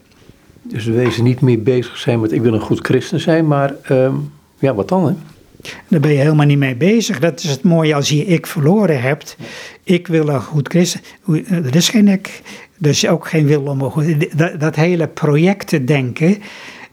Dus 0.61 0.85
we 0.85 0.91
wezen 0.91 1.23
niet 1.23 1.41
meer 1.41 1.63
bezig 1.63 1.97
zijn 1.97 2.19
met 2.19 2.31
ik 2.31 2.41
wil 2.41 2.53
een 2.53 2.59
goed 2.59 2.79
christen 2.79 3.19
zijn, 3.19 3.47
maar 3.47 3.75
ehm, 3.83 4.15
ja, 4.59 4.73
wat 4.73 4.89
dan 4.89 5.07
hè? 5.07 5.13
Daar 5.87 5.99
ben 5.99 6.11
je 6.11 6.17
helemaal 6.17 6.45
niet 6.45 6.57
mee 6.57 6.75
bezig. 6.75 7.19
Dat 7.19 7.43
is 7.43 7.49
het 7.49 7.63
mooie 7.63 7.95
als 7.95 8.09
je 8.09 8.25
ik 8.25 8.47
verloren 8.47 9.01
hebt. 9.01 9.37
Ik 9.83 10.07
wil 10.07 10.27
een 10.27 10.41
goed 10.41 10.67
christen. 10.67 11.01
Er 11.47 11.75
is 11.75 11.89
geen 11.89 12.07
ik. 12.07 12.41
Dus 12.77 13.07
ook 13.07 13.27
geen 13.27 13.45
wil 13.45 13.61
om 13.61 13.91
dat, 14.35 14.59
dat 14.59 14.75
hele 14.75 15.07
projectendenken, 15.07 16.37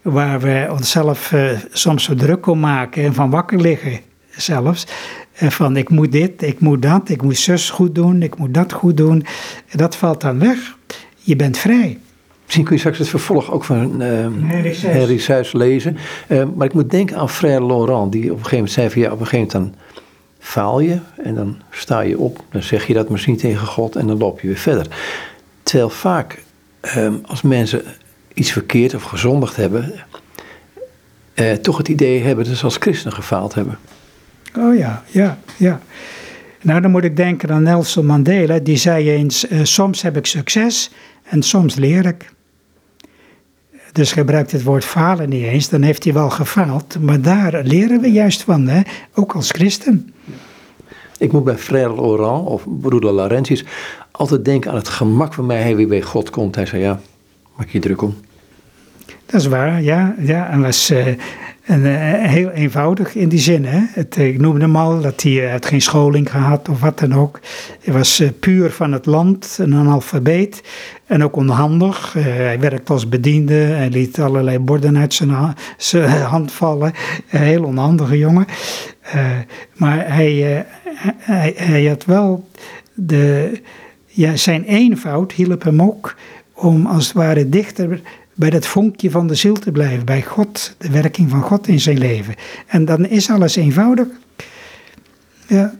waar 0.02 0.40
we 0.40 0.66
onszelf 0.70 1.32
uh, 1.32 1.50
soms 1.72 2.04
zo 2.04 2.14
druk 2.14 2.46
om 2.46 2.60
maken 2.60 3.04
en 3.04 3.14
van 3.14 3.30
wakker 3.30 3.60
liggen 3.60 4.00
zelfs. 4.30 4.86
Van 5.32 5.76
ik 5.76 5.88
moet 5.88 6.12
dit, 6.12 6.42
ik 6.42 6.60
moet 6.60 6.82
dat, 6.82 7.08
ik 7.08 7.22
moet 7.22 7.38
zus 7.38 7.70
goed 7.70 7.94
doen, 7.94 8.22
ik 8.22 8.36
moet 8.36 8.54
dat 8.54 8.72
goed 8.72 8.96
doen. 8.96 9.24
Dat 9.72 9.96
valt 9.96 10.20
dan 10.20 10.38
weg. 10.38 10.76
Je 11.16 11.36
bent 11.36 11.58
vrij. 11.58 11.98
Misschien 12.48 12.66
kun 12.66 12.74
je 12.74 12.80
straks 12.80 12.98
het 12.98 13.08
vervolg 13.08 13.52
ook 13.52 13.64
van 13.64 14.02
uh, 14.02 14.26
Henry 14.82 15.18
Seuys 15.18 15.52
lezen. 15.52 15.96
Uh, 16.28 16.44
maar 16.54 16.66
ik 16.66 16.72
moet 16.72 16.90
denken 16.90 17.16
aan 17.16 17.28
Frère 17.28 17.66
Laurent, 17.66 18.12
die 18.12 18.22
op 18.22 18.38
een 18.38 18.44
gegeven 18.44 18.56
moment 18.56 18.72
zei 18.72 18.90
van 18.90 19.02
ja, 19.02 19.12
op 19.12 19.20
een 19.20 19.26
gegeven 19.26 19.58
moment 19.58 19.74
dan 19.74 19.84
faal 20.38 20.80
je 20.80 20.98
en 21.16 21.34
dan 21.34 21.56
sta 21.70 22.00
je 22.00 22.18
op, 22.18 22.44
dan 22.50 22.62
zeg 22.62 22.86
je 22.86 22.94
dat 22.94 23.08
misschien 23.08 23.36
tegen 23.36 23.66
God 23.66 23.96
en 23.96 24.06
dan 24.06 24.18
loop 24.18 24.40
je 24.40 24.46
weer 24.46 24.56
verder. 24.56 24.86
Terwijl 25.62 25.90
vaak 25.90 26.42
um, 26.96 27.20
als 27.26 27.42
mensen 27.42 27.82
iets 28.34 28.52
verkeerd 28.52 28.94
of 28.94 29.02
gezondigd 29.02 29.56
hebben, 29.56 29.92
uh, 31.34 31.52
toch 31.52 31.76
het 31.76 31.88
idee 31.88 32.22
hebben 32.22 32.44
dat 32.44 32.56
ze 32.56 32.64
als 32.64 32.76
christenen 32.76 33.14
gefaald 33.14 33.54
hebben. 33.54 33.78
Oh 34.58 34.76
ja, 34.76 35.04
ja, 35.06 35.38
ja. 35.56 35.80
Nou, 36.62 36.80
dan 36.80 36.90
moet 36.90 37.04
ik 37.04 37.16
denken 37.16 37.50
aan 37.50 37.62
Nelson 37.62 38.06
Mandela. 38.06 38.58
Die 38.58 38.76
zei 38.76 39.10
eens: 39.10 39.50
uh, 39.50 39.60
Soms 39.62 40.02
heb 40.02 40.16
ik 40.16 40.26
succes 40.26 40.90
en 41.22 41.42
soms 41.42 41.74
leer 41.74 42.06
ik. 42.06 42.36
Dus 43.98 44.12
gebruikt 44.12 44.52
het 44.52 44.62
woord 44.62 44.84
falen 44.84 45.28
niet 45.28 45.44
eens, 45.44 45.68
dan 45.68 45.82
heeft 45.82 46.04
hij 46.04 46.12
wel 46.12 46.30
gefaald. 46.30 47.00
Maar 47.00 47.20
daar 47.20 47.62
leren 47.62 48.00
we 48.00 48.12
juist 48.12 48.42
van, 48.42 48.66
hè? 48.68 48.80
ook 49.14 49.34
als 49.34 49.50
christen. 49.50 50.14
Ik 51.18 51.32
moet 51.32 51.44
bij 51.44 51.58
Frère 51.58 51.94
Laurent 51.94 52.46
of 52.46 52.66
broeder 52.80 53.14
Laurentius 53.14 53.64
altijd 54.10 54.44
denken 54.44 54.70
aan 54.70 54.76
het 54.76 54.88
gemak 54.88 55.34
waarmee 55.34 55.58
hij 55.58 55.76
weer 55.76 55.88
bij 55.88 56.02
God 56.02 56.30
komt. 56.30 56.54
Hij 56.54 56.66
zei: 56.66 56.82
Ja, 56.82 57.00
maak 57.56 57.68
je 57.68 57.78
druk 57.78 58.02
om. 58.02 58.16
Dat 59.26 59.40
is 59.40 59.46
waar, 59.46 59.82
ja. 59.82 60.14
ja 60.18 60.50
en 60.50 60.60
was 60.60 60.90
uh, 60.90 61.06
en, 61.68 61.80
uh, 61.84 61.94
heel 62.28 62.50
eenvoudig 62.50 63.14
in 63.14 63.28
die 63.28 63.38
zin. 63.38 63.64
Hè? 63.64 63.80
Het, 63.90 64.16
ik 64.16 64.40
noemde 64.40 64.60
hem 64.60 64.76
al 64.76 65.00
dat 65.00 65.22
hij 65.22 65.50
had 65.50 65.66
geen 65.66 65.80
scholing 65.80 66.30
gehad 66.30 66.68
of 66.68 66.80
wat 66.80 66.98
dan 66.98 67.14
ook. 67.14 67.40
Hij 67.82 67.94
was 67.94 68.22
puur 68.40 68.70
van 68.70 68.92
het 68.92 69.06
land, 69.06 69.56
een 69.60 69.74
analfabeet 69.74 70.62
en 71.06 71.24
ook 71.24 71.36
onhandig. 71.36 72.12
hij 72.12 72.60
werkte 72.60 72.92
als 72.92 73.08
bediende, 73.08 73.54
hij 73.54 73.88
liet 73.88 74.20
allerlei 74.20 74.58
borden 74.58 74.98
uit 74.98 75.14
zijn, 75.14 75.54
zijn 75.76 76.22
hand 76.34 76.52
vallen. 76.52 76.92
heel 77.26 77.64
onhandige 77.64 78.18
jongen. 78.18 78.46
maar 79.76 80.14
hij, 80.14 80.66
hij, 81.18 81.54
hij, 81.56 81.84
had 81.84 82.04
wel 82.04 82.48
de, 82.94 83.60
ja, 84.06 84.36
zijn 84.36 84.64
eenvoud 84.64 85.32
hielp 85.32 85.62
hem 85.62 85.82
ook 85.82 86.14
om 86.52 86.86
als 86.86 87.06
het 87.06 87.16
ware 87.16 87.48
dichter 87.48 88.00
bij 88.38 88.50
dat 88.50 88.66
vonkje 88.66 89.10
van 89.10 89.26
de 89.26 89.34
ziel 89.34 89.54
te 89.54 89.72
blijven, 89.72 90.04
bij 90.04 90.22
God, 90.22 90.74
de 90.78 90.90
werking 90.90 91.30
van 91.30 91.42
God 91.42 91.68
in 91.68 91.80
zijn 91.80 91.98
leven. 91.98 92.34
En 92.66 92.84
dan 92.84 93.06
is 93.06 93.30
alles 93.30 93.56
eenvoudig. 93.56 94.06
Ja. 95.46 95.74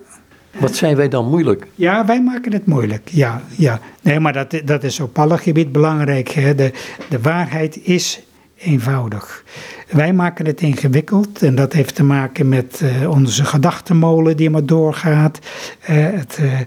Wat 0.59 0.77
zijn 0.77 0.97
wij 0.97 1.09
dan 1.09 1.29
moeilijk? 1.29 1.67
Ja, 1.75 2.07
wij 2.07 2.23
maken 2.23 2.53
het 2.53 2.67
moeilijk. 2.67 3.09
Ja, 3.09 3.43
ja. 3.57 3.81
Nee, 4.03 4.21
maar 4.21 4.33
dat, 4.33 4.61
dat 4.65 4.85
is 4.85 5.01
op 5.01 5.19
alle 5.19 5.39
gebied 5.39 5.73
belangrijk. 5.73 6.29
Hè. 6.29 6.55
De, 6.55 6.73
de 7.09 7.21
waarheid 7.21 7.81
is 7.83 8.21
eenvoudig. 8.57 9.45
Wij 9.89 10.13
maken 10.13 10.47
het 10.47 10.61
ingewikkeld 10.61 11.43
en 11.43 11.55
dat 11.55 11.73
heeft 11.73 11.95
te 11.95 12.05
maken 12.05 12.49
met 12.49 12.81
uh, 12.83 13.11
onze 13.11 13.45
gedachtenmolen 13.45 14.37
die 14.37 14.51
maar 14.51 14.67
doorgaat. 14.67 15.39
Uh, 15.39 15.87
het, 15.89 16.39
uh, 16.41 16.59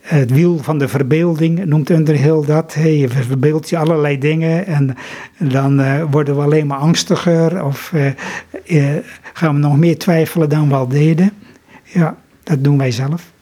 het, 0.00 0.30
wiel 0.30 0.58
van 0.58 0.78
de 0.78 0.88
verbeelding 0.88 1.64
noemt 1.64 1.90
Underhill 1.90 2.44
dat. 2.46 2.74
Hey, 2.74 2.96
je 2.96 3.08
verbeeldt 3.08 3.68
je 3.68 3.78
allerlei 3.78 4.18
dingen 4.18 4.66
en 4.66 4.96
dan 5.38 6.06
worden 6.10 6.36
we 6.36 6.42
alleen 6.42 6.66
maar 6.66 6.78
angstiger 6.78 7.64
of 7.64 7.92
gaan 9.32 9.54
we 9.54 9.60
nog 9.60 9.76
meer 9.76 9.98
twijfelen 9.98 10.48
dan 10.48 10.68
we 10.68 10.74
al 10.74 10.88
deden. 10.88 11.32
Ja, 11.82 12.16
dat 12.42 12.64
doen 12.64 12.78
wij 12.78 12.90
zelf. 12.90 13.32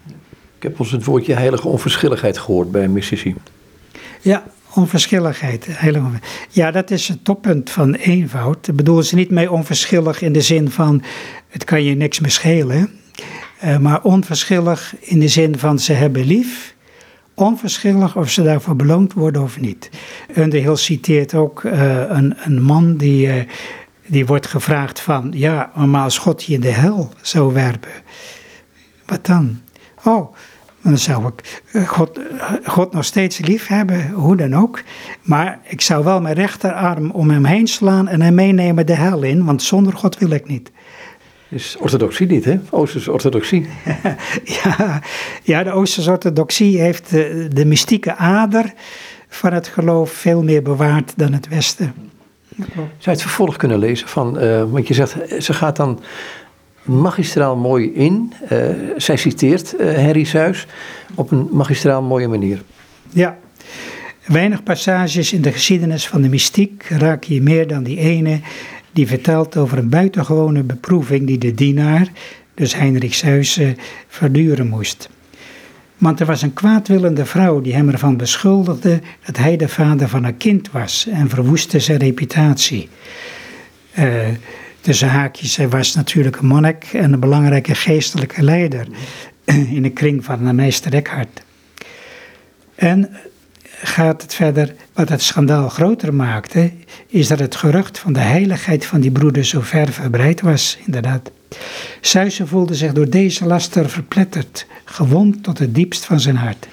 Ik 0.56 0.62
heb 0.62 0.80
ons 0.80 0.90
het 0.90 1.04
woordje 1.04 1.34
heilige 1.34 1.68
onverschilligheid 1.68 2.38
gehoord 2.38 2.70
bij 2.70 2.88
Mississippi. 2.88 3.40
Ja, 4.20 4.44
Onverschilligheid. 4.74 5.68
Ja, 6.50 6.70
dat 6.70 6.90
is 6.90 7.08
het 7.08 7.24
toppunt 7.24 7.70
van 7.70 7.94
eenvoud. 7.94 8.68
Ik 8.68 8.76
bedoel 8.76 9.02
ze 9.02 9.14
niet 9.14 9.30
mee 9.30 9.50
onverschillig 9.50 10.22
in 10.22 10.32
de 10.32 10.40
zin 10.40 10.70
van 10.70 11.02
het 11.48 11.64
kan 11.64 11.82
je 11.82 11.94
niks 11.94 12.20
meer 12.20 12.30
schelen. 12.30 12.90
Uh, 13.64 13.78
maar 13.78 14.02
onverschillig 14.02 14.94
in 15.00 15.20
de 15.20 15.28
zin 15.28 15.58
van 15.58 15.78
ze 15.78 15.92
hebben 15.92 16.24
lief. 16.24 16.74
Onverschillig 17.34 18.16
of 18.16 18.30
ze 18.30 18.42
daarvoor 18.42 18.76
beloond 18.76 19.12
worden 19.12 19.42
of 19.42 19.60
niet. 19.60 19.90
Underhill 20.36 20.76
citeert 20.76 21.34
ook 21.34 21.62
uh, 21.62 21.72
een, 22.08 22.34
een 22.44 22.62
man 22.62 22.96
die, 22.96 23.26
uh, 23.26 23.34
die 24.06 24.26
wordt 24.26 24.46
gevraagd 24.46 25.00
van... 25.00 25.32
Ja, 25.34 25.70
maar 25.74 26.02
als 26.02 26.18
God 26.18 26.44
je 26.44 26.54
in 26.54 26.60
de 26.60 26.70
hel 26.70 27.12
zou 27.20 27.52
werpen, 27.52 27.92
wat 29.06 29.26
dan? 29.26 29.60
Oh, 30.04 30.34
dan 30.84 30.98
zou 30.98 31.26
ik 31.26 31.62
eh, 31.72 31.88
God, 31.88 32.18
eh, 32.18 32.52
God 32.64 32.92
nog 32.92 33.04
steeds 33.04 33.38
lief 33.38 33.66
hebben, 33.66 34.10
hoe 34.10 34.36
dan 34.36 34.54
ook. 34.54 34.82
Maar 35.22 35.58
ik 35.62 35.80
zou 35.80 36.04
wel 36.04 36.20
mijn 36.20 36.34
rechterarm 36.34 37.10
om 37.10 37.30
hem 37.30 37.44
heen 37.44 37.66
slaan 37.66 38.08
en 38.08 38.20
hem 38.20 38.34
meenemen 38.34 38.86
de 38.86 38.94
hel 38.94 39.22
in, 39.22 39.44
want 39.44 39.62
zonder 39.62 39.92
God 39.92 40.18
wil 40.18 40.30
ik 40.30 40.48
niet. 40.48 40.70
Is 41.48 41.76
orthodoxie 41.78 42.26
niet, 42.26 42.44
hè? 42.44 42.60
Oosterse 42.70 43.12
orthodoxie. 43.12 43.68
ja, 44.62 45.02
ja, 45.42 45.62
de 45.62 45.70
Oosterse 45.70 46.10
orthodoxie 46.10 46.80
heeft 46.80 47.10
de, 47.10 47.48
de 47.52 47.64
mystieke 47.64 48.16
ader 48.16 48.72
van 49.28 49.52
het 49.52 49.68
geloof 49.68 50.10
veel 50.10 50.42
meer 50.42 50.62
bewaard 50.62 51.12
dan 51.16 51.32
het 51.32 51.48
Westen. 51.48 51.94
Zou 52.56 52.88
je 52.98 53.10
het 53.10 53.22
vervolg 53.22 53.56
kunnen 53.56 53.78
lezen 53.78 54.08
van, 54.08 54.42
uh, 54.42 54.64
want 54.70 54.88
je 54.88 54.94
zegt, 54.94 55.16
ze 55.38 55.52
gaat 55.52 55.76
dan 55.76 56.00
magistraal 56.84 57.56
mooi 57.56 57.92
in. 57.92 58.32
Uh, 58.52 58.58
zij 58.96 59.16
citeert 59.16 59.74
uh, 59.80 59.92
Henry 59.94 60.24
Suis 60.24 60.66
op 61.14 61.30
een 61.30 61.48
magistraal 61.52 62.02
mooie 62.02 62.28
manier. 62.28 62.62
Ja, 63.10 63.38
weinig 64.26 64.62
passages 64.62 65.32
in 65.32 65.42
de 65.42 65.52
geschiedenis 65.52 66.08
van 66.08 66.22
de 66.22 66.28
mystiek 66.28 66.86
raken 66.88 67.34
je 67.34 67.42
meer 67.42 67.66
dan 67.66 67.82
die 67.82 67.98
ene 67.98 68.40
die 68.92 69.06
vertelt 69.06 69.56
over 69.56 69.78
een 69.78 69.88
buitengewone 69.88 70.62
beproeving 70.62 71.26
die 71.26 71.38
de 71.38 71.54
dienaar, 71.54 72.08
dus 72.54 72.74
Heinrich 72.74 73.14
Suis, 73.14 73.58
uh, 73.58 73.68
verduren 74.08 74.68
moest. 74.68 75.08
Want 75.98 76.20
er 76.20 76.26
was 76.26 76.42
een 76.42 76.52
kwaadwillende 76.52 77.26
vrouw 77.26 77.60
die 77.60 77.74
hem 77.74 77.88
ervan 77.88 78.16
beschuldigde 78.16 79.00
dat 79.24 79.36
hij 79.36 79.56
de 79.56 79.68
vader 79.68 80.08
van 80.08 80.22
haar 80.22 80.32
kind 80.32 80.70
was 80.70 81.06
en 81.10 81.28
verwoestte 81.28 81.80
zijn 81.80 81.98
reputatie. 81.98 82.88
Uh, 83.98 84.28
tussen 84.84 85.08
haakjes, 85.08 85.56
hij 85.56 85.68
was 85.68 85.94
natuurlijk 85.94 86.36
een 86.36 86.46
monnik 86.46 86.84
en 86.92 87.12
een 87.12 87.20
belangrijke 87.20 87.74
geestelijke 87.74 88.42
leider 88.42 88.86
in 89.76 89.82
de 89.82 89.90
kring 89.90 90.24
van 90.24 90.44
de 90.44 90.52
meester 90.52 90.94
Eckhart. 90.94 91.42
En 92.74 93.16
gaat 93.82 94.22
het 94.22 94.34
verder, 94.34 94.74
wat 94.92 95.08
het 95.08 95.22
schandaal 95.22 95.68
groter 95.68 96.14
maakte, 96.14 96.72
is 97.06 97.28
dat 97.28 97.38
het 97.38 97.56
gerucht 97.56 97.98
van 97.98 98.12
de 98.12 98.20
heiligheid 98.20 98.86
van 98.86 99.00
die 99.00 99.10
broeder 99.10 99.44
zo 99.44 99.60
ver 99.60 99.92
verbreid 99.92 100.40
was, 100.40 100.78
inderdaad. 100.84 101.30
Suizen 102.00 102.48
voelde 102.48 102.74
zich 102.74 102.92
door 102.92 103.10
deze 103.10 103.44
laster 103.46 103.90
verpletterd, 103.90 104.66
gewond 104.84 105.42
tot 105.42 105.58
het 105.58 105.74
diepst 105.74 106.04
van 106.04 106.20
zijn 106.20 106.36
hart. 106.36 106.68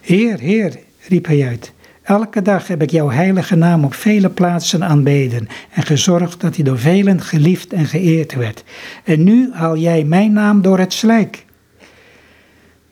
Heer, 0.00 0.38
Heer, 0.38 0.78
riep 1.08 1.26
hij 1.26 1.46
uit, 1.46 1.72
Elke 2.06 2.42
dag 2.42 2.66
heb 2.66 2.82
ik 2.82 2.90
jouw 2.90 3.10
heilige 3.10 3.54
naam 3.54 3.84
op 3.84 3.94
vele 3.94 4.30
plaatsen 4.30 4.84
aanbeden 4.84 5.48
en 5.70 5.82
gezorgd 5.82 6.40
dat 6.40 6.54
hij 6.54 6.64
door 6.64 6.78
velen 6.78 7.20
geliefd 7.20 7.72
en 7.72 7.86
geëerd 7.86 8.34
werd. 8.34 8.64
En 9.04 9.24
nu 9.24 9.50
haal 9.52 9.76
jij 9.76 10.04
mijn 10.04 10.32
naam 10.32 10.62
door 10.62 10.78
het 10.78 10.92
slijk. 10.92 11.44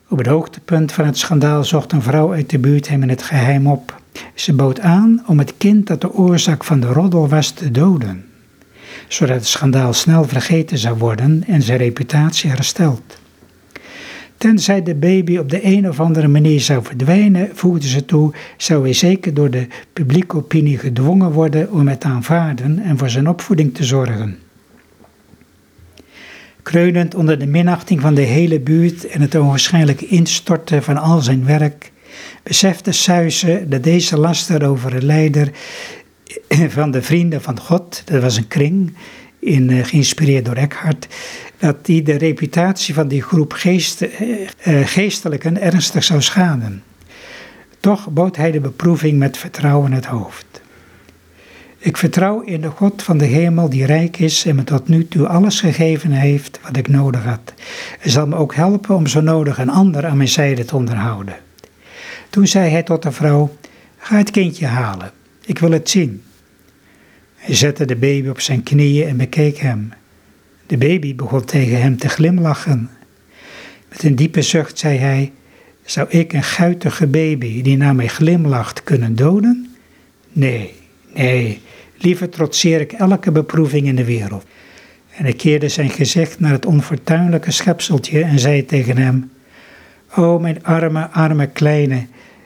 Op 0.09 0.17
het 0.17 0.27
hoogtepunt 0.27 0.91
van 0.91 1.05
het 1.05 1.17
schandaal 1.17 1.63
zocht 1.63 1.91
een 1.91 2.01
vrouw 2.01 2.33
uit 2.33 2.49
de 2.49 2.59
buurt 2.59 2.87
hem 2.87 3.01
in 3.01 3.09
het 3.09 3.23
geheim 3.23 3.67
op. 3.67 4.01
Ze 4.33 4.53
bood 4.53 4.79
aan 4.79 5.23
om 5.27 5.39
het 5.39 5.53
kind 5.57 5.87
dat 5.87 6.01
de 6.01 6.13
oorzaak 6.13 6.63
van 6.63 6.79
de 6.79 6.87
roddel 6.87 7.27
was 7.27 7.51
te 7.51 7.71
doden, 7.71 8.25
zodat 9.07 9.35
het 9.35 9.47
schandaal 9.47 9.93
snel 9.93 10.23
vergeten 10.23 10.77
zou 10.77 10.97
worden 10.97 11.43
en 11.47 11.61
zijn 11.61 11.77
reputatie 11.77 12.49
hersteld. 12.49 13.17
Tenzij 14.37 14.83
de 14.83 14.95
baby 14.95 15.37
op 15.37 15.49
de 15.49 15.65
een 15.65 15.89
of 15.89 15.99
andere 15.99 16.27
manier 16.27 16.61
zou 16.61 16.83
verdwijnen, 16.83 17.49
voegde 17.53 17.87
ze 17.87 18.05
toe, 18.05 18.33
zou 18.57 18.83
hij 18.83 18.93
zeker 18.93 19.33
door 19.33 19.49
de 19.49 19.67
publieke 19.93 20.35
opinie 20.35 20.77
gedwongen 20.77 21.31
worden 21.31 21.71
om 21.71 21.87
het 21.87 22.03
aanvaarden 22.03 22.79
en 22.79 22.97
voor 22.97 23.09
zijn 23.09 23.29
opvoeding 23.29 23.73
te 23.73 23.83
zorgen. 23.83 24.39
Kreunend 26.61 27.15
onder 27.15 27.39
de 27.39 27.47
minachting 27.47 28.01
van 28.01 28.13
de 28.13 28.21
hele 28.21 28.59
buurt 28.59 29.07
en 29.07 29.21
het 29.21 29.35
onwaarschijnlijk 29.35 30.01
instorten 30.01 30.83
van 30.83 30.97
al 30.97 31.21
zijn 31.21 31.45
werk, 31.45 31.91
besefte 32.43 32.91
Suisse 32.91 33.65
dat 33.67 33.83
deze 33.83 34.17
laster 34.17 34.67
over 34.67 34.91
de 34.91 35.05
leider 35.05 35.51
van 36.49 36.91
de 36.91 37.01
Vrienden 37.01 37.41
van 37.41 37.59
God, 37.59 38.01
dat 38.05 38.21
was 38.21 38.37
een 38.37 38.47
kring, 38.47 38.93
in, 39.45 39.69
uh, 39.69 39.85
geïnspireerd 39.85 40.45
door 40.45 40.55
Eckhart, 40.55 41.07
dat 41.57 41.85
die 41.85 42.03
de 42.03 42.17
reputatie 42.17 42.93
van 42.93 43.07
die 43.07 43.21
groep 43.21 43.53
geest, 43.53 44.01
uh, 44.01 44.47
geestelijken 44.85 45.61
ernstig 45.61 46.03
zou 46.03 46.21
schaden. 46.21 46.83
Toch 47.79 48.09
bood 48.09 48.35
hij 48.35 48.51
de 48.51 48.59
beproeving 48.59 49.19
met 49.19 49.37
vertrouwen 49.37 49.91
het 49.91 50.05
hoofd. 50.05 50.45
Ik 51.77 51.97
vertrouw 51.97 52.41
in 52.41 52.61
de 52.61 52.69
God 52.69 53.03
van 53.03 53.17
de 53.17 53.25
hemel 53.25 53.69
die 53.69 53.85
rijk 53.85 54.19
is 54.19 54.45
en 54.45 54.55
me 54.55 54.63
tot 54.63 54.87
nu 54.87 55.07
toe 55.07 55.27
alles 55.27 55.59
gegeven 55.59 56.11
heeft 56.11 56.59
wat 56.63 56.77
ik 56.77 56.87
nodig 56.87 57.23
had. 57.23 57.53
Hij 57.99 58.11
zal 58.11 58.27
me 58.27 58.35
ook 58.35 58.55
helpen 58.55 58.95
om 58.95 59.07
zo 59.07 59.21
nodig 59.21 59.57
een 59.57 59.69
ander 59.69 60.05
aan 60.05 60.17
mijn 60.17 60.29
zijde 60.29 60.65
te 60.65 60.75
onderhouden. 60.75 61.35
Toen 62.29 62.47
zei 62.47 62.69
hij 62.69 62.83
tot 62.83 63.03
de 63.03 63.11
vrouw: 63.11 63.55
Ga 63.97 64.17
het 64.17 64.31
kindje 64.31 64.65
halen. 64.65 65.11
Ik 65.45 65.59
wil 65.59 65.71
het 65.71 65.89
zien. 65.89 66.23
Hij 67.45 67.55
zette 67.55 67.85
de 67.85 67.95
baby 67.95 68.27
op 68.27 68.39
zijn 68.39 68.63
knieën 68.63 69.07
en 69.07 69.17
bekeek 69.17 69.57
hem. 69.57 69.89
De 70.65 70.77
baby 70.77 71.15
begon 71.15 71.45
tegen 71.45 71.81
hem 71.81 71.97
te 71.97 72.09
glimlachen. 72.09 72.89
Met 73.89 74.03
een 74.03 74.15
diepe 74.15 74.41
zucht 74.41 74.77
zei 74.77 74.97
hij: 74.97 75.31
Zou 75.83 76.09
ik 76.09 76.33
een 76.33 76.43
guitige 76.43 77.07
baby 77.07 77.61
die 77.61 77.77
naar 77.77 77.95
mij 77.95 78.07
glimlacht 78.07 78.83
kunnen 78.83 79.15
doden? 79.15 79.75
Nee, 80.31 80.73
nee, 81.13 81.61
liever 81.97 82.29
trotseer 82.29 82.81
ik 82.81 82.91
elke 82.91 83.31
beproeving 83.31 83.87
in 83.87 83.95
de 83.95 84.05
wereld. 84.05 84.45
En 85.11 85.23
hij 85.23 85.33
keerde 85.33 85.69
zijn 85.69 85.89
gezicht 85.89 86.39
naar 86.39 86.51
het 86.51 86.65
onfortuinlijke 86.65 87.51
schepseltje 87.51 88.23
en 88.23 88.39
zei 88.39 88.65
tegen 88.65 88.97
hem: 88.97 89.31
O 90.15 90.39
mijn 90.39 90.63
arme, 90.63 91.09
arme 91.09 91.47
kleine, 91.47 92.05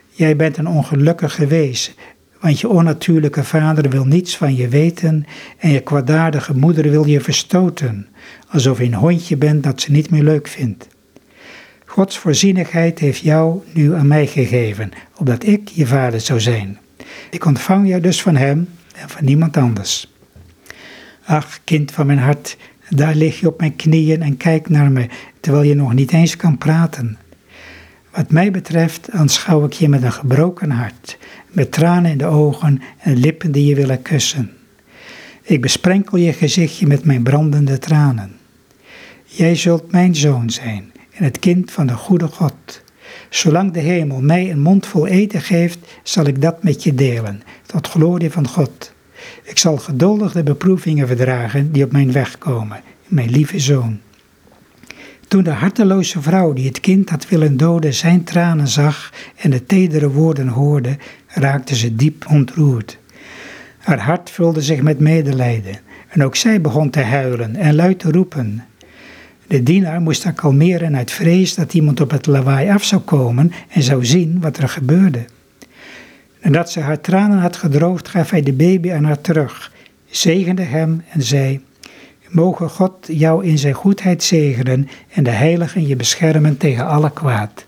jij 0.09 0.35
bent 0.35 0.57
een 0.57 0.67
ongelukkige 0.67 1.47
wees, 1.47 1.95
want 2.39 2.59
je 2.59 2.67
onnatuurlijke 2.67 3.43
vader 3.43 3.89
wil 3.89 4.05
niets 4.05 4.37
van 4.37 4.55
je 4.55 4.67
weten 4.67 5.25
en 5.57 5.69
je 5.69 5.79
kwaadaardige 5.79 6.55
moeder 6.55 6.89
wil 6.89 7.05
je 7.05 7.21
verstoten, 7.21 8.07
alsof 8.47 8.77
je 8.77 8.83
een 8.83 8.93
hondje 8.93 9.37
bent 9.37 9.63
dat 9.63 9.81
ze 9.81 9.91
niet 9.91 10.09
meer 10.09 10.23
leuk 10.23 10.47
vindt. 10.47 10.87
Gods 11.85 12.17
voorzienigheid 12.17 12.99
heeft 12.99 13.19
jou 13.19 13.61
nu 13.73 13.95
aan 13.95 14.07
mij 14.07 14.27
gegeven, 14.27 14.91
opdat 15.17 15.45
ik 15.45 15.69
je 15.69 15.85
vader 15.87 16.21
zou 16.21 16.39
zijn. 16.39 16.79
Ik 17.29 17.45
ontvang 17.45 17.87
jou 17.87 18.01
dus 18.01 18.21
van 18.21 18.35
hem 18.35 18.69
en 18.95 19.09
van 19.09 19.25
niemand 19.25 19.57
anders. 19.57 20.13
Ach, 21.25 21.59
kind 21.63 21.91
van 21.91 22.05
mijn 22.05 22.19
hart, 22.19 22.57
daar 22.89 23.15
lig 23.15 23.39
je 23.39 23.47
op 23.47 23.59
mijn 23.59 23.75
knieën 23.75 24.21
en 24.21 24.37
kijk 24.37 24.69
naar 24.69 24.91
me, 24.91 25.09
terwijl 25.39 25.63
je 25.63 25.75
nog 25.75 25.93
niet 25.93 26.11
eens 26.11 26.35
kan 26.35 26.57
praten. 26.57 27.17
Wat 28.11 28.31
mij 28.31 28.51
betreft 28.51 29.11
aanschouw 29.11 29.65
ik 29.65 29.73
je 29.73 29.89
met 29.89 30.03
een 30.03 30.11
gebroken 30.11 30.71
hart, 30.71 31.17
met 31.47 31.71
tranen 31.71 32.11
in 32.11 32.17
de 32.17 32.25
ogen 32.25 32.81
en 32.97 33.17
lippen 33.17 33.51
die 33.51 33.65
je 33.65 33.75
willen 33.75 34.01
kussen. 34.01 34.51
Ik 35.41 35.61
besprenkel 35.61 36.17
je 36.17 36.33
gezichtje 36.33 36.87
met 36.87 37.03
mijn 37.03 37.23
brandende 37.23 37.77
tranen. 37.77 38.35
Jij 39.25 39.55
zult 39.55 39.91
mijn 39.91 40.15
zoon 40.15 40.49
zijn 40.49 40.91
en 41.11 41.23
het 41.23 41.39
kind 41.39 41.71
van 41.71 41.87
de 41.87 41.93
goede 41.93 42.27
God. 42.27 42.81
Zolang 43.29 43.71
de 43.71 43.79
hemel 43.79 44.21
mij 44.21 44.51
een 44.51 44.61
mond 44.61 44.87
vol 44.87 45.07
eten 45.07 45.41
geeft, 45.41 45.79
zal 46.03 46.25
ik 46.25 46.41
dat 46.41 46.63
met 46.63 46.83
je 46.83 46.95
delen, 46.95 47.41
tot 47.65 47.87
glorie 47.87 48.31
van 48.31 48.47
God. 48.47 48.93
Ik 49.43 49.57
zal 49.57 49.77
geduldig 49.77 50.31
de 50.31 50.43
beproevingen 50.43 51.07
verdragen 51.07 51.71
die 51.71 51.83
op 51.83 51.91
mijn 51.91 52.11
weg 52.11 52.37
komen, 52.37 52.81
mijn 53.07 53.29
lieve 53.29 53.59
zoon. 53.59 53.99
Toen 55.29 55.43
de 55.43 55.49
harteloze 55.49 56.21
vrouw 56.21 56.53
die 56.53 56.67
het 56.67 56.79
kind 56.79 57.09
had 57.09 57.29
willen 57.29 57.57
doden 57.57 57.93
zijn 57.93 58.23
tranen 58.23 58.67
zag 58.67 59.13
en 59.35 59.49
de 59.49 59.65
tedere 59.65 60.09
woorden 60.09 60.47
hoorde, 60.47 60.97
raakte 61.27 61.75
ze 61.75 61.95
diep 61.95 62.25
ontroerd. 62.29 62.97
Haar 63.77 63.99
hart 63.99 64.29
vulde 64.29 64.61
zich 64.61 64.81
met 64.81 64.99
medelijden 64.99 65.79
en 66.07 66.23
ook 66.23 66.35
zij 66.35 66.61
begon 66.61 66.89
te 66.89 67.01
huilen 67.01 67.55
en 67.55 67.75
luid 67.75 67.99
te 67.99 68.11
roepen. 68.11 68.65
De 69.47 69.63
dienaar 69.63 70.01
moest 70.01 70.23
haar 70.23 70.33
kalmeren 70.33 70.95
uit 70.95 71.11
vrees 71.11 71.55
dat 71.55 71.73
iemand 71.73 72.01
op 72.01 72.11
het 72.11 72.25
lawaai 72.25 72.69
af 72.69 72.83
zou 72.83 73.01
komen 73.01 73.51
en 73.69 73.83
zou 73.83 74.05
zien 74.05 74.39
wat 74.39 74.57
er 74.57 74.69
gebeurde. 74.69 75.25
Nadat 76.41 76.71
ze 76.71 76.79
haar 76.79 77.01
tranen 77.01 77.39
had 77.39 77.55
gedroogd, 77.55 78.07
gaf 78.07 78.29
hij 78.29 78.41
de 78.41 78.53
baby 78.53 78.91
aan 78.91 79.03
haar 79.03 79.21
terug, 79.21 79.71
zegende 80.05 80.61
hem 80.61 81.03
en 81.09 81.21
zei: 81.21 81.61
Mogen 82.29 82.69
God 82.69 82.93
jou 83.07 83.45
in 83.45 83.57
zijn 83.57 83.73
goedheid 83.73 84.23
zegenen 84.23 84.89
en 85.09 85.23
de 85.23 85.29
heiligen 85.29 85.87
je 85.87 85.95
beschermen 85.95 86.57
tegen 86.57 86.87
alle 86.87 87.11
kwaad. 87.11 87.65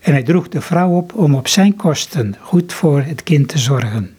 En 0.00 0.12
hij 0.12 0.22
droeg 0.22 0.48
de 0.48 0.60
vrouw 0.60 0.90
op 0.90 1.14
om 1.14 1.34
op 1.34 1.48
zijn 1.48 1.76
kosten 1.76 2.34
goed 2.40 2.72
voor 2.72 3.02
het 3.02 3.22
kind 3.22 3.48
te 3.48 3.58
zorgen. 3.58 4.16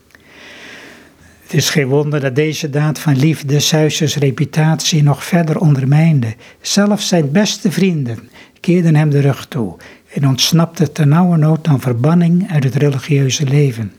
Het 1.43 1.53
is 1.53 1.69
geen 1.69 1.87
wonder 1.87 2.19
dat 2.19 2.35
deze 2.35 2.69
daad 2.69 2.99
van 2.99 3.17
liefde 3.17 3.59
Zeus' 3.59 4.15
reputatie 4.15 5.03
nog 5.03 5.23
verder 5.23 5.59
ondermijnde. 5.59 6.35
Zelfs 6.61 7.07
zijn 7.07 7.31
beste 7.31 7.71
vrienden 7.71 8.29
keerden 8.59 8.95
hem 8.95 9.09
de 9.09 9.19
rug 9.19 9.45
toe 9.47 9.75
en 10.13 10.27
ontsnapte 10.27 11.05
nood 11.05 11.67
aan 11.67 11.81
verbanning 11.81 12.51
uit 12.51 12.63
het 12.63 12.75
religieuze 12.75 13.45
leven. 13.45 13.91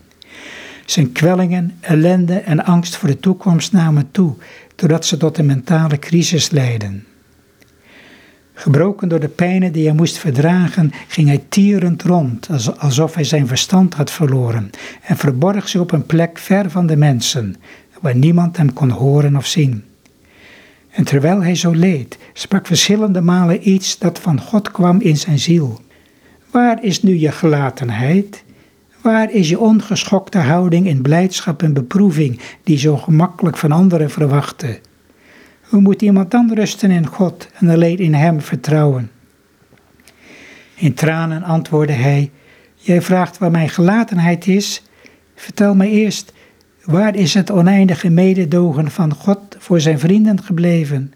Zijn 0.86 1.12
kwellingen, 1.12 1.76
ellende 1.80 2.34
en 2.34 2.64
angst 2.64 2.96
voor 2.96 3.08
de 3.08 3.20
toekomst 3.20 3.72
namen 3.72 4.10
toe, 4.10 4.34
doordat 4.74 5.06
ze 5.06 5.16
tot 5.16 5.38
een 5.38 5.46
mentale 5.46 5.98
crisis 5.98 6.50
leidden. 6.50 7.04
Gebroken 8.54 9.08
door 9.08 9.20
de 9.20 9.28
pijnen 9.28 9.72
die 9.72 9.86
hij 9.86 9.94
moest 9.94 10.18
verdragen, 10.18 10.92
ging 11.08 11.28
hij 11.28 11.44
tierend 11.48 12.02
rond, 12.02 12.48
alsof 12.78 13.14
hij 13.14 13.24
zijn 13.24 13.46
verstand 13.46 13.94
had 13.94 14.10
verloren, 14.10 14.70
en 15.02 15.16
verborg 15.16 15.68
zich 15.68 15.80
op 15.80 15.92
een 15.92 16.06
plek 16.06 16.38
ver 16.38 16.70
van 16.70 16.86
de 16.86 16.96
mensen, 16.96 17.56
waar 18.00 18.16
niemand 18.16 18.56
hem 18.56 18.72
kon 18.72 18.90
horen 18.90 19.36
of 19.36 19.46
zien. 19.46 19.84
En 20.90 21.04
terwijl 21.04 21.42
hij 21.42 21.54
zo 21.54 21.70
leed, 21.70 22.18
sprak 22.32 22.66
verschillende 22.66 23.20
malen 23.20 23.68
iets 23.68 23.98
dat 23.98 24.18
van 24.18 24.40
God 24.40 24.70
kwam 24.70 25.00
in 25.00 25.16
zijn 25.16 25.38
ziel. 25.38 25.80
Waar 26.50 26.84
is 26.84 27.02
nu 27.02 27.18
je 27.18 27.32
gelatenheid? 27.32 28.44
Waar 29.06 29.30
is 29.30 29.48
je 29.48 29.58
ongeschokte 29.58 30.38
houding 30.38 30.86
in 30.86 31.02
blijdschap 31.02 31.62
en 31.62 31.72
beproeving 31.72 32.40
die 32.62 32.78
zo 32.78 32.96
gemakkelijk 32.96 33.56
van 33.56 33.72
anderen 33.72 34.10
verwachten? 34.10 34.78
Hoe 35.60 35.80
moet 35.80 36.02
iemand 36.02 36.30
dan 36.30 36.54
rusten 36.54 36.90
in 36.90 37.06
God 37.06 37.48
en 37.54 37.68
alleen 37.68 37.98
in 37.98 38.14
Hem 38.14 38.40
vertrouwen? 38.40 39.10
In 40.74 40.94
tranen 40.94 41.42
antwoordde 41.42 41.92
hij: 41.92 42.30
Jij 42.74 43.02
vraagt 43.02 43.38
waar 43.38 43.50
mijn 43.50 43.68
gelatenheid 43.68 44.46
is. 44.46 44.82
Vertel 45.34 45.74
me 45.74 45.88
eerst, 45.88 46.32
waar 46.84 47.14
is 47.14 47.34
het 47.34 47.50
oneindige 47.50 48.08
mededogen 48.08 48.90
van 48.90 49.14
God 49.14 49.56
voor 49.58 49.80
zijn 49.80 49.98
vrienden 49.98 50.42
gebleven? 50.42 51.12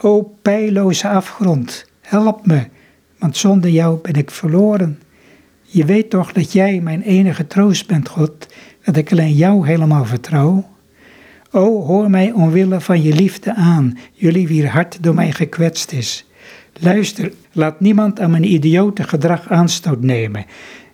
O 0.00 0.22
pijloze 0.42 1.08
afgrond, 1.08 1.90
help 2.00 2.46
me, 2.46 2.66
want 3.18 3.36
zonder 3.36 3.70
jou 3.70 3.98
ben 4.02 4.14
ik 4.14 4.30
verloren. 4.30 4.98
Je 5.70 5.84
weet 5.84 6.10
toch 6.10 6.32
dat 6.32 6.52
jij 6.52 6.80
mijn 6.80 7.02
enige 7.02 7.46
troost 7.46 7.86
bent, 7.86 8.08
God, 8.08 8.46
dat 8.84 8.96
ik 8.96 9.12
alleen 9.12 9.32
jou 9.32 9.66
helemaal 9.66 10.04
vertrouw? 10.04 10.68
O, 11.50 11.82
hoor 11.82 12.10
mij 12.10 12.32
omwille 12.32 12.80
van 12.80 13.02
je 13.02 13.14
liefde 13.14 13.54
aan, 13.54 13.98
jullie 14.12 14.48
wier 14.48 14.68
hart 14.68 15.02
door 15.02 15.14
mij 15.14 15.32
gekwetst 15.32 15.92
is. 15.92 16.26
Luister, 16.80 17.32
laat 17.52 17.80
niemand 17.80 18.20
aan 18.20 18.30
mijn 18.30 18.52
idiote 18.52 19.02
gedrag 19.02 19.48
aanstoot 19.48 20.02
nemen. 20.02 20.44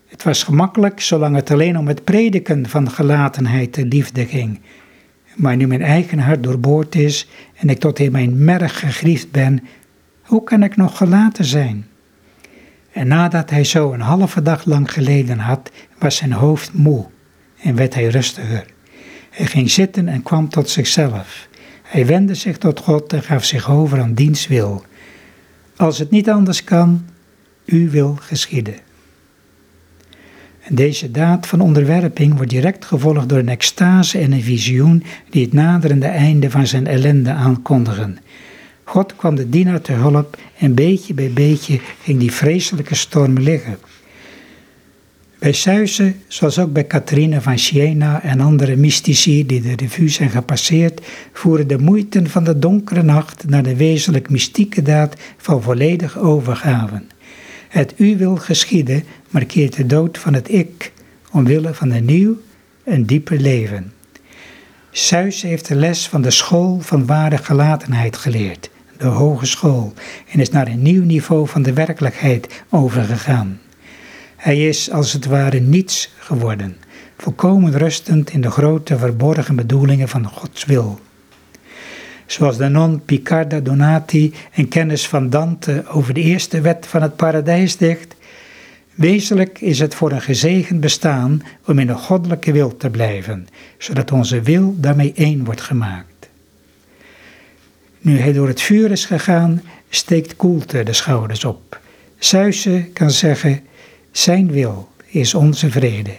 Het 0.06 0.22
was 0.22 0.42
gemakkelijk 0.42 1.00
zolang 1.00 1.36
het 1.36 1.50
alleen 1.50 1.78
om 1.78 1.88
het 1.88 2.04
prediken 2.04 2.68
van 2.68 2.90
gelatenheid 2.90 3.76
en 3.76 3.88
liefde 3.88 4.26
ging. 4.26 4.60
Maar 5.34 5.56
nu 5.56 5.66
mijn 5.66 5.82
eigen 5.82 6.18
hart 6.18 6.42
doorboord 6.42 6.94
is 6.94 7.28
en 7.54 7.68
ik 7.68 7.78
tot 7.78 7.98
in 7.98 8.12
mijn 8.12 8.44
merg 8.44 8.78
gegriefd 8.78 9.30
ben, 9.30 9.62
hoe 10.22 10.44
kan 10.44 10.62
ik 10.62 10.76
nog 10.76 10.96
gelaten 10.96 11.44
zijn? 11.44 11.86
En 12.94 13.06
nadat 13.06 13.50
hij 13.50 13.64
zo 13.64 13.92
een 13.92 14.00
halve 14.00 14.42
dag 14.42 14.64
lang 14.64 14.92
geleden 14.92 15.38
had, 15.38 15.70
was 15.98 16.16
zijn 16.16 16.32
hoofd 16.32 16.72
moe 16.72 17.06
en 17.62 17.74
werd 17.74 17.94
hij 17.94 18.06
rustiger. 18.06 18.64
Hij 19.30 19.46
ging 19.46 19.70
zitten 19.70 20.08
en 20.08 20.22
kwam 20.22 20.48
tot 20.48 20.70
zichzelf. 20.70 21.48
Hij 21.82 22.06
wendde 22.06 22.34
zich 22.34 22.58
tot 22.58 22.80
God 22.80 23.12
en 23.12 23.22
gaf 23.22 23.44
zich 23.44 23.70
over 23.70 24.00
aan 24.00 24.14
diens 24.14 24.46
wil. 24.46 24.84
Als 25.76 25.98
het 25.98 26.10
niet 26.10 26.30
anders 26.30 26.64
kan, 26.64 27.04
u 27.64 27.90
wil 27.90 28.16
geschieden. 28.20 28.74
En 30.60 30.74
deze 30.74 31.10
daad 31.10 31.46
van 31.46 31.60
onderwerping 31.60 32.34
wordt 32.36 32.50
direct 32.50 32.84
gevolgd 32.84 33.28
door 33.28 33.38
een 33.38 33.48
extase 33.48 34.18
en 34.18 34.32
een 34.32 34.42
visioen 34.42 35.04
die 35.30 35.44
het 35.44 35.52
naderende 35.52 36.06
einde 36.06 36.50
van 36.50 36.66
zijn 36.66 36.86
ellende 36.86 37.32
aankondigen. 37.32 38.18
God 38.84 39.16
kwam 39.16 39.34
de 39.34 39.48
dienaar 39.48 39.80
te 39.80 39.92
hulp 39.92 40.38
en 40.58 40.74
beetje 40.74 41.14
bij 41.14 41.32
beetje 41.32 41.80
ging 42.02 42.18
die 42.18 42.32
vreselijke 42.32 42.94
storm 42.94 43.38
liggen. 43.38 43.78
Bij 45.38 45.52
Suizen, 45.52 46.22
zoals 46.28 46.58
ook 46.58 46.72
bij 46.72 46.86
Catharina 46.86 47.40
van 47.40 47.58
Siena 47.58 48.22
en 48.22 48.40
andere 48.40 48.76
mystici 48.76 49.46
die 49.46 49.60
de 49.60 49.76
revue 49.76 50.08
zijn 50.08 50.30
gepasseerd, 50.30 51.00
voeren 51.32 51.68
de 51.68 51.78
moeite 51.78 52.26
van 52.26 52.44
de 52.44 52.58
donkere 52.58 53.02
nacht 53.02 53.48
naar 53.48 53.62
de 53.62 53.76
wezenlijk 53.76 54.30
mystieke 54.30 54.82
daad 54.82 55.16
van 55.36 55.62
volledige 55.62 56.20
overgave. 56.20 57.02
Het 57.68 57.94
u 57.96 58.16
wil 58.16 58.36
geschieden 58.36 59.04
markeert 59.30 59.76
de 59.76 59.86
dood 59.86 60.18
van 60.18 60.34
het 60.34 60.52
ik, 60.52 60.92
omwille 61.30 61.74
van 61.74 61.90
een 61.90 62.04
nieuw 62.04 62.36
en 62.84 63.04
dieper 63.04 63.38
leven. 63.38 63.92
Suis 64.90 65.42
heeft 65.42 65.68
de 65.68 65.74
les 65.74 66.08
van 66.08 66.22
de 66.22 66.30
school 66.30 66.80
van 66.80 67.06
ware 67.06 67.38
gelatenheid 67.38 68.16
geleerd, 68.16 68.70
de 69.04 69.10
hogeschool, 69.10 69.92
en 70.30 70.40
is 70.40 70.50
naar 70.50 70.66
een 70.66 70.82
nieuw 70.82 71.04
niveau 71.04 71.48
van 71.48 71.62
de 71.62 71.72
werkelijkheid 71.72 72.64
overgegaan. 72.70 73.60
Hij 74.36 74.68
is 74.68 74.90
als 74.90 75.12
het 75.12 75.26
ware 75.26 75.60
niets 75.60 76.14
geworden, 76.18 76.76
volkomen 77.16 77.78
rustend 77.78 78.30
in 78.30 78.40
de 78.40 78.50
grote 78.50 78.98
verborgen 78.98 79.56
bedoelingen 79.56 80.08
van 80.08 80.26
Gods 80.26 80.64
wil. 80.64 81.00
Zoals 82.26 82.56
de 82.56 82.68
non 82.68 83.04
Picarda 83.04 83.60
Donati 83.60 84.34
een 84.54 84.68
kennis 84.68 85.08
van 85.08 85.30
Dante 85.30 85.84
over 85.88 86.14
de 86.14 86.20
eerste 86.20 86.60
wet 86.60 86.86
van 86.86 87.02
het 87.02 87.16
paradijs 87.16 87.76
dicht, 87.76 88.14
Wezenlijk 88.94 89.60
is 89.60 89.78
het 89.78 89.94
voor 89.94 90.12
een 90.12 90.20
gezegend 90.20 90.80
bestaan 90.80 91.42
om 91.66 91.78
in 91.78 91.86
de 91.86 91.94
goddelijke 91.94 92.52
wil 92.52 92.76
te 92.76 92.90
blijven, 92.90 93.46
zodat 93.78 94.12
onze 94.12 94.40
wil 94.40 94.74
daarmee 94.78 95.12
één 95.16 95.44
wordt 95.44 95.60
gemaakt. 95.60 96.13
Nu 98.04 98.18
hij 98.18 98.32
door 98.32 98.48
het 98.48 98.60
vuur 98.60 98.90
is 98.90 99.04
gegaan, 99.04 99.62
steekt 99.88 100.36
koelte 100.36 100.82
de 100.82 100.92
schouders 100.92 101.44
op. 101.44 101.80
Zeus 102.18 102.68
kan 102.92 103.10
zeggen, 103.10 103.60
zijn 104.10 104.50
wil 104.50 104.88
is 105.06 105.34
onze 105.34 105.70
vrede. 105.70 106.10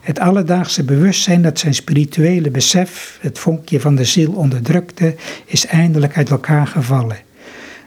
Het 0.00 0.18
alledaagse 0.18 0.84
bewustzijn 0.84 1.42
dat 1.42 1.58
zijn 1.58 1.74
spirituele 1.74 2.50
besef, 2.50 3.18
het 3.20 3.38
vonkje 3.38 3.80
van 3.80 3.94
de 3.94 4.04
ziel 4.04 4.32
onderdrukte, 4.32 5.14
is 5.44 5.66
eindelijk 5.66 6.16
uit 6.16 6.30
elkaar 6.30 6.66
gevallen. 6.66 7.18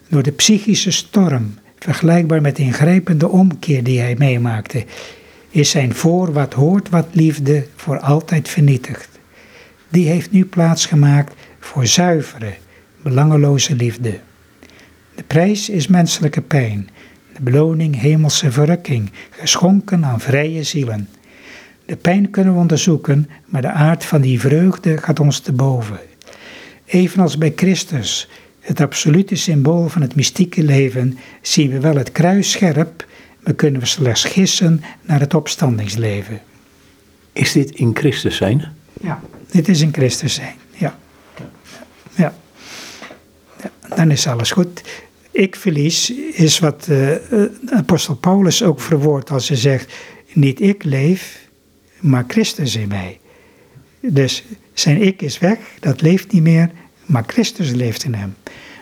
Door 0.08 0.24
de 0.24 0.32
psychische 0.32 0.92
storm, 0.92 1.58
vergelijkbaar 1.80 2.42
met 2.42 2.56
de 2.56 2.64
ingrijpende 2.64 3.30
omkeer 3.30 3.84
die 3.84 4.00
hij 4.00 4.16
meemaakte, 4.18 4.86
is 5.50 5.70
zijn 5.70 5.94
voor 5.94 6.34
wat 6.34 6.54
hoort 6.54 6.90
wat 6.90 7.08
liefde 7.12 7.68
voor 7.76 8.00
altijd 8.00 8.50
vernietigd. 8.50 9.10
Die 9.90 10.08
heeft 10.08 10.32
nu 10.32 10.46
plaatsgemaakt 10.46 11.34
voor 11.60 11.88
zuivere, 11.88 12.54
belangeloze 13.06 13.76
liefde. 13.76 14.20
De 15.16 15.24
prijs 15.24 15.70
is 15.70 15.88
menselijke 15.88 16.41
pijn, 16.41 16.89
de 17.34 17.41
beloning 17.41 17.99
hemelse 17.99 18.51
verrukking, 18.51 19.12
geschonken 19.30 20.06
aan 20.06 20.20
vrije 20.20 20.64
zielen. 20.64 21.10
De 21.86 21.95
pijn 21.95 22.30
kunnen 22.30 22.53
we 22.53 22.60
onderzoeken, 22.60 23.30
maar 23.45 23.62
de 23.62 23.72
aard 23.72 24.06
van 24.06 24.22
die 24.22 24.39
vreugde 24.39 24.97
gaat 24.97 25.20
ons 25.20 25.39
te 25.39 25.51
boven. 25.51 25.99
Evenals 26.86 27.38
bij 27.38 27.53
Christus, 27.56 28.30
het 28.60 28.82
absolute 28.82 29.36
symbool 29.36 29.88
van 29.88 30.01
het 30.01 30.16
mystieke 30.16 30.64
leven, 30.64 31.18
zien 31.41 31.72
we 31.72 31.80
wel 31.80 31.95
het 31.95 32.12
kruis 32.12 32.51
scherp, 32.51 33.06
maar 33.39 33.53
kunnen 33.53 33.82
we 33.82 33.88
slechts 33.88 34.24
gissen 34.24 34.82
naar 35.01 35.20
het 35.20 35.34
opstandingsleven. 35.34 36.41
Is 37.34 37.51
dit 37.51 37.72
in 37.72 37.91
Christus 37.93 38.36
zijn? 38.36 38.66
Ja, 39.01 39.22
dit 39.51 39.68
is 39.68 39.82
in 39.82 39.93
Christus 39.93 40.34
zijn, 40.34 40.56
ja. 40.78 40.97
Ja. 42.16 42.34
Dan 43.95 44.11
is 44.11 44.28
alles 44.28 44.51
goed. 44.51 44.82
Ik 45.32 45.55
verlies 45.55 46.09
is 46.32 46.59
wat 46.59 46.88
uh, 46.89 47.11
apostel 47.70 48.16
Paulus 48.16 48.63
ook 48.63 48.82
verwoordt 48.82 49.32
als 49.32 49.47
hij 49.47 49.57
zegt, 49.57 49.93
niet 50.34 50.61
ik 50.61 50.84
leef, 50.84 51.47
maar 51.99 52.24
Christus 52.28 52.76
in 52.76 52.88
mij. 52.88 53.20
Dus 53.99 54.43
zijn 54.74 55.01
ik 55.01 55.22
is 55.22 55.39
weg, 55.39 55.57
dat 55.80 56.01
leeft 56.01 56.32
niet 56.32 56.41
meer, 56.41 56.72
maar 57.05 57.24
Christus 57.28 57.72
leeft 57.72 58.03
in 58.03 58.13
hem. 58.13 58.36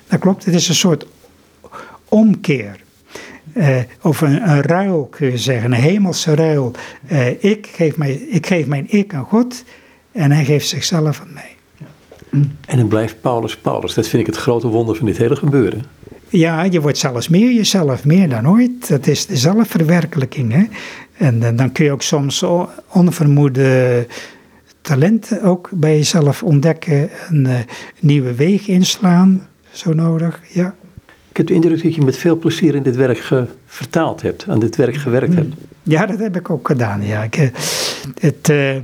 Dat 0.08 0.20
klopt, 0.20 0.46
het 0.46 0.54
is 0.54 0.68
een 0.68 0.76
soort 0.76 1.06
omkeer. 2.08 2.82
Uh, 3.54 3.78
of 4.02 4.22
een, 4.22 4.62
ruil 4.62 5.06
kun 5.06 5.32
je 5.32 5.38
zeggen, 5.38 5.72
een 5.72 5.82
hemelse 5.82 6.36
ruil. 6.36 6.76
Ik, 7.40 7.68
geef 7.76 7.96
ik 8.30 8.48
geef 8.48 8.66
mijn 8.66 8.86
ik 8.90 9.14
aan 9.14 9.26
God 9.26 9.64
en 10.12 10.32
hij 10.32 10.46
geeft 10.46 10.68
zichzelf 10.68 11.20
aan 11.20 11.34
mij. 11.34 11.53
En 12.66 12.78
dan 12.78 12.88
blijft 12.88 13.22
Paulus 13.22 13.58
Paulus. 13.58 13.94
Dat 13.94 14.08
vind 14.08 14.28
ik 14.28 14.34
het 14.34 14.42
grote 14.42 14.68
wonder 14.68 14.96
van 14.96 15.06
dit 15.06 15.18
hele 15.18 15.36
gebeuren. 15.36 15.84
Ja, 16.30 16.64
je 16.64 16.82
wordt 16.82 16.98
zelfs 16.98 17.28
meer 17.28 17.54
jezelf, 17.54 18.06
meer 18.06 18.30
dan 18.30 18.50
ooit. 18.50 18.88
Dat 18.90 19.08
is 19.08 19.26
de 19.26 19.38
zelfverwerkelijking. 19.38 20.52
Hè? 20.52 20.64
En, 21.18 21.56
dan 21.56 21.72
kun 21.72 21.86
je 21.86 21.92
ook 21.92 22.02
soms 22.02 22.46
onvermoede 22.88 24.08
talenten 24.82 25.42
ook 25.42 25.70
bij 25.74 25.96
jezelf 25.96 26.44
ontdekken. 26.44 27.10
Een 27.30 27.46
uh, 27.46 27.56
nieuwe 28.00 28.36
weg 28.36 28.68
inslaan, 28.68 29.48
zo 29.72 29.94
nodig, 29.94 30.42
ja. 30.50 30.76
Ik 31.30 31.38
heb 31.38 31.48
de 31.48 31.54
indruk 31.54 31.84
dat 31.84 31.96
je 31.96 32.02
met 32.02 32.18
veel 32.18 32.38
plezier 32.38 32.76
in 32.76 32.84
dit 32.84 32.96
werk 32.96 33.32
vertaald 33.66 34.22
hebt, 34.22 34.46
aan 34.48 34.60
dit 34.60 34.76
werk 34.76 34.96
gewerkt 34.96 35.36
hebt. 35.36 35.56
Ja, 35.84 36.06
dat 36.06 36.20
heb 36.20 36.36
ik 36.36 36.50
ook 36.50 36.68
gedaan, 36.68 37.06
ja. 37.06 37.24
Ik, 37.24 37.52
het, 38.20 38.50
uh, 38.50 38.76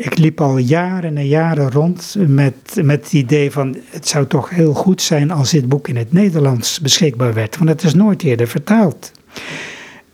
ik 0.00 0.18
liep 0.18 0.40
al 0.40 0.58
jaren 0.58 1.16
en 1.16 1.26
jaren 1.26 1.70
rond 1.70 2.16
met, 2.18 2.54
met 2.82 3.02
het 3.04 3.12
idee 3.12 3.50
van 3.50 3.76
het 3.90 4.08
zou 4.08 4.26
toch 4.26 4.50
heel 4.50 4.74
goed 4.74 5.02
zijn 5.02 5.30
als 5.30 5.50
dit 5.50 5.68
boek 5.68 5.88
in 5.88 5.96
het 5.96 6.12
Nederlands 6.12 6.80
beschikbaar 6.80 7.34
werd, 7.34 7.56
want 7.56 7.70
het 7.70 7.82
is 7.82 7.94
nooit 7.94 8.22
eerder 8.22 8.48
vertaald. 8.48 9.12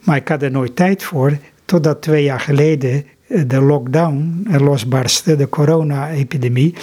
Maar 0.01 0.16
ik 0.16 0.28
had 0.28 0.43
er 0.43 0.51
nooit 0.51 0.76
tijd 0.76 1.03
voor, 1.03 1.39
totdat 1.64 2.03
twee 2.03 2.22
jaar 2.22 2.41
geleden 2.41 3.05
eh, 3.28 3.43
de 3.47 3.61
lockdown 3.61 4.47
losbarstte, 4.59 5.37
de 5.37 5.49
corona-epidemie. 5.49 6.74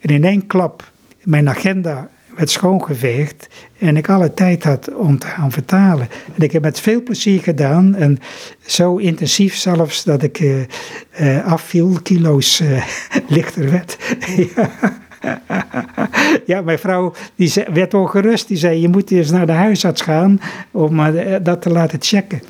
En 0.00 0.14
in 0.14 0.24
één 0.24 0.46
klap 0.46 0.90
mijn 1.22 1.48
agenda 1.48 2.10
werd 2.36 2.50
schoongeveegd 2.50 3.48
en 3.78 3.96
ik 3.96 4.08
alle 4.08 4.34
tijd 4.34 4.64
had 4.64 4.94
om 4.94 5.18
te 5.18 5.26
gaan 5.26 5.52
vertalen. 5.52 6.08
En 6.34 6.42
ik 6.42 6.52
heb 6.52 6.62
het 6.62 6.62
met 6.62 6.80
veel 6.80 7.02
plezier 7.02 7.40
gedaan 7.40 7.94
en 7.94 8.18
zo 8.66 8.96
intensief 8.96 9.56
zelfs 9.56 10.04
dat 10.04 10.22
ik 10.22 10.40
uh, 10.40 10.60
uh, 11.20 11.46
afviel, 11.46 11.98
kilo's 12.02 12.60
uh, 12.60 12.84
lichter 13.28 13.70
werd. 13.70 13.96
ja, 16.46 16.60
mijn 16.60 16.78
vrouw 16.78 17.14
die 17.34 17.52
werd 17.72 17.94
ongerust. 17.94 18.48
Die 18.48 18.56
zei, 18.56 18.80
je 18.80 18.88
moet 18.88 19.10
eens 19.10 19.30
naar 19.30 19.46
de 19.46 19.52
huisarts 19.52 20.02
gaan 20.02 20.40
om 20.70 21.00
dat 21.42 21.62
te 21.62 21.70
laten 21.70 21.98
checken. 22.02 22.42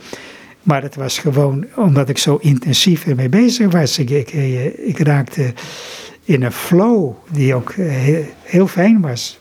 Maar 0.62 0.82
het 0.82 0.94
was 0.94 1.18
gewoon 1.18 1.66
omdat 1.76 2.08
ik 2.08 2.18
zo 2.18 2.36
intensief 2.40 3.06
ermee 3.06 3.28
bezig 3.28 3.72
was. 3.72 3.98
Ik, 3.98 4.10
ik, 4.10 4.32
ik 4.76 4.98
raakte 4.98 5.52
in 6.26 6.42
een 6.42 6.52
flow 6.52 7.12
die 7.30 7.54
ook 7.54 7.72
heel, 7.74 8.24
heel 8.42 8.66
fijn 8.66 9.00
was. 9.00 9.38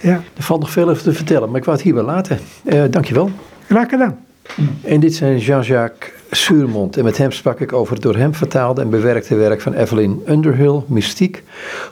Ja. 0.00 0.22
Er 0.36 0.42
valt 0.42 0.60
nog 0.60 0.70
veel 0.70 0.88
over 0.88 1.02
te 1.02 1.12
vertellen, 1.12 1.48
maar 1.48 1.58
ik 1.58 1.64
wou 1.64 1.76
het 1.76 1.86
hierbij 1.86 2.04
laten. 2.04 2.38
Uh, 2.64 2.82
dankjewel. 2.90 3.30
Graag 3.66 3.88
gedaan. 3.88 4.18
En 4.82 5.00
dit 5.00 5.14
zijn 5.14 5.38
Jean-Jacques 5.38 6.12
Suurmond. 6.30 6.96
En 6.96 7.04
met 7.04 7.18
hem 7.18 7.32
sprak 7.32 7.60
ik 7.60 7.72
over 7.72 7.94
het 7.94 8.02
door 8.02 8.16
hem 8.16 8.34
vertaalde 8.34 8.80
en 8.80 8.90
bewerkte 8.90 9.34
werk 9.34 9.60
van 9.60 9.74
Evelyn 9.74 10.22
Underhill, 10.28 10.82
Mystiek, 10.86 11.42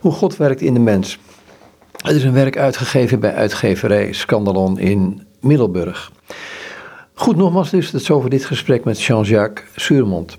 hoe 0.01 0.13
God 0.13 0.37
werkt 0.37 0.61
in 0.61 0.75
de 0.75 0.81
mens. 0.81 1.19
Het 1.97 2.17
is 2.17 2.25
een 2.25 2.33
werk 2.33 2.59
uitgegeven 2.59 3.21
bij 3.21 3.35
uitgeverij 3.35 4.13
Scandalon 4.13 4.79
in 4.79 5.23
Middelburg. 5.41 6.13
Goed, 7.15 7.37
nogmaals 7.37 7.71
dus, 7.71 7.91
dat 7.91 8.01
is 8.01 8.11
over 8.11 8.31
dit 8.31 8.45
gesprek 8.45 8.85
met 8.85 9.03
Jean-Jacques 9.03 9.65
Suurmond. 9.77 10.37